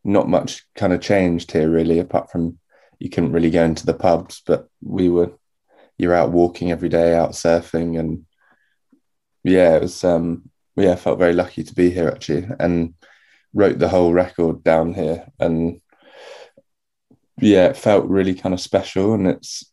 not 0.04 0.28
much 0.28 0.64
kind 0.74 0.92
of 0.92 1.00
changed 1.00 1.52
here 1.52 1.68
really, 1.68 1.98
apart 1.98 2.30
from 2.30 2.58
you 2.98 3.10
couldn't 3.10 3.32
really 3.32 3.50
go 3.50 3.64
into 3.64 3.86
the 3.86 3.94
pubs, 3.94 4.42
but 4.46 4.68
we 4.82 5.08
were 5.08 5.32
you're 5.98 6.14
out 6.14 6.30
walking 6.30 6.70
every 6.70 6.88
day, 6.88 7.14
out 7.14 7.32
surfing, 7.32 7.98
and 7.98 8.24
yeah, 9.44 9.76
it 9.76 9.82
was 9.82 10.02
um 10.04 10.50
yeah, 10.76 10.92
I 10.92 10.96
felt 10.96 11.18
very 11.18 11.34
lucky 11.34 11.64
to 11.64 11.74
be 11.74 11.90
here 11.90 12.08
actually, 12.08 12.48
and 12.58 12.94
wrote 13.52 13.78
the 13.78 13.88
whole 13.88 14.12
record 14.12 14.62
down 14.62 14.94
here, 14.94 15.26
and 15.38 15.80
yeah, 17.40 17.66
it 17.66 17.76
felt 17.76 18.06
really 18.06 18.34
kind 18.34 18.54
of 18.54 18.60
special, 18.60 19.14
and 19.14 19.26
it's 19.26 19.70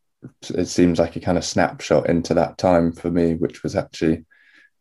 it 0.49 0.65
seems 0.65 0.99
like 0.99 1.15
a 1.15 1.19
kind 1.19 1.37
of 1.37 1.45
snapshot 1.45 2.09
into 2.09 2.33
that 2.33 2.57
time 2.57 2.91
for 2.91 3.09
me, 3.09 3.35
which 3.35 3.63
was 3.63 3.75
actually 3.75 4.25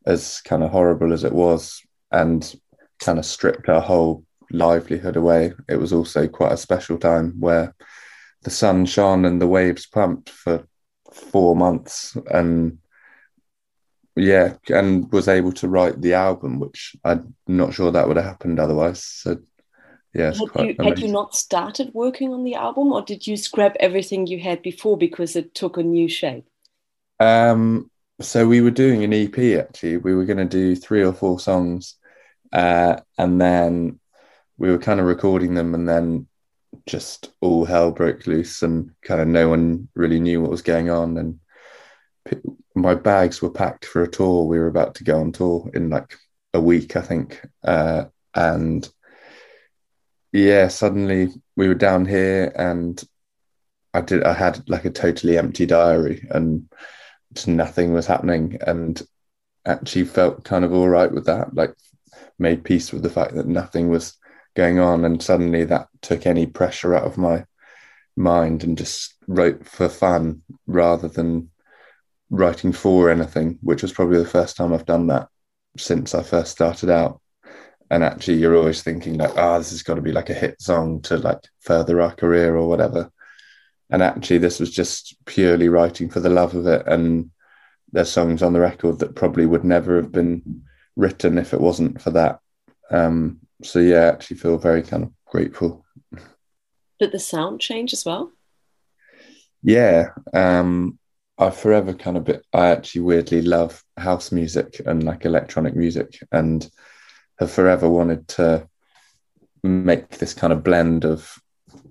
as 0.06 0.40
kind 0.42 0.62
of 0.62 0.70
horrible 0.70 1.12
as 1.12 1.24
it 1.24 1.32
was, 1.32 1.82
and 2.10 2.54
kind 3.00 3.18
of 3.18 3.26
stripped 3.26 3.68
our 3.68 3.80
whole 3.80 4.24
livelihood 4.50 5.16
away. 5.16 5.52
It 5.68 5.76
was 5.76 5.92
also 5.92 6.28
quite 6.28 6.52
a 6.52 6.56
special 6.58 6.98
time 6.98 7.34
where 7.40 7.74
the 8.42 8.50
sun 8.50 8.86
shone 8.86 9.24
and 9.24 9.40
the 9.40 9.46
waves 9.46 9.86
pumped 9.86 10.30
for 10.30 10.66
four 11.12 11.56
months 11.56 12.16
and 12.30 12.78
yeah 14.16 14.54
and 14.68 15.10
was 15.12 15.28
able 15.28 15.52
to 15.52 15.68
write 15.68 16.00
the 16.00 16.14
album 16.14 16.60
which 16.60 16.94
i'm 17.04 17.34
not 17.46 17.74
sure 17.74 17.90
that 17.90 18.06
would 18.06 18.16
have 18.16 18.26
happened 18.26 18.60
otherwise 18.60 19.02
so 19.02 19.36
yeah 20.14 20.32
Had 20.32 20.66
you, 20.66 20.76
had 20.78 20.98
you 21.00 21.08
not 21.08 21.34
started 21.34 21.92
working 21.92 22.32
on 22.32 22.44
the 22.44 22.54
album, 22.54 22.92
or 22.92 23.02
did 23.02 23.26
you 23.26 23.36
scrap 23.36 23.76
everything 23.80 24.26
you 24.26 24.38
had 24.38 24.62
before 24.62 24.96
because 24.96 25.36
it 25.36 25.54
took 25.54 25.76
a 25.76 25.82
new 25.82 26.08
shape? 26.08 26.46
Um, 27.20 27.90
so 28.20 28.46
we 28.46 28.60
were 28.60 28.70
doing 28.70 29.02
an 29.04 29.12
EP 29.12 29.58
actually. 29.58 29.96
We 29.96 30.14
were 30.14 30.24
going 30.24 30.38
to 30.38 30.44
do 30.44 30.76
three 30.76 31.02
or 31.02 31.12
four 31.12 31.40
songs, 31.40 31.96
uh, 32.52 32.96
and 33.18 33.40
then 33.40 33.98
we 34.56 34.70
were 34.70 34.78
kind 34.78 35.00
of 35.00 35.06
recording 35.06 35.54
them, 35.54 35.74
and 35.74 35.88
then 35.88 36.28
just 36.86 37.32
all 37.40 37.64
hell 37.64 37.90
broke 37.90 38.26
loose, 38.26 38.62
and 38.62 38.90
kind 39.02 39.20
of 39.20 39.28
no 39.28 39.48
one 39.48 39.88
really 39.94 40.20
knew 40.20 40.40
what 40.40 40.50
was 40.50 40.62
going 40.62 40.90
on. 40.90 41.18
And 41.18 41.40
p- 42.24 42.36
my 42.74 42.94
bags 42.94 43.42
were 43.42 43.50
packed 43.50 43.84
for 43.84 44.02
a 44.02 44.10
tour. 44.10 44.44
We 44.44 44.58
were 44.58 44.68
about 44.68 44.94
to 44.96 45.04
go 45.04 45.20
on 45.20 45.32
tour 45.32 45.70
in 45.74 45.90
like 45.90 46.16
a 46.52 46.60
week, 46.60 46.96
I 46.96 47.00
think, 47.00 47.44
uh, 47.64 48.04
and 48.34 48.88
yeah, 50.34 50.66
suddenly 50.66 51.28
we 51.56 51.68
were 51.68 51.74
down 51.76 52.06
here, 52.06 52.52
and 52.56 53.02
I 53.94 54.00
did. 54.00 54.24
I 54.24 54.32
had 54.34 54.68
like 54.68 54.84
a 54.84 54.90
totally 54.90 55.38
empty 55.38 55.64
diary, 55.64 56.26
and 56.30 56.68
just 57.32 57.46
nothing 57.46 57.92
was 57.92 58.06
happening 58.06 58.58
and 58.66 59.00
actually 59.64 60.04
felt 60.04 60.44
kind 60.44 60.64
of 60.64 60.72
all 60.72 60.88
right 60.88 61.10
with 61.12 61.26
that 61.26 61.54
like 61.54 61.74
made 62.38 62.64
peace 62.64 62.92
with 62.92 63.02
the 63.02 63.10
fact 63.10 63.34
that 63.34 63.46
nothing 63.46 63.88
was 63.88 64.16
going 64.56 64.78
on 64.78 65.04
and 65.04 65.22
suddenly 65.22 65.64
that 65.64 65.88
took 66.02 66.26
any 66.26 66.46
pressure 66.46 66.94
out 66.94 67.04
of 67.04 67.16
my 67.16 67.44
mind 68.16 68.62
and 68.62 68.76
just 68.76 69.14
wrote 69.26 69.66
for 69.66 69.88
fun 69.88 70.42
rather 70.66 71.08
than 71.08 71.50
writing 72.30 72.72
for 72.72 73.10
anything 73.10 73.58
which 73.62 73.82
was 73.82 73.92
probably 73.92 74.18
the 74.18 74.26
first 74.26 74.56
time 74.56 74.72
I've 74.72 74.86
done 74.86 75.06
that 75.08 75.28
since 75.76 76.14
I 76.14 76.22
first 76.22 76.52
started 76.52 76.90
out 76.90 77.20
and 77.90 78.02
actually 78.02 78.38
you're 78.38 78.56
always 78.56 78.82
thinking 78.82 79.18
like 79.18 79.36
ah 79.36 79.58
this 79.58 79.70
has 79.70 79.82
got 79.82 79.94
to 79.94 80.02
be 80.02 80.12
like 80.12 80.30
a 80.30 80.34
hit 80.34 80.60
song 80.60 81.00
to 81.02 81.16
like 81.18 81.40
further 81.60 82.00
our 82.00 82.14
career 82.14 82.56
or 82.56 82.68
whatever. 82.68 83.10
And 83.90 84.02
actually 84.02 84.38
this 84.38 84.58
was 84.58 84.70
just 84.70 85.14
purely 85.26 85.68
writing 85.68 86.08
for 86.08 86.20
the 86.20 86.30
love 86.30 86.54
of 86.54 86.66
it. 86.66 86.86
And 86.86 87.30
there's 87.92 88.10
songs 88.10 88.42
on 88.42 88.52
the 88.52 88.60
record 88.60 88.98
that 88.98 89.14
probably 89.14 89.46
would 89.46 89.64
never 89.64 89.96
have 89.96 90.10
been 90.10 90.64
written 90.96 91.38
if 91.38 91.52
it 91.54 91.60
wasn't 91.60 92.00
for 92.00 92.10
that. 92.12 92.40
Um 92.90 93.40
so 93.62 93.78
yeah 93.78 94.04
i 94.04 94.08
actually 94.08 94.38
feel 94.38 94.58
very 94.58 94.82
kind 94.82 95.04
of 95.04 95.12
grateful. 95.26 95.84
Did 96.98 97.12
the 97.12 97.18
sound 97.18 97.60
change 97.60 97.92
as 97.92 98.04
well? 98.04 98.32
yeah 99.66 100.10
um 100.34 100.98
i 101.38 101.48
forever 101.48 101.94
kind 101.94 102.18
of 102.18 102.24
bit 102.24 102.44
i 102.52 102.66
actually 102.66 103.00
weirdly 103.00 103.40
love 103.40 103.82
house 103.96 104.30
music 104.30 104.82
and 104.84 105.02
like 105.04 105.24
electronic 105.24 105.74
music. 105.74 106.18
And 106.32 106.68
have 107.38 107.50
forever 107.50 107.88
wanted 107.88 108.26
to 108.28 108.68
make 109.62 110.18
this 110.18 110.34
kind 110.34 110.52
of 110.52 110.62
blend 110.62 111.04
of 111.04 111.38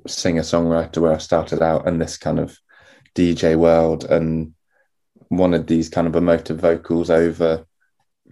singer 0.08 0.42
songwriter 0.42 1.00
where 1.00 1.14
I 1.14 1.18
started 1.18 1.62
out 1.62 1.88
and 1.88 2.02
this 2.02 2.18
kind 2.18 2.40
of 2.40 2.58
DJ 3.16 3.56
world 3.56 4.06
and 4.06 4.54
wanted 5.30 5.68
these 5.68 5.90
kind 5.90 6.08
of 6.08 6.16
emotive 6.16 6.60
vocals 6.60 7.10
over 7.10 7.66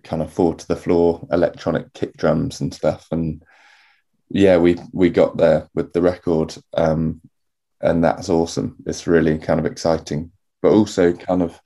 kind 0.03 0.21
of 0.21 0.31
fall 0.31 0.53
to 0.53 0.67
the 0.67 0.75
floor 0.75 1.27
electronic 1.31 1.93
kick 1.93 2.15
drums 2.17 2.61
and 2.61 2.73
stuff. 2.73 3.07
And 3.11 3.43
yeah 4.29 4.57
we 4.57 4.77
we 4.93 5.09
got 5.09 5.37
there 5.37 5.69
with 5.73 5.91
the 5.93 6.01
record 6.01 6.55
um 6.75 7.21
and 7.81 8.03
that's 8.03 8.29
awesome. 8.29 8.77
It's 8.85 9.07
really 9.07 9.37
kind 9.37 9.59
of 9.59 9.65
exciting 9.65 10.31
but 10.61 10.71
also 10.71 11.13
kind 11.13 11.41
of 11.41 11.59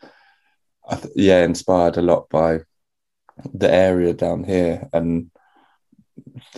yeah 1.15 1.43
inspired 1.43 1.97
a 1.97 2.01
lot 2.01 2.29
by 2.29 2.60
the 3.54 3.71
area 3.71 4.13
down 4.13 4.43
here 4.43 4.88
and 4.93 5.30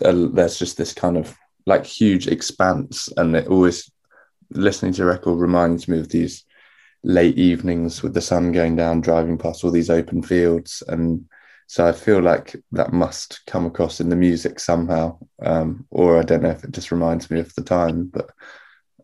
uh, 0.04 0.28
there's 0.34 0.60
just 0.60 0.78
this 0.78 0.94
kind 0.94 1.18
of 1.18 1.36
like 1.66 1.86
huge 1.86 2.28
expanse 2.28 3.10
and 3.18 3.36
it 3.36 3.48
always 3.48 3.92
listening 4.52 4.94
to 4.94 5.06
record 5.06 5.40
reminds 5.40 5.88
me 5.88 6.00
of 6.00 6.10
these 6.10 6.46
late 7.04 7.38
evenings 7.38 8.02
with 8.02 8.14
the 8.14 8.22
sun 8.22 8.52
going 8.52 8.76
down 8.76 9.02
driving 9.02 9.38
past 9.38 9.64
all 9.64 9.72
these 9.72 9.90
open 9.90 10.22
fields 10.22 10.84
and 10.88 11.26
so 11.68 11.86
i 11.86 11.92
feel 11.92 12.22
like 12.22 12.56
that 12.72 12.94
must 12.94 13.42
come 13.48 13.66
across 13.66 14.00
in 14.00 14.10
the 14.10 14.16
music 14.16 14.60
somehow 14.60 15.18
um, 15.44 15.86
or 15.90 16.20
i 16.20 16.24
don't 16.24 16.44
know 16.44 16.50
if 16.50 16.64
it 16.64 16.72
just 16.72 16.92
reminds 16.92 17.30
me 17.30 17.40
of 17.40 17.54
the 17.56 17.64
time 17.64 18.06
but 18.06 18.30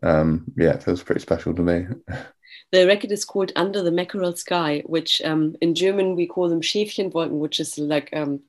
um, 0.02 0.46
yeah 0.58 0.72
it 0.72 0.84
feels 0.84 1.04
pretty 1.04 1.22
special 1.22 1.54
to 1.54 1.62
me 1.62 1.86
The 2.74 2.88
record 2.88 3.12
is 3.12 3.24
called 3.24 3.52
Under 3.56 3.84
the 3.84 3.92
Mackerel 3.92 4.36
Sky, 4.36 4.82
which 4.88 5.22
um, 5.22 5.56
in 5.62 5.76
German 5.76 6.16
we 6.16 6.26
call 6.26 6.50
them 6.50 6.62
Schäfchenwolken, 6.62 7.38
which 7.38 7.60
is 7.60 7.78
like 7.78 8.10
um, 8.14 8.40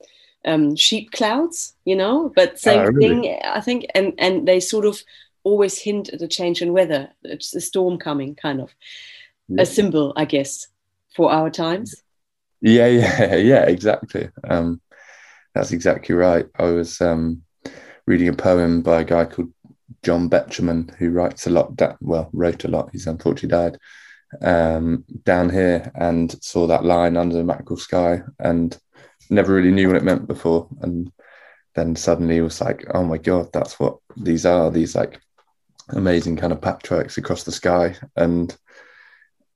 um, 0.47 0.77
sheep 0.77 1.13
clouds, 1.13 1.75
you 1.85 1.95
know. 1.95 2.33
But 2.35 2.59
same 2.59 2.81
Ah, 2.81 2.85
really? 2.85 3.21
thing, 3.21 3.41
I 3.45 3.61
think, 3.61 3.85
and 3.95 4.15
and 4.17 4.49
they 4.49 4.61
sort 4.61 4.87
of 4.87 5.03
always 5.43 5.79
hint 5.79 6.09
at 6.09 6.23
a 6.23 6.27
change 6.27 6.63
in 6.63 6.73
weather. 6.73 7.11
It's 7.23 7.55
a 7.55 7.61
storm 7.61 7.99
coming, 7.99 8.35
kind 8.35 8.63
of 8.63 8.75
a 9.59 9.67
symbol, 9.67 10.15
I 10.17 10.25
guess, 10.25 10.69
for 11.15 11.31
our 11.31 11.51
times. 11.51 11.95
Yeah, 12.63 12.87
yeah, 12.87 13.35
yeah, 13.53 13.65
exactly. 13.67 14.31
Um, 14.49 14.81
that's 15.55 15.73
exactly 15.73 16.15
right. 16.15 16.47
I 16.59 16.71
was 16.71 16.99
um, 17.03 17.43
reading 18.07 18.29
a 18.29 18.33
poem 18.33 18.81
by 18.81 19.03
a 19.03 19.05
guy 19.05 19.27
called 19.27 19.53
John 20.03 20.31
Betjeman, 20.31 20.97
who 20.97 21.11
writes 21.11 21.47
a 21.47 21.51
lot. 21.51 21.79
Well, 22.01 22.31
wrote 22.33 22.65
a 22.65 22.69
lot. 22.69 22.89
He's 22.91 23.07
unfortunately 23.07 23.51
died. 23.51 23.79
Um, 24.43 25.05
down 25.25 25.49
here, 25.49 25.93
and 25.95 26.43
saw 26.43 26.67
that 26.67 26.85
line 26.85 27.17
under 27.17 27.37
the 27.37 27.45
mackerel 27.45 27.77
sky, 27.77 28.23
and 28.39 28.77
never 29.31 29.55
really 29.55 29.71
knew 29.71 29.87
what 29.89 29.97
it 29.97 30.05
meant 30.05 30.27
before. 30.27 30.69
And 30.81 31.13
then 31.75 31.95
suddenly 31.97 32.39
it 32.39 32.43
was 32.43 32.61
like, 32.61 32.85
oh 32.95 33.05
my 33.05 33.19
god, 33.19 33.53
that's 33.53 33.79
what 33.79 33.99
these 34.17 34.45
are. 34.45 34.71
These 34.71 34.97
like 34.97 35.21
amazing 35.91 36.37
kind 36.37 36.53
of 36.53 36.61
patchworks 36.61 37.17
across 37.17 37.45
the 37.45 37.53
sky, 37.53 37.97
and 38.17 38.57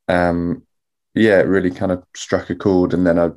um, 0.07 0.65
yeah, 1.15 1.41
it 1.41 1.47
really 1.47 1.71
kind 1.71 1.93
of 1.93 2.05
struck 2.15 2.51
a 2.51 2.55
chord. 2.55 2.95
And 2.95 3.07
then 3.07 3.19
I 3.19 3.31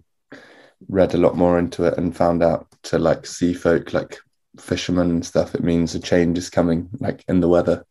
read 0.90 1.14
a 1.14 1.18
lot 1.18 1.36
more 1.36 1.58
into 1.60 1.86
it 1.86 1.98
and 1.98 2.16
found 2.16 2.44
out 2.44 2.68
to 2.84 3.00
like 3.00 3.26
sea 3.26 3.54
folk, 3.54 3.94
like 3.94 4.18
fishermen 4.60 5.10
and 5.10 5.26
stuff, 5.26 5.56
it 5.56 5.64
means 5.64 5.96
a 5.96 6.00
change 6.00 6.38
is 6.38 6.50
coming, 6.50 6.90
like 7.00 7.24
in 7.28 7.40
the 7.40 7.48
weather. 7.48 7.86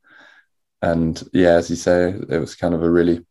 And 0.82 1.22
yeah, 1.32 1.54
as 1.54 1.70
you 1.70 1.76
say, 1.76 2.14
it 2.28 2.38
was 2.38 2.54
kind 2.54 2.74
of 2.74 2.82
a 2.82 2.90
really 2.90 3.24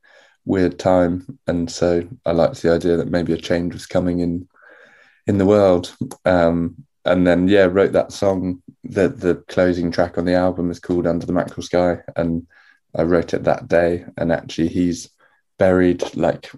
weird 0.49 0.79
time, 0.79 1.39
and 1.47 1.71
so 1.71 2.09
I 2.25 2.31
liked 2.31 2.61
the 2.61 2.73
idea 2.73 2.97
that 2.97 3.11
maybe 3.11 3.33
a 3.33 3.37
change 3.37 3.73
was 3.73 3.85
coming 3.85 4.19
in 4.19 4.49
in 5.27 5.37
the 5.37 5.45
world. 5.45 5.95
Um, 6.25 6.83
and 7.05 7.25
then 7.25 7.47
yeah, 7.47 7.65
wrote 7.65 7.93
that 7.93 8.11
song. 8.11 8.61
The 8.83 9.07
the 9.09 9.35
closing 9.47 9.91
track 9.91 10.17
on 10.17 10.25
the 10.25 10.33
album 10.33 10.71
is 10.71 10.79
called 10.79 11.07
Under 11.07 11.25
the 11.25 11.33
Mackerel 11.33 11.61
Sky, 11.61 11.99
and 12.15 12.47
I 12.95 13.03
wrote 13.03 13.33
it 13.33 13.43
that 13.43 13.67
day. 13.67 14.05
And 14.17 14.31
actually, 14.31 14.69
he's 14.69 15.09
buried 15.59 16.15
like 16.15 16.51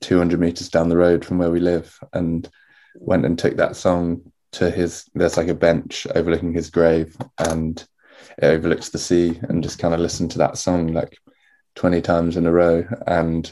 200 0.00 0.38
meters 0.38 0.68
down 0.68 0.88
the 0.88 0.96
road 0.96 1.24
from 1.24 1.38
where 1.38 1.50
we 1.50 1.60
live, 1.60 1.98
and 2.12 2.48
went 2.94 3.24
and 3.24 3.38
took 3.38 3.56
that 3.56 3.76
song 3.76 4.20
to 4.52 4.70
his. 4.70 5.08
There's 5.14 5.38
like 5.38 5.48
a 5.48 5.54
bench 5.54 6.06
overlooking 6.14 6.52
his 6.52 6.68
grave, 6.68 7.16
and 7.38 7.82
it 8.38 8.44
overlooks 8.44 8.90
the 8.90 8.98
sea, 8.98 9.40
and 9.48 9.62
just 9.62 9.78
kind 9.78 9.94
of 9.94 10.00
listened 10.00 10.30
to 10.32 10.38
that 10.38 10.58
song 10.58 10.88
like 10.88 11.18
20 11.74 12.00
times 12.02 12.36
in 12.36 12.46
a 12.46 12.52
row, 12.52 12.84
and 13.06 13.50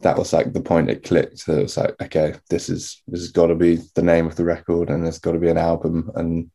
that 0.00 0.18
was 0.18 0.32
like 0.32 0.52
the 0.52 0.60
point 0.60 0.90
it 0.90 1.04
clicked. 1.04 1.38
So 1.38 1.58
it 1.58 1.62
was 1.62 1.76
like, 1.76 2.00
okay, 2.02 2.34
this 2.50 2.68
is 2.68 3.02
this 3.08 3.20
has 3.20 3.30
got 3.32 3.46
to 3.48 3.54
be 3.54 3.78
the 3.94 4.02
name 4.02 4.26
of 4.26 4.36
the 4.36 4.44
record, 4.44 4.90
and 4.90 5.04
there's 5.04 5.18
got 5.18 5.32
to 5.32 5.38
be 5.38 5.50
an 5.50 5.58
album. 5.58 6.10
And 6.14 6.50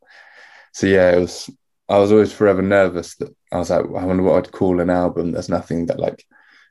so 0.74 0.88
yeah, 0.88 1.12
it 1.12 1.20
was. 1.20 1.50
I 1.90 1.98
was 1.98 2.12
always 2.14 2.32
forever 2.32 2.62
nervous 2.62 3.18
that 3.18 3.36
I 3.52 3.58
was 3.58 3.70
like, 3.70 3.82
I 3.82 4.06
wonder 4.06 4.24
what 4.24 4.38
I'd 4.38 4.52
call 4.54 4.80
an 4.80 4.90
album. 4.90 5.34
There's 5.34 5.50
nothing 5.50 5.88
that 5.88 6.00
like 6.00 6.24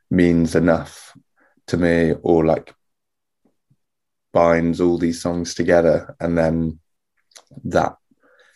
means 0.09 0.55
enough 0.55 1.15
to 1.67 1.77
me, 1.77 2.13
or 2.23 2.45
like 2.45 2.73
binds 4.33 4.81
all 4.81 4.97
these 4.97 5.21
songs 5.21 5.53
together, 5.53 6.15
and 6.19 6.37
then 6.37 6.79
that 7.65 7.97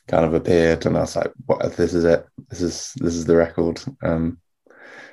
kind 0.07 0.26
of 0.26 0.34
appeared, 0.34 0.86
and 0.86 0.97
I 0.97 1.01
was 1.01 1.15
like, 1.15 1.32
what? 1.45 1.76
This 1.76 1.93
is 1.93 2.05
it. 2.05 2.26
This 2.49 2.61
is 2.61 2.93
this 2.97 3.15
is 3.15 3.26
the 3.26 3.36
record. 3.36 3.82
Um, 4.03 4.39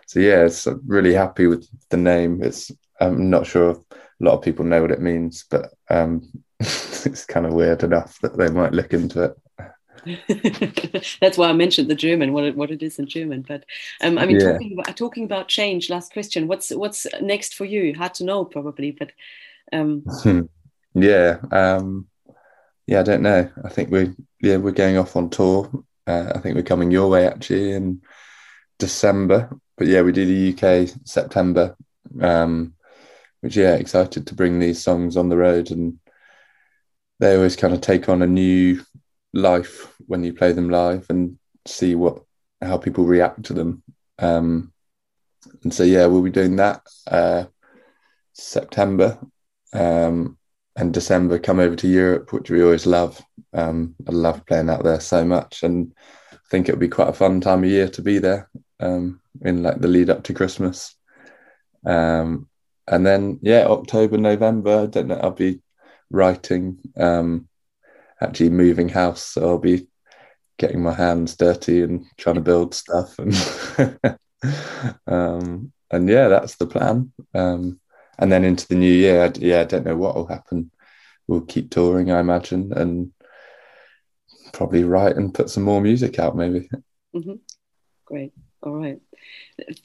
so 0.06 0.20
yeah, 0.20 0.44
it's 0.44 0.66
I'm 0.66 0.82
really 0.86 1.14
happy 1.14 1.46
with 1.46 1.68
the 1.90 1.96
name. 1.96 2.42
It's 2.42 2.70
I'm 3.00 3.30
not 3.30 3.46
sure 3.46 3.70
if 3.70 3.78
a 3.78 4.24
lot 4.24 4.34
of 4.34 4.42
people 4.42 4.64
know 4.64 4.82
what 4.82 4.90
it 4.90 5.00
means, 5.00 5.44
but 5.50 5.72
um, 5.90 6.28
it's 6.60 7.24
kind 7.24 7.46
of 7.46 7.54
weird 7.54 7.82
enough 7.82 8.20
that 8.20 8.36
they 8.36 8.48
might 8.48 8.72
look 8.72 8.92
into 8.92 9.22
it. 9.24 9.36
That's 11.20 11.38
why 11.38 11.48
I 11.48 11.52
mentioned 11.52 11.88
the 11.88 11.94
German, 11.94 12.32
what 12.32 12.44
it, 12.44 12.56
what 12.56 12.70
it 12.70 12.82
is 12.82 12.98
in 12.98 13.06
German. 13.06 13.42
But 13.46 13.64
um, 14.02 14.18
I 14.18 14.26
mean, 14.26 14.40
Yeah. 14.40 14.52
talking, 14.52 14.72
about, 14.72 14.96
talking 14.96 15.24
about 15.24 15.48
change. 15.48 15.90
Last 15.90 16.12
question: 16.12 16.48
What's 16.48 16.70
what's 16.70 17.06
next 17.20 17.54
for 17.54 17.64
you? 17.64 17.94
Hard 17.94 18.14
to 18.14 18.24
know, 18.24 18.44
probably, 18.44 18.90
but 18.90 19.12
um, 19.72 20.04
yeah, 20.94 21.38
um, 21.50 22.08
yeah, 22.86 23.00
I 23.00 23.02
don't 23.04 23.22
know. 23.22 23.48
I 23.64 23.68
think 23.68 23.90
we 23.90 24.12
yeah 24.40 24.56
we're 24.56 24.72
going 24.72 24.98
off 24.98 25.16
on 25.16 25.30
tour. 25.30 25.70
Uh, 26.06 26.32
I 26.34 26.38
think 26.38 26.56
we're 26.56 26.62
coming 26.62 26.90
your 26.90 27.08
way 27.08 27.26
actually 27.26 27.72
in 27.72 28.02
December. 28.78 29.50
But 29.82 29.88
yeah, 29.88 30.02
we 30.02 30.12
do 30.12 30.24
the 30.24 30.52
UK 30.52 30.96
September. 31.02 31.76
Um, 32.20 32.74
which 33.40 33.56
yeah, 33.56 33.74
excited 33.74 34.28
to 34.28 34.34
bring 34.36 34.60
these 34.60 34.80
songs 34.80 35.16
on 35.16 35.28
the 35.28 35.36
road, 35.36 35.72
and 35.72 35.98
they 37.18 37.34
always 37.34 37.56
kind 37.56 37.74
of 37.74 37.80
take 37.80 38.08
on 38.08 38.22
a 38.22 38.26
new 38.28 38.80
life 39.34 39.92
when 40.06 40.22
you 40.22 40.34
play 40.34 40.52
them 40.52 40.70
live 40.70 41.06
and 41.10 41.36
see 41.66 41.96
what 41.96 42.22
how 42.60 42.78
people 42.78 43.06
react 43.06 43.42
to 43.46 43.54
them. 43.54 43.82
Um, 44.20 44.72
and 45.64 45.74
so 45.74 45.82
yeah, 45.82 46.06
we'll 46.06 46.22
be 46.22 46.30
doing 46.30 46.54
that 46.54 46.82
uh, 47.08 47.46
September 48.34 49.18
um, 49.72 50.38
and 50.76 50.94
December. 50.94 51.40
Come 51.40 51.58
over 51.58 51.74
to 51.74 51.88
Europe, 51.88 52.32
which 52.32 52.50
we 52.50 52.62
always 52.62 52.86
love. 52.86 53.20
Um, 53.52 53.96
I 54.06 54.12
love 54.12 54.46
playing 54.46 54.70
out 54.70 54.84
there 54.84 55.00
so 55.00 55.24
much, 55.24 55.64
and 55.64 55.92
I 56.32 56.36
think 56.52 56.68
it'll 56.68 56.78
be 56.78 56.86
quite 56.86 57.08
a 57.08 57.12
fun 57.12 57.40
time 57.40 57.64
of 57.64 57.70
year 57.70 57.88
to 57.88 58.00
be 58.00 58.20
there 58.20 58.48
um, 58.82 59.20
in 59.42 59.62
like 59.62 59.80
the 59.80 59.88
lead 59.88 60.10
up 60.10 60.24
to 60.24 60.34
Christmas. 60.34 60.94
Um, 61.86 62.48
and 62.88 63.06
then 63.06 63.38
yeah, 63.42 63.66
October, 63.66 64.18
November. 64.18 64.82
I 64.82 64.86
don't 64.86 65.08
know. 65.08 65.20
I'll 65.22 65.30
be 65.30 65.60
writing, 66.10 66.78
um, 66.96 67.48
actually 68.20 68.50
moving 68.50 68.88
house, 68.88 69.22
so 69.22 69.48
I'll 69.48 69.58
be 69.58 69.86
getting 70.58 70.82
my 70.82 70.92
hands 70.92 71.36
dirty 71.36 71.82
and 71.82 72.04
trying 72.18 72.36
to 72.36 72.40
build 72.40 72.74
stuff 72.74 73.18
and 73.18 73.34
um, 75.06 75.72
and 75.90 76.08
yeah, 76.08 76.28
that's 76.28 76.56
the 76.56 76.66
plan. 76.66 77.12
Um, 77.34 77.80
and 78.18 78.30
then 78.30 78.44
into 78.44 78.68
the 78.68 78.74
new 78.74 78.92
year, 78.92 79.24
I, 79.24 79.32
yeah, 79.38 79.60
I 79.60 79.64
don't 79.64 79.84
know 79.84 79.96
what 79.96 80.14
will 80.14 80.26
happen. 80.26 80.70
We'll 81.26 81.42
keep 81.42 81.70
touring, 81.70 82.10
I 82.10 82.20
imagine, 82.20 82.72
and 82.72 83.12
probably 84.52 84.84
write 84.84 85.16
and 85.16 85.34
put 85.34 85.50
some 85.50 85.62
more 85.62 85.80
music 85.80 86.18
out, 86.18 86.36
maybe. 86.36 86.68
mhm. 87.14 87.40
great. 88.04 88.32
All 88.62 88.74
right. 88.74 89.00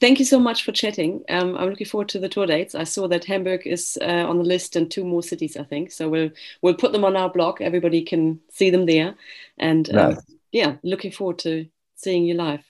Thank 0.00 0.18
you 0.18 0.24
so 0.24 0.38
much 0.38 0.64
for 0.64 0.72
chatting. 0.72 1.22
Um, 1.28 1.56
I'm 1.56 1.70
looking 1.70 1.86
forward 1.86 2.08
to 2.10 2.18
the 2.18 2.28
tour 2.28 2.46
dates. 2.46 2.74
I 2.74 2.84
saw 2.84 3.08
that 3.08 3.24
Hamburg 3.24 3.66
is 3.66 3.98
uh, 4.00 4.26
on 4.28 4.38
the 4.38 4.44
list 4.44 4.76
and 4.76 4.90
two 4.90 5.04
more 5.04 5.22
cities, 5.22 5.56
I 5.56 5.64
think. 5.64 5.90
So 5.92 6.08
we'll 6.08 6.30
we'll 6.62 6.74
put 6.74 6.92
them 6.92 7.04
on 7.04 7.16
our 7.16 7.30
blog. 7.30 7.60
Everybody 7.60 8.02
can 8.02 8.40
see 8.50 8.70
them 8.70 8.86
there. 8.86 9.14
And 9.58 9.88
um, 9.90 10.10
Nice. 10.10 10.22
yeah, 10.52 10.76
looking 10.82 11.12
forward 11.12 11.38
to 11.40 11.66
seeing 11.96 12.24
you 12.24 12.34
live. 12.34 12.64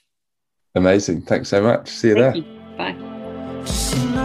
Amazing. 0.75 1.23
Thanks 1.23 1.49
so 1.49 1.61
much. 1.61 1.89
See 1.89 2.09
you 2.09 2.15
there. 2.15 2.35
You. 2.35 2.43
Bye. 2.77 4.15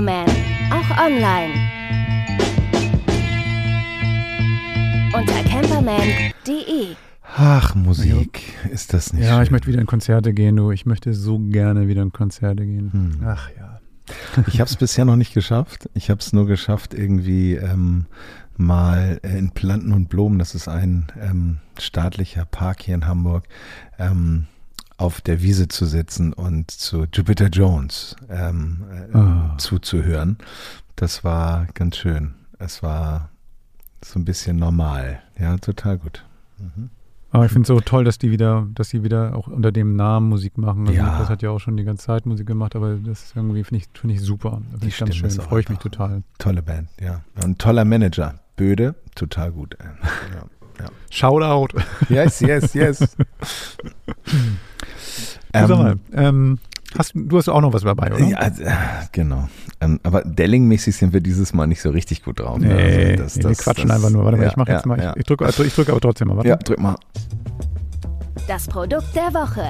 Now. 0.00 0.24
Camperman, 0.24 0.26
auch 0.70 1.06
online. 1.06 1.54
Unter 5.12 5.44
camperman.de. 5.48 6.96
Ach, 7.36 7.74
Musik, 7.76 8.42
ist 8.72 8.92
das 8.92 9.12
nicht 9.12 9.24
Ja, 9.24 9.40
ich 9.40 9.46
schön. 9.46 9.52
möchte 9.52 9.68
wieder 9.68 9.80
in 9.80 9.86
Konzerte 9.86 10.32
gehen, 10.32 10.56
du. 10.56 10.72
Ich 10.72 10.84
möchte 10.86 11.14
so 11.14 11.38
gerne 11.38 11.86
wieder 11.88 12.02
in 12.02 12.12
Konzerte 12.12 12.64
gehen. 12.64 12.92
Hm. 12.92 13.20
Ach 13.24 13.48
ja. 13.56 13.80
Ich 14.48 14.60
habe 14.60 14.68
es 14.68 14.76
bisher 14.76 15.04
noch 15.04 15.16
nicht 15.16 15.32
geschafft. 15.32 15.88
Ich 15.94 16.10
habe 16.10 16.20
es 16.20 16.32
nur 16.32 16.46
geschafft, 16.46 16.92
irgendwie 16.92 17.54
ähm, 17.54 18.06
mal 18.56 19.20
in 19.22 19.50
Planten 19.50 19.92
und 19.92 20.08
Blumen, 20.08 20.38
das 20.38 20.54
ist 20.54 20.68
ein 20.68 21.06
ähm, 21.20 21.58
staatlicher 21.78 22.44
Park 22.44 22.82
hier 22.82 22.96
in 22.96 23.06
Hamburg, 23.06 23.44
ähm, 23.98 24.46
auf 24.96 25.20
der 25.20 25.42
Wiese 25.42 25.68
zu 25.68 25.86
sitzen 25.86 26.32
und 26.32 26.70
zu 26.70 27.06
Jupiter 27.12 27.48
Jones 27.48 28.16
ähm, 28.28 28.84
äh, 29.12 29.16
Ah. 29.16 29.54
zuzuhören. 29.58 30.38
Das 30.96 31.24
war 31.24 31.66
ganz 31.74 31.96
schön. 31.96 32.34
Es 32.58 32.82
war 32.82 33.30
so 34.04 34.18
ein 34.18 34.24
bisschen 34.24 34.56
normal. 34.56 35.20
Ja, 35.38 35.56
total 35.58 35.98
gut. 35.98 36.24
Mhm. 36.58 36.90
Aber 37.32 37.46
ich 37.46 37.50
finde 37.50 37.62
es 37.62 37.68
so 37.68 37.80
toll, 37.80 38.04
dass 38.04 38.18
die 38.18 38.30
wieder, 38.30 38.68
dass 38.74 38.90
die 38.90 39.02
wieder 39.02 39.34
auch 39.34 39.48
unter 39.48 39.72
dem 39.72 39.96
Namen 39.96 40.28
Musik 40.28 40.56
machen. 40.56 40.82
Also 40.86 40.92
Ja. 41.00 41.18
Das 41.18 41.28
hat 41.28 41.42
ja 41.42 41.50
auch 41.50 41.58
schon 41.58 41.76
die 41.76 41.82
ganze 41.82 42.06
Zeit 42.06 42.26
Musik 42.26 42.46
gemacht, 42.46 42.76
aber 42.76 42.94
das 42.94 43.32
irgendwie, 43.34 43.64
finde 43.64 43.82
ich, 43.84 43.98
finde 44.00 44.14
ich 44.14 44.20
super. 44.20 44.60
Finde 44.70 44.78
Die 44.78 44.88
ich 44.88 44.98
ganz 44.98 45.16
schön. 45.16 45.30
Freue 45.30 45.60
ich 45.62 45.68
mich 45.68 45.80
total. 45.80 46.22
Tolle 46.38 46.62
Band, 46.62 46.88
ja. 47.00 47.22
Und 47.34 47.44
ein 47.44 47.58
toller 47.58 47.84
Manager. 47.84 48.34
Böde, 48.56 48.94
total 49.16 49.50
gut. 49.50 49.74
ey. 49.80 49.86
Ja. 50.80 50.86
Shoutout. 51.10 51.68
Yes, 52.08 52.40
yes, 52.40 52.74
yes. 52.74 52.98
Du 52.98 53.06
sag 55.52 55.68
mal, 55.68 55.92
ähm, 55.92 55.98
ähm, 56.14 56.58
hast, 56.98 57.12
du 57.14 57.36
hast 57.38 57.48
auch 57.48 57.60
noch 57.60 57.72
was 57.72 57.82
dabei, 57.82 58.12
oder? 58.12 58.24
ja, 58.24 58.40
äh, 58.46 58.50
genau. 59.12 59.48
Ähm, 59.80 60.00
aber 60.02 60.22
Delling-mäßig 60.22 60.96
sind 60.96 61.12
wir 61.12 61.20
dieses 61.20 61.52
Mal 61.52 61.66
nicht 61.68 61.80
so 61.80 61.90
richtig 61.90 62.24
gut 62.24 62.40
drauf. 62.40 62.58
ne? 62.58 62.66
Nee, 62.74 63.10
Also 63.12 63.22
das- 63.22 63.36
nee, 63.36 63.42
wir 63.44 63.48
das- 63.50 63.58
quatschen 63.58 63.88
das- 63.88 63.96
einfach 63.98 64.10
nur. 64.10 64.24
Warte 64.24 64.36
mal, 64.38 64.42
ja, 64.44 64.50
ich 64.50 64.56
mache 64.56 64.72
jetzt 64.72 64.84
ja, 64.84 64.88
mal. 64.88 64.98
Ja, 65.00 65.10
Ich, 65.12 65.18
ich 65.20 65.24
drücke 65.26 65.46
ich 65.48 65.74
drück 65.74 65.88
aber 65.88 66.00
trotzdem 66.00 66.28
mal. 66.28 66.36
Warte. 66.36 66.48
ja 66.48 66.56
drück 66.56 66.80
mal. 66.80 66.96
Das 68.48 68.66
Produkt 68.66 69.14
der 69.14 69.32
Woche. 69.32 69.64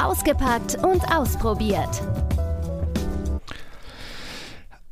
Ausgepackt 0.00 0.76
und 0.84 1.02
ausprobiert. 1.14 2.02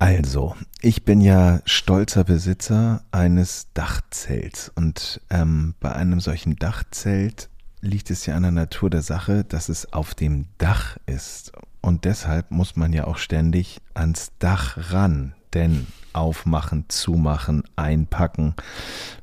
Also, 0.00 0.56
ich 0.80 1.04
bin 1.04 1.20
ja 1.20 1.60
stolzer 1.66 2.24
Besitzer 2.24 3.04
eines 3.12 3.66
Dachzelts 3.74 4.72
und 4.74 5.20
ähm, 5.28 5.74
bei 5.78 5.92
einem 5.92 6.20
solchen 6.20 6.56
Dachzelt 6.56 7.50
liegt 7.82 8.10
es 8.10 8.24
ja 8.24 8.34
an 8.34 8.44
der 8.44 8.50
Natur 8.50 8.88
der 8.88 9.02
Sache, 9.02 9.44
dass 9.44 9.68
es 9.68 9.92
auf 9.92 10.14
dem 10.14 10.46
Dach 10.56 10.96
ist. 11.04 11.52
und 11.82 12.06
deshalb 12.06 12.50
muss 12.50 12.76
man 12.76 12.94
ja 12.94 13.06
auch 13.06 13.18
ständig 13.18 13.82
ans 13.92 14.32
Dach 14.38 14.90
ran, 14.90 15.34
denn 15.52 15.86
aufmachen, 16.12 16.84
zumachen, 16.88 17.64
einpacken, 17.76 18.54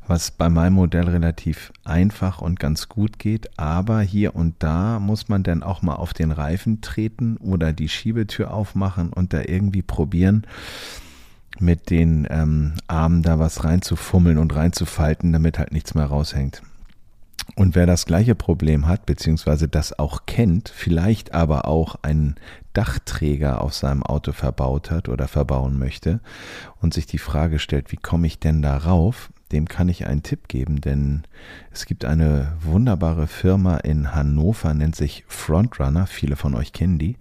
was 0.07 0.31
bei 0.31 0.49
meinem 0.49 0.73
Modell 0.73 1.09
relativ 1.09 1.71
einfach 1.83 2.41
und 2.41 2.59
ganz 2.59 2.89
gut 2.89 3.19
geht, 3.19 3.59
aber 3.59 4.01
hier 4.01 4.35
und 4.35 4.55
da 4.59 4.99
muss 4.99 5.29
man 5.29 5.43
dann 5.43 5.63
auch 5.63 5.81
mal 5.81 5.95
auf 5.95 6.13
den 6.13 6.31
Reifen 6.31 6.81
treten 6.81 7.37
oder 7.37 7.73
die 7.73 7.89
Schiebetür 7.89 8.53
aufmachen 8.53 9.11
und 9.11 9.33
da 9.33 9.41
irgendwie 9.41 9.81
probieren, 9.81 10.45
mit 11.59 11.89
den 11.89 12.27
ähm, 12.29 12.73
Armen 12.87 13.23
da 13.23 13.39
was 13.39 13.63
reinzufummeln 13.63 14.37
und 14.37 14.55
reinzufalten, 14.55 15.33
damit 15.33 15.57
halt 15.57 15.71
nichts 15.71 15.95
mehr 15.95 16.05
raushängt. 16.05 16.61
Und 17.55 17.75
wer 17.75 17.85
das 17.85 18.05
gleiche 18.05 18.35
Problem 18.35 18.87
hat, 18.87 19.05
beziehungsweise 19.05 19.67
das 19.67 19.97
auch 19.97 20.25
kennt, 20.25 20.69
vielleicht 20.69 21.33
aber 21.33 21.67
auch 21.67 21.95
einen 22.03 22.35
Dachträger 22.73 23.61
auf 23.61 23.73
seinem 23.73 24.03
Auto 24.03 24.31
verbaut 24.31 24.91
hat 24.91 25.09
oder 25.09 25.27
verbauen 25.27 25.79
möchte 25.79 26.19
und 26.81 26.93
sich 26.93 27.07
die 27.07 27.17
Frage 27.17 27.57
stellt, 27.57 27.91
wie 27.91 27.97
komme 27.97 28.27
ich 28.27 28.39
denn 28.39 28.61
da 28.61 28.77
rauf, 28.77 29.31
dem 29.51 29.67
kann 29.67 29.89
ich 29.89 30.05
einen 30.05 30.23
Tipp 30.23 30.47
geben, 30.47 30.81
denn 30.81 31.23
es 31.71 31.85
gibt 31.85 32.05
eine 32.05 32.53
wunderbare 32.61 33.27
Firma 33.27 33.77
in 33.77 34.13
Hannover, 34.13 34.73
nennt 34.73 34.95
sich 34.95 35.23
Frontrunner, 35.27 36.05
viele 36.05 36.35
von 36.35 36.53
euch 36.53 36.73
kennen 36.73 36.99
die, 36.99 37.17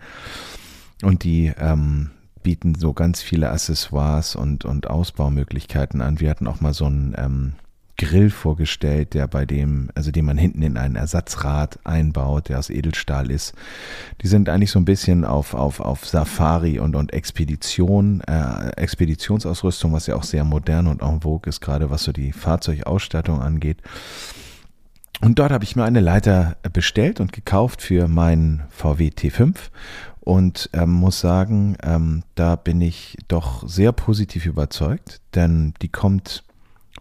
und 1.02 1.24
die 1.24 1.52
ähm, 1.58 2.10
bieten 2.42 2.74
so 2.74 2.92
ganz 2.92 3.22
viele 3.22 3.50
Accessoires 3.50 4.36
und, 4.36 4.64
und 4.64 4.88
Ausbaumöglichkeiten 4.88 6.00
an. 6.00 6.20
Wir 6.20 6.30
hatten 6.30 6.46
auch 6.46 6.60
mal 6.60 6.74
so 6.74 6.86
einen 6.86 7.14
ähm, 7.16 7.52
Grill 7.96 8.30
vorgestellt, 8.30 9.14
der 9.14 9.26
bei 9.26 9.46
dem, 9.46 9.90
also 9.94 10.10
den 10.10 10.24
man 10.24 10.36
hinten 10.36 10.62
in 10.62 10.76
ein 10.76 10.96
Ersatzrad 10.96 11.78
einbaut, 11.84 12.48
der 12.48 12.58
aus 12.58 12.70
Edelstahl 12.70 13.30
ist. 13.30 13.54
Die 14.22 14.26
sind 14.26 14.48
eigentlich 14.48 14.70
so 14.70 14.78
ein 14.78 14.84
bisschen 14.84 15.24
auf, 15.24 15.54
auf, 15.54 15.80
auf 15.80 16.06
Safari 16.06 16.78
und, 16.78 16.94
und 16.94 17.12
Expedition, 17.12 18.20
äh, 18.22 18.70
Expeditionsausrüstung, 18.76 19.92
was 19.92 20.06
ja 20.06 20.16
auch 20.16 20.24
sehr 20.24 20.44
modern 20.44 20.86
und 20.86 21.02
en 21.02 21.22
vogue 21.22 21.48
ist, 21.48 21.60
gerade 21.60 21.90
was 21.90 22.04
so 22.04 22.12
die 22.12 22.32
Fahrzeugausstattung 22.32 23.40
angeht. 23.40 23.78
Und 25.22 25.38
dort 25.38 25.50
habe 25.50 25.64
ich 25.64 25.76
mir 25.76 25.84
eine 25.84 26.00
Leiter 26.00 26.56
bestellt 26.72 27.20
und 27.20 27.32
gekauft 27.32 27.80
für 27.80 28.06
meinen 28.06 28.64
VW 28.68 29.08
T5 29.08 29.54
und 30.20 30.68
ähm, 30.72 30.90
muss 30.90 31.20
sagen, 31.20 31.76
ähm, 31.82 32.24
da 32.34 32.56
bin 32.56 32.80
ich 32.80 33.16
doch 33.28 33.66
sehr 33.66 33.92
positiv 33.92 34.44
überzeugt, 34.44 35.20
denn 35.34 35.72
die 35.80 35.88
kommt 35.88 36.42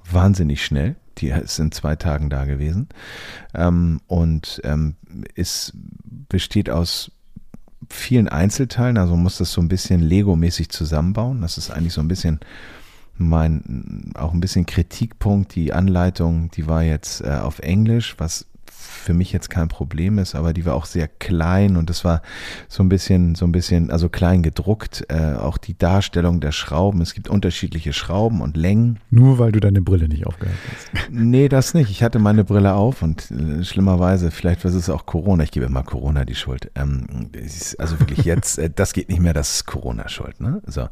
wahnsinnig 0.10 0.64
schnell. 0.64 0.96
Die 1.18 1.30
ist 1.30 1.60
in 1.60 1.72
zwei 1.72 1.96
Tagen 1.96 2.30
da 2.30 2.46
gewesen 2.46 2.90
ähm, 3.54 4.02
und 4.08 4.62
ähm, 4.66 4.96
ist, 5.34 5.74
besteht 6.28 6.70
aus 6.70 7.12
vielen 7.90 8.28
Einzelteilen, 8.28 8.98
also 8.98 9.16
muss 9.16 9.38
das 9.38 9.52
so 9.52 9.62
ein 9.62 9.68
bisschen 9.68 10.02
Lego-mäßig 10.02 10.70
zusammenbauen. 10.70 11.42
Das 11.42 11.58
ist 11.58 11.72
eigentlich 11.72 11.94
so 11.94 12.02
ein 12.02 12.08
bisschen 12.08 12.40
mein, 13.18 14.12
auch 14.16 14.34
ein 14.34 14.42
bisschen 14.42 14.66
Kritikpunkt. 14.66 15.56
Die 15.56 15.72
Anleitung, 15.72 16.52
die 16.52 16.68
war 16.68 16.84
jetzt 16.84 17.22
äh, 17.22 17.40
auf 17.42 17.60
Englisch, 17.60 18.16
was 18.18 18.46
für 18.96 19.14
mich 19.14 19.32
jetzt 19.32 19.50
kein 19.50 19.68
Problem 19.68 20.18
ist, 20.18 20.36
aber 20.36 20.54
die 20.54 20.66
war 20.66 20.76
auch 20.76 20.86
sehr 20.86 21.08
klein 21.08 21.78
und 21.78 21.90
es 21.90 22.04
war 22.04 22.22
so 22.68 22.84
ein 22.84 22.90
bisschen, 22.90 23.36
so 23.36 23.46
ein 23.46 23.52
bisschen, 23.52 23.92
also 23.92 24.10
klein 24.10 24.42
gedruckt, 24.42 25.06
äh, 25.10 25.36
auch 25.36 25.58
die 25.58 25.78
Darstellung 25.78 26.40
der 26.40 26.52
Schrauben. 26.52 27.02
Es 27.02 27.14
gibt 27.14 27.30
unterschiedliche 27.30 27.94
Schrauben 27.94 28.42
und 28.42 28.58
Längen. 28.58 29.00
Nur 29.10 29.40
weil 29.40 29.52
du 29.52 29.60
deine 29.60 29.82
Brille 29.82 30.08
nicht 30.08 30.26
aufgehört 30.26 30.58
hast. 30.72 31.12
Nee, 31.12 31.50
das 31.50 31.74
nicht. 31.74 31.90
Ich 31.92 32.04
hatte 32.04 32.20
meine 32.20 32.44
Brille 32.44 32.74
auf 32.74 33.02
und 33.02 33.30
äh, 33.32 33.64
schlimmerweise, 33.64 34.32
vielleicht 34.32 34.64
war 34.64 34.74
es 34.74 34.90
auch 34.90 35.06
Corona. 35.06 35.44
Ich 35.44 35.52
gebe 35.52 35.66
immer 35.66 35.84
Corona 35.84 36.26
die 36.26 36.36
Schuld. 36.36 36.72
Ähm, 36.76 37.30
ist 37.34 37.80
also 37.80 38.00
wirklich 38.00 38.26
jetzt, 38.26 38.58
äh, 38.58 38.70
das 38.74 38.94
geht 38.94 39.10
nicht 39.10 39.22
mehr, 39.22 39.34
das 39.34 39.56
ist 39.56 39.66
Corona 39.66 40.10
schuld. 40.10 40.40
Ne? 40.40 40.62
So. 40.66 40.88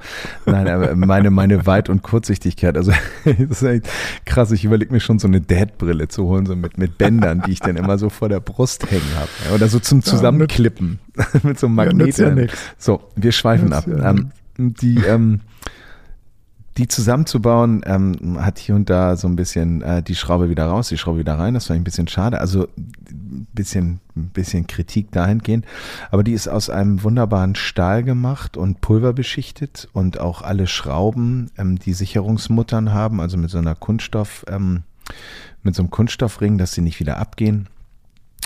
Nein, 0.46 0.68
aber 0.68 0.96
meine, 0.96 1.32
meine 1.32 1.66
Weit- 1.66 1.90
und 1.90 2.04
Kurzsichtigkeit, 2.04 2.78
also 2.78 2.92
das 3.26 3.62
ist 3.62 3.64
echt 3.64 3.90
krass. 4.26 4.52
Ich 4.52 4.66
überlege 4.66 4.92
mir 4.92 5.00
schon 5.00 5.20
so 5.20 5.28
eine 5.28 5.42
Dad-Brille 5.42 6.08
zu 6.08 6.26
holen, 6.26 6.46
so 6.46 6.56
mit, 6.56 6.78
mit 6.78 6.98
Bändern, 6.98 7.44
die 7.46 7.52
ich 7.52 7.60
dann 7.60 7.78
immer 7.78 7.93
so 7.98 8.10
vor 8.10 8.30
der 8.30 8.40
Brust 8.40 8.90
hängen 8.90 9.16
habe. 9.16 9.30
Ja, 9.50 9.56
oder 9.56 9.68
so 9.68 9.80
zum 9.80 10.02
Zusammenklippen 10.04 11.00
mit 11.44 11.60
so 11.60 11.68
einem 11.68 11.78
Ja, 11.80 11.86
Magnet. 11.86 12.18
ja 12.18 12.30
nix. 12.32 12.58
so, 12.78 13.02
wir 13.16 13.32
schweifen 13.32 13.74
ab. 13.74 13.86
Ja 13.88 14.10
Ähm, 14.12 14.32
die, 14.58 14.98
ähm, 15.00 15.42
die 16.78 16.88
zusammenzubauen, 16.88 17.84
ähm, 17.86 18.38
hat 18.44 18.58
hier 18.58 18.74
und 18.74 18.90
da 18.90 19.16
so 19.16 19.28
ein 19.28 19.36
bisschen 19.36 19.82
äh, 19.84 20.02
die 20.02 20.16
Schraube 20.16 20.50
wieder 20.50 20.66
raus, 20.66 20.90
die 20.90 20.98
Schraube 20.98 21.20
wieder 21.20 21.38
rein. 21.38 21.54
Das 21.54 21.70
war 21.70 21.76
ein 21.76 21.84
bisschen 21.84 22.08
schade. 22.08 22.40
Also 22.42 22.68
ein 23.12 23.48
bisschen, 23.54 24.00
ein 24.16 24.30
bisschen 24.30 24.66
Kritik 24.66 25.12
dahingehend. 25.12 25.66
Aber 26.10 26.24
die 26.24 26.34
ist 26.34 26.48
aus 26.48 26.72
einem 26.72 27.04
wunderbaren 27.04 27.54
Stahl 27.54 28.04
gemacht 28.04 28.58
und 28.58 28.82
pulverbeschichtet 28.82 29.88
und 29.94 30.20
auch 30.20 30.42
alle 30.42 30.66
Schrauben, 30.66 31.52
ähm, 31.60 31.78
die 31.78 31.94
Sicherungsmuttern 31.94 32.92
haben, 32.92 33.22
also 33.22 33.38
mit 33.38 33.52
so 33.52 33.60
einer 33.60 33.76
Kunststoff, 33.76 34.44
ähm, 34.50 34.82
mit 35.62 35.76
so 35.76 35.84
einem 35.84 35.92
Kunststoffring, 35.92 36.58
dass 36.58 36.74
sie 36.74 36.82
nicht 36.82 37.00
wieder 37.00 37.18
abgehen 37.18 37.68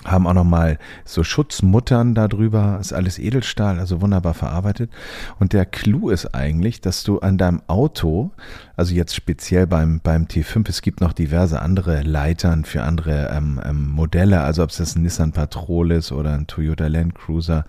haben 0.05 0.27
auch 0.27 0.33
nochmal 0.33 0.77
so 1.05 1.23
Schutzmuttern 1.23 2.15
darüber, 2.15 2.77
ist 2.79 2.93
alles 2.93 3.19
Edelstahl, 3.19 3.79
also 3.79 4.01
wunderbar 4.01 4.33
verarbeitet. 4.33 4.91
Und 5.39 5.53
der 5.53 5.65
Clou 5.65 6.09
ist 6.09 6.33
eigentlich, 6.33 6.81
dass 6.81 7.03
du 7.03 7.19
an 7.19 7.37
deinem 7.37 7.61
Auto, 7.67 8.31
also 8.75 8.93
jetzt 8.93 9.15
speziell 9.15 9.67
beim, 9.67 9.99
beim 10.01 10.25
T5, 10.25 10.69
es 10.69 10.81
gibt 10.81 11.01
noch 11.01 11.13
diverse 11.13 11.61
andere 11.61 12.01
Leitern 12.03 12.65
für 12.65 12.83
andere 12.83 13.29
ähm, 13.33 13.59
ähm, 13.63 13.89
Modelle, 13.89 14.41
also 14.41 14.63
ob 14.63 14.69
es 14.69 14.77
das 14.77 14.95
ein 14.95 15.03
Nissan 15.03 15.31
Patrol 15.31 15.91
ist 15.91 16.11
oder 16.11 16.33
ein 16.33 16.47
Toyota 16.47 16.87
Land 16.87 17.15
Cruiser, 17.15 17.65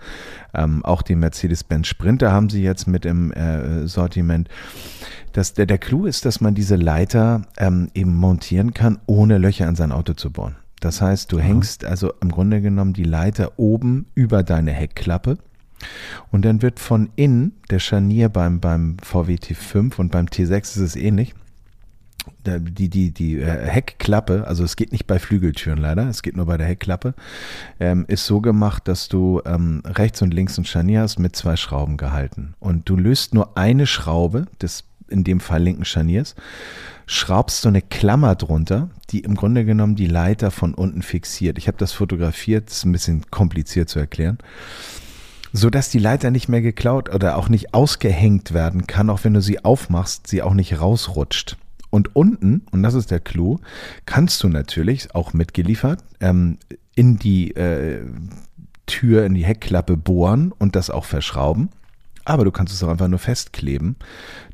ähm, 0.53 0.83
auch 0.85 1.01
den 1.01 1.19
Mercedes-Benz 1.19 1.87
Sprinter 1.87 2.31
haben 2.31 2.49
sie 2.49 2.63
jetzt 2.63 2.87
mit 2.87 3.05
im 3.05 3.31
äh, 3.31 3.87
Sortiment. 3.87 4.49
Das, 5.33 5.53
der, 5.53 5.65
der 5.65 5.77
Clou 5.77 6.05
ist, 6.05 6.25
dass 6.25 6.41
man 6.41 6.55
diese 6.55 6.75
Leiter 6.75 7.43
ähm, 7.57 7.89
eben 7.93 8.15
montieren 8.15 8.73
kann, 8.73 8.99
ohne 9.05 9.37
Löcher 9.37 9.67
in 9.67 9.75
sein 9.75 9.91
Auto 9.91 10.13
zu 10.13 10.31
bohren. 10.31 10.55
Das 10.79 11.01
heißt, 11.01 11.31
du 11.31 11.39
hängst 11.39 11.85
also 11.85 12.13
im 12.21 12.31
Grunde 12.31 12.61
genommen 12.61 12.93
die 12.93 13.03
Leiter 13.03 13.53
oben 13.57 14.05
über 14.15 14.43
deine 14.43 14.71
Heckklappe 14.71 15.37
und 16.31 16.45
dann 16.45 16.61
wird 16.61 16.79
von 16.79 17.09
innen 17.15 17.53
der 17.69 17.79
Scharnier 17.79 18.29
beim, 18.29 18.59
beim 18.59 18.97
VW 19.01 19.35
T5 19.35 19.97
und 19.97 20.11
beim 20.11 20.25
T6 20.25 20.57
ist 20.57 20.77
es 20.77 20.95
ähnlich. 20.95 21.33
Die, 22.45 22.89
die, 22.89 23.11
die 23.11 23.39
äh, 23.39 23.67
Heckklappe, 23.67 24.45
also 24.45 24.63
es 24.63 24.75
geht 24.75 24.91
nicht 24.91 25.07
bei 25.07 25.19
Flügeltüren 25.19 25.79
leider, 25.79 26.07
es 26.07 26.21
geht 26.21 26.37
nur 26.37 26.45
bei 26.45 26.57
der 26.57 26.67
Heckklappe, 26.67 27.13
ähm, 27.79 28.05
ist 28.07 28.25
so 28.25 28.39
gemacht, 28.39 28.87
dass 28.87 29.07
du 29.07 29.41
ähm, 29.45 29.81
rechts 29.85 30.21
und 30.21 30.33
links 30.33 30.57
ein 30.57 30.65
Scharnier 30.65 31.01
hast 31.01 31.17
mit 31.17 31.35
zwei 31.35 31.55
Schrauben 31.55 31.97
gehalten. 31.97 32.55
Und 32.59 32.87
du 32.87 32.95
löst 32.95 33.33
nur 33.33 33.57
eine 33.57 33.87
Schraube 33.87 34.45
des 34.61 34.83
in 35.09 35.23
dem 35.23 35.39
Fall 35.39 35.63
linken 35.63 35.85
Scharniers, 35.85 36.35
schraubst 37.09 37.65
du 37.65 37.69
eine 37.69 37.81
Klammer 37.81 38.35
drunter, 38.35 38.91
die 39.09 39.21
im 39.21 39.33
Grunde 39.33 39.65
genommen 39.65 39.95
die 39.95 40.05
Leiter 40.05 40.51
von 40.51 40.75
unten 40.75 41.01
fixiert. 41.01 41.57
Ich 41.57 41.67
habe 41.67 41.79
das 41.79 41.91
fotografiert, 41.91 42.69
ist 42.69 42.85
ein 42.85 42.91
bisschen 42.91 43.31
kompliziert 43.31 43.89
zu 43.89 43.97
erklären. 43.97 44.37
So 45.51 45.71
dass 45.71 45.89
die 45.89 45.97
Leiter 45.97 46.29
nicht 46.29 46.49
mehr 46.49 46.61
geklaut 46.61 47.11
oder 47.11 47.37
auch 47.37 47.49
nicht 47.49 47.73
ausgehängt 47.73 48.53
werden 48.53 48.85
kann, 48.85 49.09
auch 49.09 49.23
wenn 49.23 49.33
du 49.33 49.41
sie 49.41 49.65
aufmachst, 49.65 50.27
sie 50.27 50.43
auch 50.43 50.53
nicht 50.53 50.79
rausrutscht. 50.79 51.57
Und 51.89 52.15
unten, 52.15 52.61
und 52.69 52.83
das 52.83 52.93
ist 52.93 53.09
der 53.09 53.19
Clou, 53.19 53.57
kannst 54.05 54.43
du 54.43 54.47
natürlich 54.47 55.15
auch 55.15 55.33
mitgeliefert 55.33 56.03
ähm, 56.19 56.59
in 56.93 57.17
die 57.17 57.55
äh, 57.55 58.03
Tür, 58.85 59.25
in 59.25 59.33
die 59.33 59.45
Heckklappe 59.45 59.97
bohren 59.97 60.51
und 60.59 60.75
das 60.75 60.91
auch 60.91 61.05
verschrauben. 61.05 61.69
Aber 62.29 62.45
du 62.45 62.51
kannst 62.51 62.71
es 62.71 62.83
auch 62.83 62.89
einfach 62.89 63.07
nur 63.07 63.17
festkleben, 63.17 63.95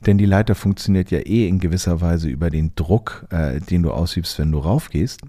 denn 0.06 0.18
die 0.18 0.26
Leiter 0.26 0.56
funktioniert 0.56 1.12
ja 1.12 1.20
eh 1.20 1.46
in 1.46 1.60
gewisser 1.60 2.00
Weise 2.00 2.30
über 2.30 2.50
den 2.50 2.72
Druck, 2.76 3.26
äh, 3.32 3.60
den 3.60 3.84
du 3.84 3.92
ausübst, 3.92 4.40
wenn 4.40 4.54
du 4.54 4.60
raufgehst. 4.60 5.20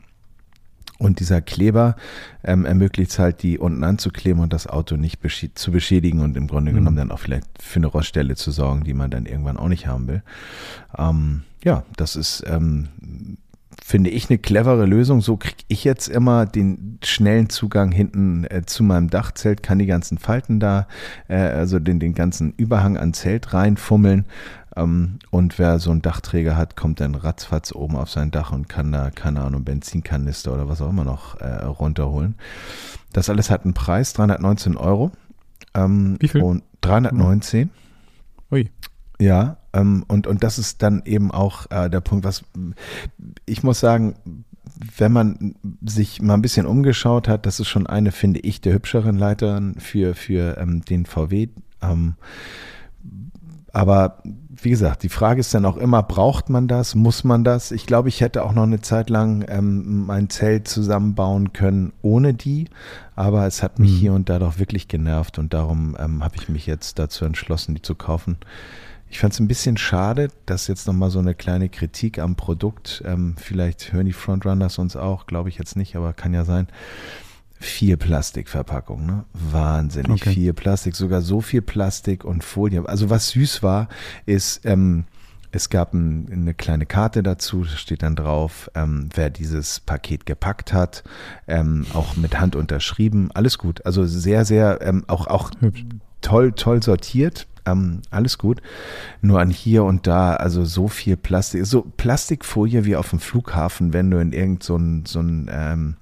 Und 0.99 1.19
dieser 1.19 1.43
Kleber 1.43 1.97
ähm, 2.45 2.65
ermöglicht 2.65 3.11
es 3.11 3.19
halt, 3.19 3.43
die 3.43 3.59
unten 3.59 3.83
anzukleben 3.83 4.41
und 4.41 4.53
das 4.53 4.69
Auto 4.69 4.97
nicht 4.97 5.19
beschä 5.19 5.51
zu 5.55 5.73
beschädigen 5.73 6.21
und 6.21 6.37
im 6.37 6.47
Grunde 6.47 6.73
genommen 6.73 6.97
dann 6.97 7.11
auch 7.11 7.19
vielleicht 7.19 7.47
für 7.61 7.81
eine 7.81 7.89
Roststelle 7.89 8.37
zu 8.37 8.53
sorgen, 8.53 8.85
die 8.85 8.95
man 8.95 9.11
dann 9.11 9.27
irgendwann 9.27 9.57
auch 9.57 9.69
nicht 9.69 9.89
haben 9.89 10.07
will. 10.07 10.23
Ähm, 10.97 11.43
ja, 11.65 11.83
das 11.97 12.15
ist, 12.15 12.45
ähm, 12.47 12.89
finde 13.85 14.11
ich, 14.11 14.31
eine 14.31 14.39
clevere 14.39 14.87
Lösung. 14.87 15.21
So 15.21 15.37
kriege 15.37 15.65
ich 15.69 15.85
jetzt 15.85 16.09
immer 16.09 16.47
den 16.47 16.99
schnellen 17.05 17.49
Zugang 17.49 17.93
hinten 17.93 18.45
äh, 18.45 18.63
zu 18.67 18.83
meinem 18.83 19.11
Dachzelt, 19.11 19.63
kann 19.63 19.79
die 19.79 19.87
ganzen 19.87 20.19
Falten 20.19 20.61
da, 20.61 20.89
äh, 21.29 21.37
also 21.37 21.79
den, 21.79 22.01
den 22.01 22.15
ganzen 22.15 22.53
Überhang 22.57 22.97
an 22.97 23.15
Zelt 23.15 23.53
reinfummeln. 23.53 24.25
Ähm, 24.77 25.19
und 25.31 25.59
wer 25.59 25.79
so 25.79 25.91
einen 25.91 26.03
Dachträger 26.03 26.57
hat, 26.57 26.77
kommt 26.77 27.01
dann 27.01 27.15
ratzfatz 27.15 27.73
oben 27.73 27.97
auf 27.97 28.11
sein 28.11 28.31
Dach 28.31 28.53
und 28.53 28.69
kann 28.69 28.93
da, 28.93 29.11
keine 29.11 29.43
Ahnung, 29.43 29.65
Benzinkanister 29.65 30.53
oder 30.53 30.69
was 30.69 30.83
auch 30.83 30.91
immer 30.91 31.05
noch 31.05 31.41
äh, 31.41 31.65
runterholen. 31.65 32.35
Das 33.13 33.31
alles 33.31 33.51
hat 33.51 33.65
einen 33.65 33.75
Preis, 33.75 34.13
319 34.13 34.77
Euro. 34.77 35.13
Ähm, 35.75 36.17
Wie 36.21 36.29
viel? 36.29 36.43
Und 36.43 36.63
319. 36.83 37.71
Ui. 38.53 38.71
Ja, 39.19 39.57
ähm, 39.73 40.05
und, 40.09 40.27
und 40.27 40.43
das 40.43 40.59
ist 40.59 40.83
dann 40.83 41.03
eben 41.05 41.31
auch 41.31 41.71
äh, 41.71 41.89
der 41.89 42.01
Punkt, 42.01 42.25
was 42.25 42.45
ich 43.47 43.63
muss 43.63 43.81
sagen, 43.81 44.15
wenn 44.99 45.13
man 45.13 45.55
sich 45.83 46.21
mal 46.21 46.35
ein 46.35 46.43
bisschen 46.43 46.67
umgeschaut 46.67 47.29
hat, 47.29 47.47
das 47.47 47.61
ist 47.61 47.69
schon 47.69 47.87
eine, 47.87 48.13
finde 48.13 48.41
ich, 48.41 48.61
der 48.61 48.75
hübscheren 48.75 49.17
Leitern 49.17 49.77
für, 49.79 50.15
für 50.15 50.59
ähm, 50.59 50.85
den 50.85 51.07
VW. 51.07 51.49
Ähm, 51.81 52.15
aber 53.73 54.23
wie 54.63 54.71
gesagt, 54.71 55.03
die 55.03 55.11
Frage 55.11 55.41
ist 55.41 55.53
dann 55.53 55.67
auch 55.67 55.77
immer, 55.77 56.03
braucht 56.03 56.49
man 56.49 56.67
das, 56.67 56.95
muss 56.95 57.25
man 57.25 57.45
das? 57.45 57.73
Ich 57.73 57.87
glaube, 57.87 58.09
ich 58.09 58.21
hätte 58.23 58.43
auch 58.43 58.53
noch 58.53 58.63
eine 58.63 58.81
Zeit 58.81 59.11
lang 59.11 59.45
ähm, 59.49 60.07
mein 60.07 60.31
Zelt 60.31 60.67
zusammenbauen 60.67 61.53
können 61.53 61.93
ohne 62.03 62.33
die, 62.35 62.69
aber 63.15 63.47
es 63.47 63.63
hat 63.63 63.79
mich 63.79 63.93
Mhm. 63.93 63.97
hier 63.97 64.13
und 64.15 64.29
da 64.29 64.39
doch 64.39 64.59
wirklich 64.59 64.89
genervt 64.89 65.39
und 65.39 65.53
darum 65.53 65.97
ähm, 65.99 66.25
habe 66.25 66.37
ich 66.37 66.49
mich 66.49 66.67
jetzt 66.67 66.99
dazu 66.99 67.25
entschlossen, 67.25 67.75
die 67.75 67.83
zu 67.83 67.95
kaufen. 67.95 68.39
Ich 69.09 69.21
fand 69.21 69.33
es 69.33 69.41
ein 69.41 69.49
bisschen 69.49 69.77
schade, 69.77 70.29
dass 70.47 70.67
jetzt 70.67 70.87
nochmal 70.87 71.11
so 71.11 71.19
eine 71.21 71.35
kleine 71.35 71.69
Kritik 71.69 72.19
am 72.19 72.35
Produkt, 72.37 73.03
ähm, 73.07 73.35
vielleicht 73.39 73.93
hören 73.93 74.07
die 74.07 74.13
Frontrunners 74.13 74.79
uns 74.79 74.97
auch, 74.97 75.27
glaube 75.27 75.49
ich 75.49 75.59
jetzt 75.59 75.77
nicht, 75.77 75.97
aber 75.97 76.13
kann 76.13 76.35
ja 76.35 76.45
sein. 76.45 76.67
Vier 77.59 77.97
Plastikverpackungen, 77.97 79.07
ne? 79.07 79.25
Wahnsinnig 79.33 80.23
Okay. 80.23 80.35
viel 80.35 80.53
Plastik, 80.53 80.95
sogar 80.95 81.23
so 81.23 81.41
viel 81.41 81.63
Plastik 81.63 82.25
und 82.25 82.45
Folie. 82.45 82.87
Also 82.87 83.09
was 83.09 83.31
süß 83.31 83.63
war, 83.63 83.89
ist, 84.27 84.67
ähm, 84.67 85.05
es 85.53 85.71
gab 85.71 85.95
ein, 85.95 86.29
eine 86.31 86.53
kleine 86.53 86.85
Karte 86.85 87.23
dazu, 87.23 87.65
da 87.65 87.71
steht 87.71 88.03
dann 88.03 88.17
drauf, 88.17 88.71
ähm, 88.75 89.09
wer 89.15 89.31
dieses 89.31 89.81
Paket 89.81 90.27
gepackt 90.27 90.75
hat, 90.75 91.03
ähm, 91.47 91.87
auch 91.95 92.17
mit 92.17 92.39
Hand 92.39 92.57
unterschrieben, 92.57 93.31
alles 93.33 93.57
gut. 93.57 93.87
Also 93.87 94.05
sehr, 94.05 94.45
sehr, 94.45 94.81
ähm, 94.83 95.05
auch, 95.07 95.27
auch 95.29 95.51
Hübsch. 95.61 95.87
toll, 96.21 96.53
toll 96.53 96.83
sortiert. 96.83 97.47
Ähm, 97.67 98.03
alles 98.11 98.39
gut. 98.39 98.63
Nur 99.21 99.41
an 99.41 99.51
hier 99.51 99.85
und 99.85 100.07
da, 100.07 100.35
also 100.35 100.65
so 100.65 100.89
viel 100.89 101.17
Plastik, 101.17 101.67
so 101.67 101.83
Plastikfolie 101.97 102.85
wie 102.85 102.97
auf 102.97 103.11
dem 103.11 103.21
Flughafen, 103.21 103.93
wenn 103.93 104.11
du 104.11 104.19
in 104.19 104.33
irgend 104.33 104.63
so 104.63 104.77
ein, 104.77 105.05
so 105.07 105.21
ein 105.21 105.51
ähm, 105.53 105.97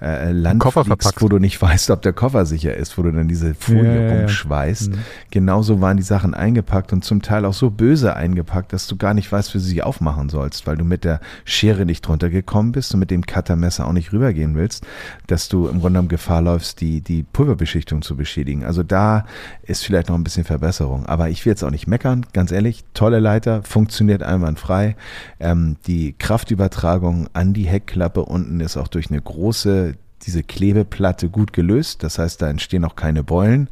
äh, 0.00 0.32
Land 0.32 0.60
Koffer 0.60 0.84
fliegst, 0.84 1.02
verpackst. 1.02 1.22
wo 1.22 1.28
du 1.28 1.38
nicht 1.38 1.60
weißt, 1.62 1.90
ob 1.90 2.02
der 2.02 2.12
Koffer 2.12 2.46
sicher 2.46 2.74
ist, 2.74 2.96
wo 2.96 3.02
du 3.02 3.12
dann 3.12 3.28
diese 3.28 3.54
Folie 3.54 3.84
Ja, 3.84 4.14
ja, 4.14 4.66
ja. 4.66 4.88
Mhm. 4.88 4.98
Genauso 5.30 5.80
waren 5.80 5.96
die 5.96 6.02
Sachen 6.02 6.34
eingepackt 6.34 6.92
und 6.92 7.04
zum 7.04 7.22
Teil 7.22 7.44
auch 7.44 7.54
so 7.54 7.70
böse 7.70 8.14
eingepackt, 8.16 8.72
dass 8.72 8.86
du 8.86 8.96
gar 8.96 9.14
nicht 9.14 9.30
weißt, 9.30 9.54
wie 9.54 9.58
du 9.58 9.64
sie 9.64 9.82
aufmachen 9.82 10.28
sollst, 10.28 10.66
weil 10.66 10.76
du 10.76 10.84
mit 10.84 11.04
der 11.04 11.20
Schere 11.44 11.86
nicht 11.86 12.02
drunter 12.06 12.30
gekommen 12.30 12.72
bist 12.72 12.94
und 12.94 13.00
mit 13.00 13.10
dem 13.10 13.26
Cuttermesser 13.26 13.86
auch 13.86 13.92
nicht 13.92 14.12
rübergehen 14.12 14.54
willst, 14.54 14.86
dass 15.26 15.48
du 15.48 15.66
im 15.66 15.80
Grunde 15.80 15.90
genommen 15.90 16.08
Gefahr 16.08 16.42
läufst, 16.42 16.80
die, 16.80 17.00
die 17.00 17.22
Pulverbeschichtung 17.22 18.02
zu 18.02 18.16
beschädigen. 18.16 18.64
Also 18.64 18.82
da 18.82 19.24
ist 19.62 19.84
vielleicht 19.84 20.08
noch 20.08 20.16
ein 20.16 20.24
bisschen 20.24 20.44
Verbesserung. 20.44 21.06
Aber 21.06 21.28
ich 21.28 21.44
will 21.44 21.52
jetzt 21.52 21.62
auch 21.62 21.70
nicht 21.70 21.86
meckern, 21.86 22.26
ganz 22.32 22.52
ehrlich. 22.52 22.84
Tolle 22.94 23.20
Leiter, 23.20 23.62
funktioniert 23.62 24.22
einwandfrei. 24.22 24.96
Ähm, 25.38 25.76
die 25.86 26.14
Kraftübertragung 26.18 27.28
an 27.32 27.52
die 27.52 27.66
Heckklappe 27.66 28.24
unten 28.24 28.60
ist 28.60 28.76
auch 28.76 28.88
durch 28.88 29.10
eine 29.10 29.20
große 29.20 29.89
diese 30.26 30.42
Klebeplatte 30.42 31.28
gut 31.30 31.52
gelöst. 31.52 32.02
Das 32.02 32.18
heißt, 32.18 32.42
da 32.42 32.48
entstehen 32.48 32.84
auch 32.84 32.96
keine 32.96 33.24
Beulen. 33.24 33.68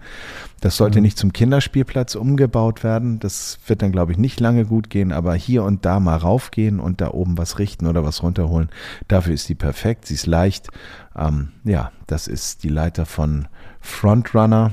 Das 0.61 0.76
sollte 0.76 0.99
Mhm. 0.99 1.03
nicht 1.03 1.18
zum 1.18 1.32
Kinderspielplatz 1.32 2.14
umgebaut 2.14 2.82
werden. 2.82 3.18
Das 3.20 3.59
wird 3.66 3.82
dann, 3.82 3.92
glaube 3.92 4.12
ich, 4.12 4.18
nicht 4.18 4.40
lange 4.40 4.64
gut 4.64 4.90
gehen, 4.90 5.12
aber 5.12 5.34
hier 5.34 5.62
und 5.64 5.84
da 5.84 6.01
mal 6.01 6.16
raufgehen 6.16 6.80
und 6.80 7.01
da 7.01 7.11
oben 7.11 7.36
was 7.38 7.59
richten 7.59 7.86
oder 7.86 8.05
was 8.05 8.22
runterholen. 8.22 8.70
Dafür 9.09 9.34
ist 9.34 9.49
die 9.49 9.55
perfekt. 9.55 10.07
Sie 10.07 10.14
ist 10.14 10.26
leicht. 10.26 10.68
Ähm, 11.14 11.53
ja, 11.64 11.92
das 12.07 12.26
ist 12.28 12.64
die 12.64 12.68
Leiter 12.70 13.07
von 13.07 13.46
Frontrunner 13.80 14.72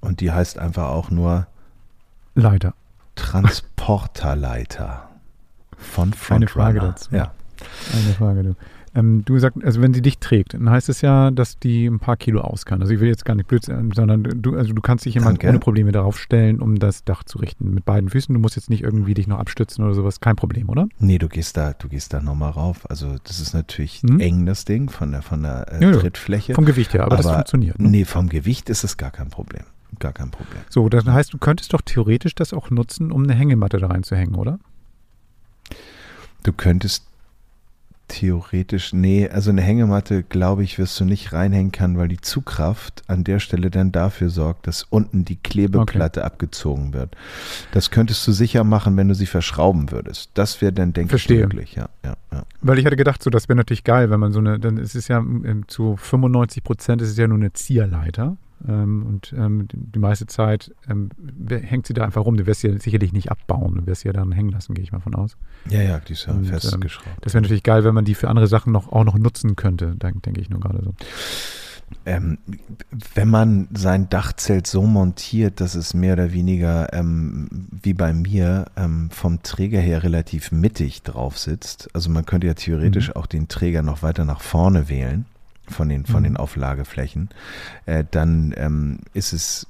und 0.00 0.20
die 0.20 0.32
heißt 0.32 0.58
einfach 0.58 0.88
auch 0.88 1.10
nur 1.10 1.46
Leider. 2.34 2.74
Transporterleiter 3.14 5.08
von 5.78 6.12
Frontrunner. 6.12 6.36
Eine 6.36 6.48
Frage 6.48 6.80
dazu. 6.80 7.14
Ja. 7.14 7.32
Eine 7.92 8.14
Frage, 8.14 8.42
du. 8.42 8.56
Ähm, 8.94 9.24
du 9.26 9.38
sagst, 9.38 9.62
also 9.62 9.82
wenn 9.82 9.92
sie 9.92 10.00
dich 10.00 10.18
trägt, 10.20 10.54
dann 10.54 10.70
heißt 10.70 10.88
es 10.88 11.02
ja, 11.02 11.30
dass 11.30 11.58
die 11.58 11.84
ein 11.86 11.98
paar 11.98 12.16
Kilo 12.16 12.40
aus 12.40 12.64
kann. 12.64 12.80
Also 12.80 12.94
ich 12.94 13.00
will 13.00 13.08
jetzt 13.08 13.26
gar 13.26 13.34
nicht 13.34 13.46
blöd 13.46 13.62
sein, 13.62 13.92
sondern 13.94 14.22
du, 14.24 14.56
also 14.56 14.72
du 14.72 14.80
kannst 14.80 15.04
dich 15.04 15.16
Danke. 15.16 15.48
ohne 15.50 15.58
Probleme 15.58 15.92
darauf 15.92 16.18
stellen, 16.18 16.60
um 16.62 16.78
das 16.78 17.04
Dach 17.04 17.22
zu 17.22 17.36
richten. 17.36 17.74
Mit 17.74 17.84
beiden 17.84 18.08
Füßen. 18.08 18.32
Du 18.34 18.40
musst 18.40 18.56
jetzt 18.56 18.70
nicht 18.70 18.82
irgendwie 18.82 19.12
dich 19.12 19.26
noch 19.26 19.38
abstützen 19.38 19.84
oder 19.84 19.92
sowas. 19.92 20.20
Kein 20.20 20.36
Problem, 20.36 20.70
oder? 20.70 20.88
Nee, 20.98 21.18
du 21.18 21.28
gehst 21.28 21.58
da, 21.58 21.74
du 21.74 21.88
gehst 21.88 22.14
da 22.14 22.22
nochmal 22.22 22.52
rauf. 22.52 22.88
Also 22.88 23.16
das 23.24 23.38
ist 23.38 23.52
natürlich 23.52 24.02
Mhm. 24.02 24.20
eng, 24.20 24.46
das 24.46 24.64
Ding, 24.64 24.88
von 24.88 25.12
der, 25.12 25.20
von 25.20 25.42
der 25.42 25.66
äh, 25.72 25.82
Ja, 25.84 25.90
ja. 25.90 25.98
Trittfläche. 25.98 26.54
Vom 26.54 26.64
Gewicht 26.64 26.94
her, 26.94 27.04
aber, 27.04 27.16
das 27.18 27.26
funktioniert. 27.30 27.78
Ne? 27.78 27.90
Nee, 27.90 28.04
vom 28.06 28.30
Gewicht 28.30 28.70
ist 28.70 28.82
es 28.82 28.96
gar 28.96 29.10
kein 29.10 29.28
Problem. 29.28 29.64
Gar 29.98 30.12
kein 30.14 30.30
Problem. 30.30 30.60
So, 30.70 30.88
das 30.88 31.04
heißt, 31.04 31.34
du 31.34 31.38
könntest 31.38 31.72
doch 31.74 31.82
theoretisch 31.82 32.34
das 32.34 32.54
auch 32.54 32.70
nutzen, 32.70 33.12
um 33.12 33.24
eine 33.24 33.34
Hängematte 33.34 33.76
da 33.78 33.88
reinzuhängen, 33.88 34.36
oder? 34.36 34.58
Du 36.42 36.52
könntest 36.52 37.05
theoretisch, 38.08 38.92
nee, 38.92 39.28
also 39.28 39.50
eine 39.50 39.62
Hängematte, 39.62 40.22
glaube 40.22 40.62
ich, 40.62 40.78
wirst 40.78 40.98
du 41.00 41.04
nicht 41.04 41.32
reinhängen 41.32 41.72
können, 41.72 41.98
weil 41.98 42.08
die 42.08 42.20
Zugkraft 42.20 43.02
an 43.08 43.24
der 43.24 43.40
Stelle 43.40 43.70
dann 43.70 43.92
dafür 43.92 44.30
sorgt, 44.30 44.66
dass 44.66 44.84
unten 44.84 45.24
die 45.24 45.36
Klebeplatte 45.36 46.24
abgezogen 46.24 46.92
wird. 46.92 47.16
Das 47.72 47.90
könntest 47.90 48.26
du 48.26 48.32
sicher 48.32 48.64
machen, 48.64 48.96
wenn 48.96 49.08
du 49.08 49.14
sie 49.14 49.26
verschrauben 49.26 49.90
würdest. 49.90 50.30
Das 50.34 50.60
wäre 50.60 50.72
dann, 50.72 50.92
denke 50.92 51.16
ich, 51.16 51.28
möglich, 51.28 51.74
ja, 51.74 51.88
ja, 52.04 52.16
ja. 52.32 52.44
Weil 52.60 52.78
ich 52.78 52.86
hatte 52.86 52.96
gedacht, 52.96 53.22
so, 53.22 53.30
das 53.30 53.48
wäre 53.48 53.56
natürlich 53.56 53.84
geil, 53.84 54.10
wenn 54.10 54.20
man 54.20 54.32
so 54.32 54.38
eine, 54.38 54.58
dann 54.58 54.76
ist 54.76 54.94
es 54.94 55.08
ja 55.08 55.18
ähm, 55.18 55.64
zu 55.66 55.96
95 55.96 56.62
Prozent 56.62 57.02
ist 57.02 57.10
es 57.10 57.16
ja 57.16 57.26
nur 57.26 57.38
eine 57.38 57.52
Zierleiter. 57.52 58.36
Ähm, 58.66 59.04
und 59.06 59.34
ähm, 59.36 59.68
die, 59.70 59.98
meiste 59.98 60.26
Zeit 60.26 60.74
ähm, 60.88 61.10
hängt 61.48 61.86
sie 61.86 61.94
da 61.94 62.04
einfach 62.04 62.24
rum. 62.24 62.36
Du 62.36 62.46
wirst 62.46 62.62
sie 62.62 62.68
ja 62.68 62.78
sicherlich 62.78 63.12
nicht 63.12 63.30
abbauen. 63.30 63.74
Du 63.76 63.86
wirst 63.86 64.02
sie 64.02 64.08
ja 64.08 64.12
dann 64.12 64.32
hängen 64.32 64.50
lassen, 64.50 64.74
gehe 64.74 64.82
ich 64.82 64.92
mal 64.92 65.00
von 65.00 65.14
aus. 65.14 65.36
Ja, 65.68 65.82
ja, 65.82 65.98
die 65.98 66.14
ist 66.14 66.26
ja 66.26 66.32
Und, 66.32 66.46
festgeschraubt. 66.46 67.18
Das 67.20 67.34
wäre 67.34 67.42
natürlich 67.42 67.62
geil, 67.62 67.84
wenn 67.84 67.94
man 67.94 68.04
die 68.04 68.14
für 68.14 68.28
andere 68.28 68.46
Sachen 68.46 68.72
noch, 68.72 68.90
auch 68.90 69.04
noch 69.04 69.18
nutzen 69.18 69.56
könnte, 69.56 69.94
denke 69.96 70.20
denk 70.20 70.38
ich 70.38 70.50
nur 70.50 70.60
gerade 70.60 70.82
so. 70.82 70.94
Ähm, 72.04 72.38
wenn 73.14 73.28
man 73.28 73.68
sein 73.72 74.08
Dachzelt 74.08 74.66
so 74.66 74.82
montiert, 74.82 75.60
dass 75.60 75.76
es 75.76 75.94
mehr 75.94 76.14
oder 76.14 76.32
weniger 76.32 76.92
ähm, 76.92 77.68
wie 77.70 77.94
bei 77.94 78.12
mir 78.12 78.66
ähm, 78.76 79.10
vom 79.10 79.42
Träger 79.42 79.78
her 79.78 80.02
relativ 80.02 80.50
mittig 80.50 81.02
drauf 81.02 81.38
sitzt, 81.38 81.88
also 81.94 82.10
man 82.10 82.26
könnte 82.26 82.48
ja 82.48 82.54
theoretisch 82.54 83.14
auch 83.14 83.26
den 83.26 83.46
Träger 83.46 83.82
noch 83.82 84.02
weiter 84.02 84.24
nach 84.24 84.40
vorne 84.40 84.88
wählen 84.88 85.26
von 85.70 85.88
den, 85.88 86.06
von 86.06 86.20
Mhm. 86.20 86.24
den 86.24 86.36
Auflageflächen, 86.36 87.28
äh, 87.86 88.04
dann 88.10 88.54
ähm, 88.56 88.98
ist 89.14 89.32
es 89.32 89.66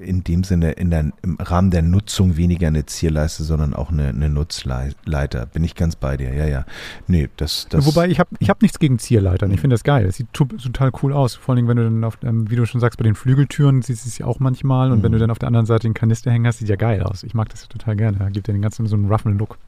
in 0.00 0.24
dem 0.24 0.42
Sinne 0.42 0.72
in 0.72 0.90
der, 0.90 1.12
im 1.22 1.36
Rahmen 1.38 1.70
der 1.70 1.82
Nutzung 1.82 2.36
weniger 2.38 2.66
eine 2.68 2.86
Zierleiste, 2.86 3.44
sondern 3.44 3.74
auch 3.74 3.90
eine, 3.92 4.08
eine 4.08 4.30
Nutzleiter. 4.30 5.44
Bin 5.46 5.62
ich 5.64 5.74
ganz 5.74 5.96
bei 5.96 6.16
dir, 6.16 6.32
ja, 6.34 6.46
ja. 6.46 6.64
Nee, 7.08 7.28
das, 7.36 7.66
das 7.68 7.84
Wobei 7.84 8.08
ich 8.08 8.18
habe 8.18 8.30
ich 8.38 8.48
hab 8.48 8.62
nichts 8.62 8.78
gegen 8.78 8.98
Zierleitern. 8.98 9.50
Ich 9.52 9.60
finde 9.60 9.74
das 9.74 9.84
geil. 9.84 10.06
Das 10.06 10.16
sieht 10.16 10.32
total 10.32 10.90
cool 11.02 11.12
aus. 11.12 11.34
Vor 11.34 11.54
allem, 11.54 11.68
wenn 11.68 11.76
du 11.76 11.84
dann 11.84 12.04
auf, 12.04 12.16
ähm, 12.24 12.50
wie 12.50 12.56
du 12.56 12.64
schon 12.64 12.80
sagst, 12.80 12.98
bei 12.98 13.04
den 13.04 13.14
Flügeltüren 13.14 13.82
siehst 13.82 14.06
du 14.06 14.08
es 14.08 14.18
ja 14.18 14.26
auch 14.26 14.40
manchmal. 14.40 14.90
Und 14.92 15.02
wenn 15.02 15.10
Mhm. 15.12 15.16
du 15.16 15.18
dann 15.20 15.30
auf 15.30 15.38
der 15.38 15.48
anderen 15.48 15.66
Seite 15.66 15.82
den 15.86 15.94
Kanister 15.94 16.30
hängen 16.32 16.46
hast, 16.46 16.58
sieht 16.60 16.70
ja 16.70 16.76
geil 16.76 17.02
aus. 17.02 17.22
Ich 17.22 17.34
mag 17.34 17.50
das 17.50 17.68
total 17.68 17.94
gerne. 17.94 18.16
Da 18.18 18.30
gibt 18.30 18.48
ja 18.48 18.52
den 18.52 18.62
ganzen 18.62 18.86
so 18.86 18.96
einen 18.96 19.12
roughen 19.12 19.36
Look. 19.36 19.58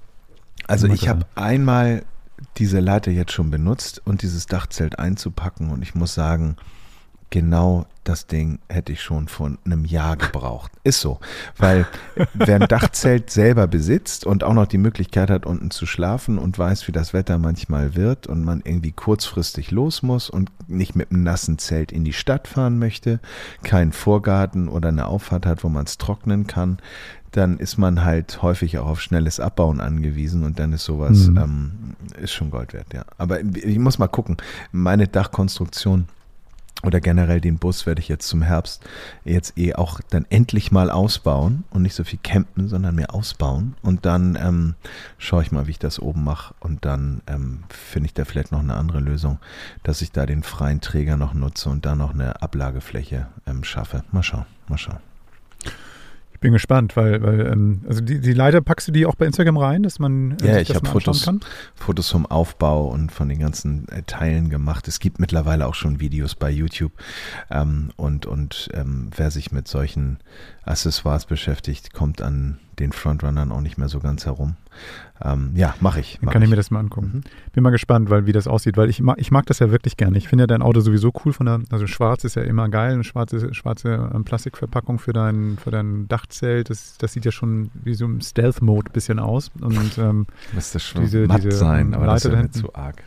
Also 0.66 0.88
ich 0.88 1.06
habe 1.08 1.26
einmal 1.34 2.02
diese 2.56 2.80
Leiter 2.80 3.10
jetzt 3.10 3.32
schon 3.32 3.50
benutzt 3.50 4.02
und 4.04 4.22
dieses 4.22 4.46
Dachzelt 4.46 4.98
einzupacken 4.98 5.70
und 5.70 5.82
ich 5.82 5.94
muss 5.94 6.14
sagen, 6.14 6.56
genau 7.34 7.86
das 8.04 8.28
Ding 8.28 8.60
hätte 8.68 8.92
ich 8.92 9.02
schon 9.02 9.26
vor 9.26 9.50
einem 9.64 9.84
Jahr 9.84 10.16
gebraucht. 10.16 10.70
Ist 10.84 11.00
so, 11.00 11.18
weil 11.56 11.84
wer 12.34 12.56
ein 12.56 12.68
Dachzelt 12.68 13.30
selber 13.30 13.66
besitzt 13.66 14.24
und 14.24 14.44
auch 14.44 14.52
noch 14.52 14.66
die 14.66 14.78
Möglichkeit 14.78 15.30
hat, 15.30 15.44
unten 15.44 15.72
zu 15.72 15.84
schlafen 15.84 16.38
und 16.38 16.56
weiß, 16.56 16.86
wie 16.86 16.92
das 16.92 17.12
Wetter 17.12 17.38
manchmal 17.38 17.96
wird 17.96 18.28
und 18.28 18.44
man 18.44 18.62
irgendwie 18.64 18.92
kurzfristig 18.92 19.72
los 19.72 20.02
muss 20.02 20.30
und 20.30 20.52
nicht 20.68 20.94
mit 20.94 21.10
einem 21.10 21.24
nassen 21.24 21.58
Zelt 21.58 21.90
in 21.90 22.04
die 22.04 22.12
Stadt 22.12 22.46
fahren 22.46 22.78
möchte, 22.78 23.18
keinen 23.64 23.92
Vorgarten 23.92 24.68
oder 24.68 24.90
eine 24.90 25.06
Auffahrt 25.06 25.44
hat, 25.44 25.64
wo 25.64 25.68
man 25.68 25.86
es 25.86 25.98
trocknen 25.98 26.46
kann, 26.46 26.78
dann 27.36 27.58
ist 27.58 27.78
man 27.78 28.04
halt 28.04 28.42
häufig 28.42 28.78
auch 28.78 28.86
auf 28.86 29.00
schnelles 29.00 29.40
Abbauen 29.40 29.80
angewiesen 29.80 30.44
und 30.44 30.58
dann 30.58 30.72
ist 30.72 30.84
sowas, 30.84 31.28
Mhm. 31.28 31.36
ähm, 31.38 31.72
ist 32.22 32.32
schon 32.32 32.50
Gold 32.50 32.72
wert, 32.72 32.92
ja. 32.94 33.04
Aber 33.18 33.40
ich 33.40 33.78
muss 33.78 33.98
mal 33.98 34.08
gucken, 34.08 34.36
meine 34.72 35.08
Dachkonstruktion 35.08 36.06
oder 36.82 37.00
generell 37.00 37.40
den 37.40 37.56
Bus 37.58 37.86
werde 37.86 38.00
ich 38.00 38.08
jetzt 38.08 38.28
zum 38.28 38.42
Herbst 38.42 38.84
jetzt 39.24 39.56
eh 39.56 39.74
auch 39.74 40.00
dann 40.10 40.26
endlich 40.28 40.70
mal 40.70 40.90
ausbauen 40.90 41.64
und 41.70 41.80
nicht 41.82 41.94
so 41.94 42.04
viel 42.04 42.18
campen, 42.22 42.68
sondern 42.68 42.94
mehr 42.94 43.14
ausbauen. 43.14 43.74
Und 43.80 44.04
dann 44.04 44.36
ähm, 44.40 44.74
schaue 45.16 45.42
ich 45.42 45.50
mal, 45.50 45.66
wie 45.66 45.70
ich 45.70 45.78
das 45.78 45.98
oben 45.98 46.24
mache. 46.24 46.54
Und 46.60 46.84
dann 46.84 47.22
ähm, 47.26 47.62
finde 47.70 48.06
ich 48.08 48.14
da 48.14 48.26
vielleicht 48.26 48.52
noch 48.52 48.60
eine 48.60 48.74
andere 48.74 49.00
Lösung, 49.00 49.38
dass 49.82 50.02
ich 50.02 50.12
da 50.12 50.26
den 50.26 50.42
freien 50.42 50.82
Träger 50.82 51.16
noch 51.16 51.32
nutze 51.32 51.70
und 51.70 51.86
da 51.86 51.94
noch 51.96 52.12
eine 52.12 52.42
Ablagefläche 52.42 53.28
ähm, 53.46 53.64
schaffe. 53.64 54.04
Mal 54.12 54.22
schauen, 54.22 54.44
mal 54.68 54.76
schauen. 54.78 54.98
Ich 56.44 56.46
bin 56.46 56.52
gespannt, 56.52 56.94
weil, 56.94 57.22
weil 57.22 57.46
ähm, 57.46 57.80
also 57.88 58.02
die, 58.02 58.20
die 58.20 58.34
Leiter 58.34 58.60
packst 58.60 58.86
du 58.86 58.92
die 58.92 59.06
auch 59.06 59.14
bei 59.14 59.24
Instagram 59.24 59.56
rein, 59.56 59.82
dass 59.82 59.98
man 59.98 60.36
äh, 60.42 60.46
Ja, 60.46 60.58
ich 60.58 60.74
habe 60.74 60.86
Fotos, 60.86 61.24
kann? 61.24 61.40
Fotos 61.74 62.10
vom 62.10 62.26
Aufbau 62.26 62.88
und 62.88 63.10
von 63.10 63.30
den 63.30 63.38
ganzen 63.38 63.88
äh, 63.88 64.02
Teilen 64.02 64.50
gemacht. 64.50 64.86
Es 64.86 64.98
gibt 64.98 65.20
mittlerweile 65.20 65.66
auch 65.66 65.74
schon 65.74 66.00
Videos 66.00 66.34
bei 66.34 66.50
YouTube. 66.50 66.92
Ähm, 67.50 67.92
und 67.96 68.26
und 68.26 68.68
ähm, 68.74 69.08
wer 69.16 69.30
sich 69.30 69.52
mit 69.52 69.68
solchen 69.68 70.18
Accessoires 70.66 71.24
beschäftigt, 71.24 71.94
kommt 71.94 72.20
an 72.20 72.58
den 72.78 72.92
Frontrunnern 72.92 73.50
auch 73.50 73.62
nicht 73.62 73.78
mehr 73.78 73.88
so 73.88 74.00
ganz 74.00 74.26
herum. 74.26 74.56
Ähm, 75.22 75.52
ja, 75.54 75.74
mache 75.80 76.00
ich. 76.00 76.14
Dann 76.14 76.26
Mach 76.26 76.32
kann 76.32 76.42
ich 76.42 76.46
ich. 76.46 76.50
mir 76.50 76.56
das 76.56 76.70
mal 76.72 76.80
angucken. 76.80 77.10
Mhm. 77.14 77.52
Bin 77.52 77.62
mal 77.62 77.70
gespannt, 77.70 78.10
weil 78.10 78.26
wie 78.26 78.32
das 78.32 78.48
aussieht, 78.48 78.76
weil 78.76 78.90
ich 78.90 79.00
mag, 79.00 79.16
ich 79.20 79.30
mag 79.30 79.46
das 79.46 79.60
ja 79.60 79.70
wirklich 79.70 79.96
gerne. 79.96 80.18
Ich 80.18 80.26
finde 80.28 80.42
ja 80.42 80.46
dein 80.48 80.60
Auto 80.60 80.80
sowieso 80.80 81.12
cool 81.24 81.32
von 81.32 81.46
der, 81.46 81.60
also 81.70 81.86
schwarz 81.86 82.24
ist 82.24 82.34
ja 82.34 82.42
immer 82.42 82.68
geil, 82.68 82.94
eine 82.94 83.04
schwarze, 83.04 83.54
schwarze 83.54 84.10
ähm, 84.12 84.24
Plastikverpackung 84.24 84.98
für 84.98 85.12
dein, 85.12 85.56
für 85.62 85.70
dein 85.70 86.08
Dachzelt. 86.08 86.68
Das, 86.68 86.98
das 86.98 87.12
sieht 87.12 87.24
ja 87.24 87.30
schon 87.30 87.70
wie 87.84 87.94
so 87.94 88.06
im 88.06 88.20
Stealth-Mode 88.20 88.90
bisschen 88.92 89.20
aus. 89.20 89.52
Und 89.60 89.96
ähm, 89.98 90.26
Müsste 90.52 90.80
schon 90.80 91.02
Diese- 91.02 91.26
matt 91.28 91.44
diese, 91.44 91.56
sein, 91.58 91.94
aber 91.94 92.06
das 92.06 92.24
Leiter 92.24 92.24
ist 92.24 92.24
da 92.24 92.30
mir 92.30 92.42
hinten. 92.42 92.58
zu 92.60 92.74
arg. 92.74 93.02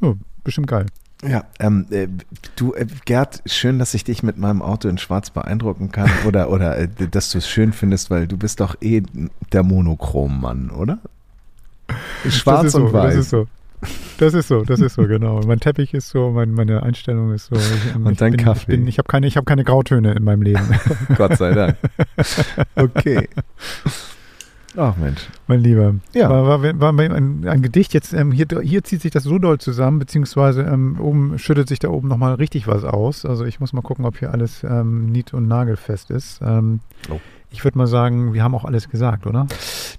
oh, 0.00 0.14
bestimmt 0.44 0.68
geil. 0.68 0.86
Ja, 1.26 1.44
ähm, 1.58 1.86
äh, 1.90 2.08
du, 2.56 2.72
äh, 2.74 2.86
Gerd, 3.04 3.42
schön, 3.44 3.78
dass 3.78 3.92
ich 3.92 4.04
dich 4.04 4.22
mit 4.22 4.38
meinem 4.38 4.62
Auto 4.62 4.88
in 4.88 4.96
Schwarz 4.96 5.30
beeindrucken 5.30 5.92
kann 5.92 6.10
oder, 6.26 6.50
oder 6.50 6.78
äh, 6.78 6.88
dass 7.10 7.30
du 7.30 7.38
es 7.38 7.48
schön 7.48 7.72
findest, 7.72 8.10
weil 8.10 8.26
du 8.26 8.36
bist 8.38 8.60
doch 8.60 8.76
eh 8.80 9.02
der 9.52 9.62
Monochrom-Mann, 9.62 10.70
oder? 10.70 10.98
Schwarz 12.28 12.66
ist 12.68 12.74
und 12.76 12.88
so, 12.88 12.92
weiß. 12.92 13.14
Das 13.14 13.24
ist 13.24 13.30
so. 13.30 13.46
Das 14.18 14.34
ist 14.34 14.48
so, 14.48 14.62
das 14.62 14.80
ist 14.80 14.94
so, 14.94 15.06
genau. 15.06 15.40
Mein 15.46 15.58
Teppich 15.58 15.94
ist 15.94 16.10
so, 16.10 16.30
mein, 16.30 16.52
meine 16.52 16.82
Einstellung 16.82 17.32
ist 17.32 17.46
so. 17.46 17.56
Ich, 17.56 17.94
Und 17.96 18.10
ich 18.12 18.18
dein 18.18 18.32
bin, 18.32 18.44
Kaffee. 18.44 18.60
Ich, 18.60 18.66
bin- 18.78 18.86
ich 18.86 18.98
habe 18.98 19.08
keine, 19.08 19.26
ich 19.26 19.38
hab 19.38 19.46
keine 19.46 19.64
Grautöne 19.64 20.12
in 20.12 20.22
meinem 20.22 20.42
Leben. 20.42 20.60
Gott 21.16 21.36
sei 21.38 21.52
Dank. 21.52 21.76
Okay. 22.76 23.28
Ach 24.76 24.96
Mensch. 24.96 25.28
Mein 25.48 25.60
Lieber. 25.60 25.94
Ja. 26.14 26.30
War, 26.30 26.62
war, 26.62 26.80
war 26.80 26.98
ein, 26.98 27.46
ein 27.46 27.62
Gedicht 27.62 27.92
jetzt, 27.92 28.12
ähm, 28.12 28.30
hier, 28.30 28.46
hier 28.62 28.84
zieht 28.84 29.02
sich 29.02 29.10
das 29.10 29.24
so 29.24 29.38
doll 29.38 29.58
zusammen, 29.58 29.98
beziehungsweise 29.98 30.62
ähm, 30.62 31.00
oben 31.00 31.38
schüttet 31.38 31.68
sich 31.68 31.80
da 31.80 31.88
oben 31.88 32.08
nochmal 32.08 32.34
richtig 32.34 32.66
was 32.68 32.84
aus. 32.84 33.26
Also 33.26 33.44
ich 33.44 33.58
muss 33.58 33.72
mal 33.72 33.82
gucken, 33.82 34.04
ob 34.04 34.18
hier 34.18 34.32
alles 34.32 34.62
ähm, 34.62 35.06
nied- 35.10 35.34
und 35.34 35.48
nagelfest 35.48 36.10
ist. 36.10 36.40
Ähm, 36.42 36.80
Oh. 37.08 37.20
Ich 37.52 37.64
würde 37.64 37.78
mal 37.78 37.88
sagen, 37.88 38.32
wir 38.32 38.44
haben 38.44 38.54
auch 38.54 38.64
alles 38.64 38.88
gesagt, 38.88 39.26
oder? 39.26 39.48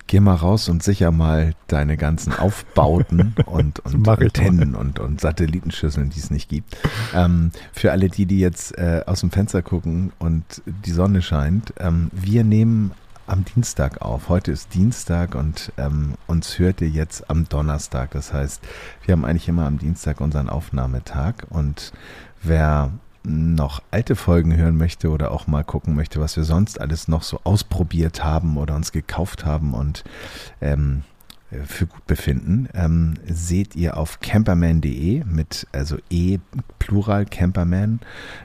Geh 0.07 0.21
mal 0.21 0.35
raus 0.35 0.69
und 0.69 0.83
sicher 0.83 1.11
mal 1.11 1.53
deine 1.67 1.97
ganzen 1.97 2.33
Aufbauten 2.33 3.35
und, 3.45 3.79
und 3.79 4.07
Antennen 4.07 4.73
und, 4.73 4.99
und 4.99 5.19
Satellitenschüsseln, 5.19 6.11
die 6.11 6.19
es 6.19 6.31
nicht 6.31 6.47
gibt. 6.47 6.77
Ähm, 7.13 7.51
für 7.73 7.91
alle 7.91 8.07
die, 8.07 8.25
die 8.25 8.39
jetzt 8.39 8.77
äh, 8.77 9.03
aus 9.05 9.19
dem 9.19 9.31
Fenster 9.31 9.61
gucken 9.61 10.13
und 10.17 10.43
die 10.65 10.91
Sonne 10.91 11.21
scheint, 11.21 11.73
ähm, 11.79 12.09
wir 12.13 12.45
nehmen 12.45 12.91
am 13.27 13.45
Dienstag 13.45 14.01
auf. 14.01 14.29
Heute 14.29 14.51
ist 14.51 14.73
Dienstag 14.73 15.35
und 15.35 15.71
ähm, 15.77 16.15
uns 16.27 16.59
hört 16.59 16.81
ihr 16.81 16.89
jetzt 16.89 17.29
am 17.29 17.47
Donnerstag. 17.47 18.11
Das 18.11 18.33
heißt, 18.33 18.61
wir 19.05 19.13
haben 19.13 19.25
eigentlich 19.25 19.47
immer 19.47 19.65
am 19.65 19.79
Dienstag 19.79 20.21
unseren 20.21 20.49
Aufnahmetag 20.49 21.45
und 21.49 21.93
wer 22.41 22.91
noch 23.23 23.81
alte 23.91 24.15
Folgen 24.15 24.55
hören 24.55 24.77
möchte 24.77 25.09
oder 25.09 25.31
auch 25.31 25.47
mal 25.47 25.63
gucken 25.63 25.95
möchte, 25.95 26.19
was 26.19 26.35
wir 26.35 26.43
sonst 26.43 26.81
alles 26.81 27.07
noch 27.07 27.23
so 27.23 27.39
ausprobiert 27.43 28.23
haben 28.23 28.57
oder 28.57 28.75
uns 28.75 28.91
gekauft 28.91 29.45
haben 29.45 29.73
und 29.73 30.03
ähm, 30.59 31.03
für 31.65 31.85
gut 31.85 32.05
befinden, 32.07 32.69
ähm, 32.73 33.15
seht 33.25 33.75
ihr 33.75 33.97
auf 33.97 34.19
camperman.de 34.21 35.23
mit 35.25 35.67
also 35.71 35.97
e 36.09 36.39
plural 36.79 37.25
camperman 37.25 37.99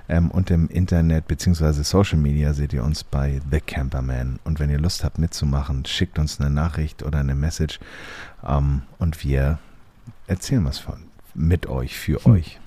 ähm, 0.09 0.31
und 0.31 0.51
im 0.51 0.69
Internet 0.69 1.29
beziehungsweise 1.29 1.85
Social 1.85 2.19
Media 2.19 2.53
seht 2.53 2.73
ihr 2.73 2.83
uns 2.83 3.05
bei 3.05 3.41
The 3.51 3.61
Camperman 3.61 4.39
und 4.45 4.59
wenn 4.59 4.71
ihr 4.71 4.81
Lust 4.81 5.05
habt 5.05 5.19
mitzumachen, 5.19 5.85
schickt 5.85 6.19
uns 6.19 6.41
eine 6.41 6.51
Nachricht 6.51 7.03
oder 7.03 7.21
eine 7.21 7.35
Message 7.35 7.79
ähm, 8.47 8.83
und 8.99 9.23
wir 9.25 9.59
erzählen 10.27 10.65
was 10.65 10.79
von 10.79 11.05
mit 11.35 11.67
euch 11.67 11.99
für 11.99 12.25
Hm. 12.25 12.33
euch. 12.33 12.59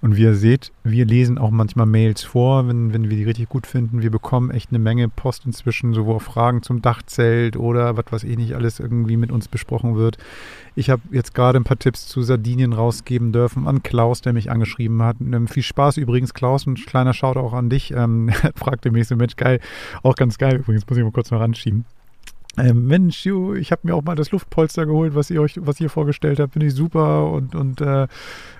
Und 0.00 0.16
wie 0.16 0.22
ihr 0.22 0.34
seht, 0.34 0.70
wir 0.84 1.04
lesen 1.04 1.38
auch 1.38 1.50
manchmal 1.50 1.86
Mails 1.86 2.22
vor, 2.22 2.68
wenn, 2.68 2.92
wenn 2.92 3.10
wir 3.10 3.16
die 3.16 3.24
richtig 3.24 3.48
gut 3.48 3.66
finden. 3.66 4.00
Wir 4.00 4.12
bekommen 4.12 4.50
echt 4.50 4.70
eine 4.70 4.78
Menge 4.78 5.08
Post 5.08 5.44
inzwischen, 5.44 5.92
sowohl 5.92 6.20
Fragen 6.20 6.62
zum 6.62 6.82
Dachzelt 6.82 7.56
oder 7.56 7.96
was 7.96 8.04
weiß 8.10 8.24
ich 8.24 8.36
nicht 8.36 8.54
alles 8.54 8.78
irgendwie 8.78 9.16
mit 9.16 9.32
uns 9.32 9.48
besprochen 9.48 9.96
wird. 9.96 10.16
Ich 10.76 10.88
habe 10.88 11.02
jetzt 11.10 11.34
gerade 11.34 11.58
ein 11.58 11.64
paar 11.64 11.80
Tipps 11.80 12.06
zu 12.06 12.22
Sardinien 12.22 12.74
rausgeben 12.74 13.32
dürfen 13.32 13.66
an 13.66 13.82
Klaus, 13.82 14.20
der 14.20 14.32
mich 14.32 14.52
angeschrieben 14.52 15.02
hat. 15.02 15.16
Ähm, 15.20 15.48
viel 15.48 15.64
Spaß 15.64 15.96
übrigens, 15.96 16.32
Klaus, 16.32 16.66
ein 16.66 16.76
kleiner 16.76 17.12
Shoutout 17.12 17.40
auch 17.40 17.52
an 17.52 17.68
dich. 17.68 17.90
Ähm, 17.90 18.30
fragte 18.54 18.92
mich 18.92 19.08
so, 19.08 19.16
Mensch, 19.16 19.34
geil, 19.34 19.58
auch 20.04 20.14
ganz 20.14 20.38
geil. 20.38 20.58
Übrigens 20.58 20.88
muss 20.88 20.96
ich 20.96 21.02
mal 21.02 21.10
kurz 21.10 21.32
noch 21.32 21.40
ranschieben. 21.40 21.84
Ähm, 22.56 22.86
Mensch, 22.86 23.24
ich 23.24 23.70
habe 23.70 23.82
mir 23.84 23.94
auch 23.94 24.02
mal 24.02 24.16
das 24.16 24.32
Luftpolster 24.32 24.86
geholt, 24.86 25.14
was 25.14 25.30
ihr 25.30 25.40
euch, 25.40 25.54
was 25.60 25.80
ihr 25.80 25.90
vorgestellt 25.90 26.40
habt, 26.40 26.54
finde 26.54 26.66
ich 26.66 26.74
super. 26.74 27.30
Und, 27.30 27.54
und 27.54 27.80
äh, 27.80 28.04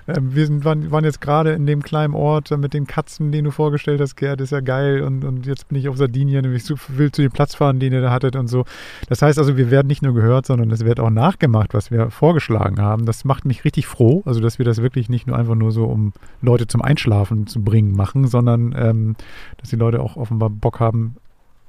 äh, 0.09 0.17
wir 0.21 0.45
sind, 0.45 0.63
waren, 0.63 0.91
waren 0.91 1.03
jetzt 1.03 1.19
gerade 1.21 1.51
in 1.51 1.65
dem 1.65 1.83
kleinen 1.83 2.13
Ort 2.13 2.51
mit 2.57 2.73
den 2.73 2.87
Katzen, 2.87 3.31
den 3.31 3.45
du 3.45 3.51
vorgestellt 3.51 3.99
hast, 3.99 4.15
Gerd, 4.15 4.41
ist 4.41 4.51
ja 4.51 4.61
geil. 4.61 5.01
Und, 5.01 5.25
und 5.25 5.45
jetzt 5.45 5.67
bin 5.67 5.77
ich 5.77 5.89
auf 5.89 5.97
Sardinien 5.97 6.45
und 6.45 6.55
ich 6.55 6.69
will 6.89 7.11
zu 7.11 7.21
dem 7.21 7.31
Platz 7.31 7.55
fahren, 7.55 7.79
den 7.79 7.91
ihr 7.91 8.01
da 8.01 8.11
hattet 8.11 8.35
und 8.35 8.47
so. 8.47 8.63
Das 9.09 9.21
heißt 9.21 9.37
also, 9.37 9.57
wir 9.57 9.69
werden 9.69 9.87
nicht 9.87 10.01
nur 10.01 10.13
gehört, 10.13 10.45
sondern 10.45 10.71
es 10.71 10.85
wird 10.85 10.99
auch 10.99 11.09
nachgemacht, 11.09 11.73
was 11.73 11.91
wir 11.91 12.09
vorgeschlagen 12.09 12.81
haben. 12.81 13.05
Das 13.05 13.25
macht 13.25 13.45
mich 13.45 13.65
richtig 13.65 13.87
froh, 13.87 14.23
also 14.25 14.39
dass 14.39 14.59
wir 14.59 14.65
das 14.65 14.81
wirklich 14.81 15.09
nicht 15.09 15.27
nur 15.27 15.37
einfach 15.37 15.55
nur 15.55 15.71
so, 15.71 15.85
um 15.85 16.13
Leute 16.41 16.67
zum 16.67 16.81
Einschlafen 16.81 17.47
zu 17.47 17.61
bringen, 17.61 17.95
machen, 17.95 18.27
sondern 18.27 18.73
ähm, 18.77 19.15
dass 19.57 19.69
die 19.69 19.75
Leute 19.75 19.99
auch 20.01 20.15
offenbar 20.15 20.49
Bock 20.49 20.79
haben 20.79 21.15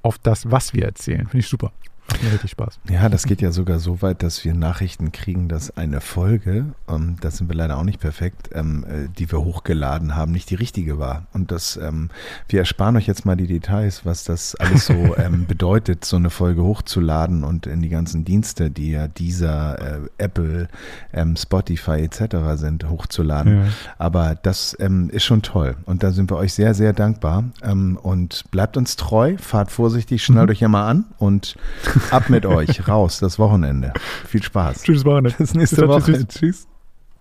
auf 0.02 0.18
das, 0.18 0.50
was 0.50 0.74
wir 0.74 0.84
erzählen. 0.84 1.26
Finde 1.26 1.38
ich 1.38 1.48
super. 1.48 1.72
Macht 2.10 2.22
mir 2.24 2.32
richtig 2.32 2.50
Spaß. 2.50 2.78
Ja, 2.90 3.08
das 3.08 3.24
geht 3.24 3.40
ja 3.40 3.52
sogar 3.52 3.78
so 3.78 4.02
weit, 4.02 4.22
dass 4.22 4.44
wir 4.44 4.52
Nachrichten 4.54 5.12
kriegen, 5.12 5.48
dass 5.48 5.76
eine 5.76 6.00
Folge, 6.00 6.66
ähm, 6.88 7.16
das 7.20 7.36
sind 7.36 7.48
wir 7.48 7.54
leider 7.56 7.78
auch 7.78 7.84
nicht 7.84 8.00
perfekt, 8.00 8.50
ähm, 8.52 8.84
äh, 8.84 9.08
die 9.16 9.30
wir 9.30 9.40
hochgeladen 9.40 10.16
haben, 10.16 10.32
nicht 10.32 10.50
die 10.50 10.56
richtige 10.56 10.98
war. 10.98 11.26
Und 11.32 11.52
das, 11.52 11.76
ähm, 11.76 12.10
wir 12.48 12.60
ersparen 12.60 12.96
euch 12.96 13.06
jetzt 13.06 13.24
mal 13.24 13.36
die 13.36 13.46
Details, 13.46 14.04
was 14.04 14.24
das 14.24 14.54
alles 14.56 14.86
so 14.86 14.94
ähm, 15.16 15.46
bedeutet, 15.46 16.04
so 16.04 16.16
eine 16.16 16.30
Folge 16.30 16.62
hochzuladen 16.64 17.44
und 17.44 17.66
in 17.66 17.80
die 17.80 17.88
ganzen 17.88 18.24
Dienste, 18.24 18.70
die 18.70 18.90
ja 18.90 19.06
dieser 19.06 19.78
äh, 19.78 20.00
Apple, 20.18 20.68
ähm, 21.12 21.36
Spotify 21.36 22.00
etc. 22.02 22.36
sind, 22.56 22.88
hochzuladen. 22.88 23.58
Ja. 23.58 23.66
Aber 23.98 24.34
das 24.34 24.76
ähm, 24.80 25.10
ist 25.10 25.24
schon 25.24 25.42
toll. 25.42 25.76
Und 25.86 26.02
da 26.02 26.10
sind 26.10 26.30
wir 26.30 26.36
euch 26.36 26.54
sehr, 26.54 26.74
sehr 26.74 26.92
dankbar. 26.92 27.44
Ähm, 27.62 27.96
und 28.02 28.44
bleibt 28.50 28.76
uns 28.76 28.96
treu, 28.96 29.36
fahrt 29.38 29.70
vorsichtig, 29.70 30.24
schnallt 30.24 30.40
Mhm. 30.48 30.50
euch 30.52 30.60
ja 30.60 30.68
mal 30.68 30.88
an 30.88 31.04
und 31.18 31.56
ab 32.10 32.28
mit 32.28 32.46
euch, 32.46 32.86
raus, 32.88 33.18
das 33.20 33.38
Wochenende. 33.38 33.92
Viel 34.26 34.42
Spaß. 34.42 34.82
Tschüss, 34.82 35.04
Wochenende. 35.04 35.30
Bis 35.38 35.54
nächste 35.54 35.82
Bis 35.82 35.88
Woche. 35.88 36.12
tschüss. 36.12 36.26
Tschüss. 36.28 36.66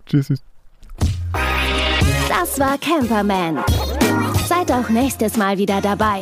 Tschüss. 0.05 0.27
tschüss. 0.27 0.43
Das 2.29 2.59
war 2.59 2.77
Camperman. 2.77 3.59
Seid 4.47 4.71
auch 4.71 4.89
nächstes 4.89 5.37
Mal 5.37 5.57
wieder 5.57 5.81
dabei. 5.81 6.21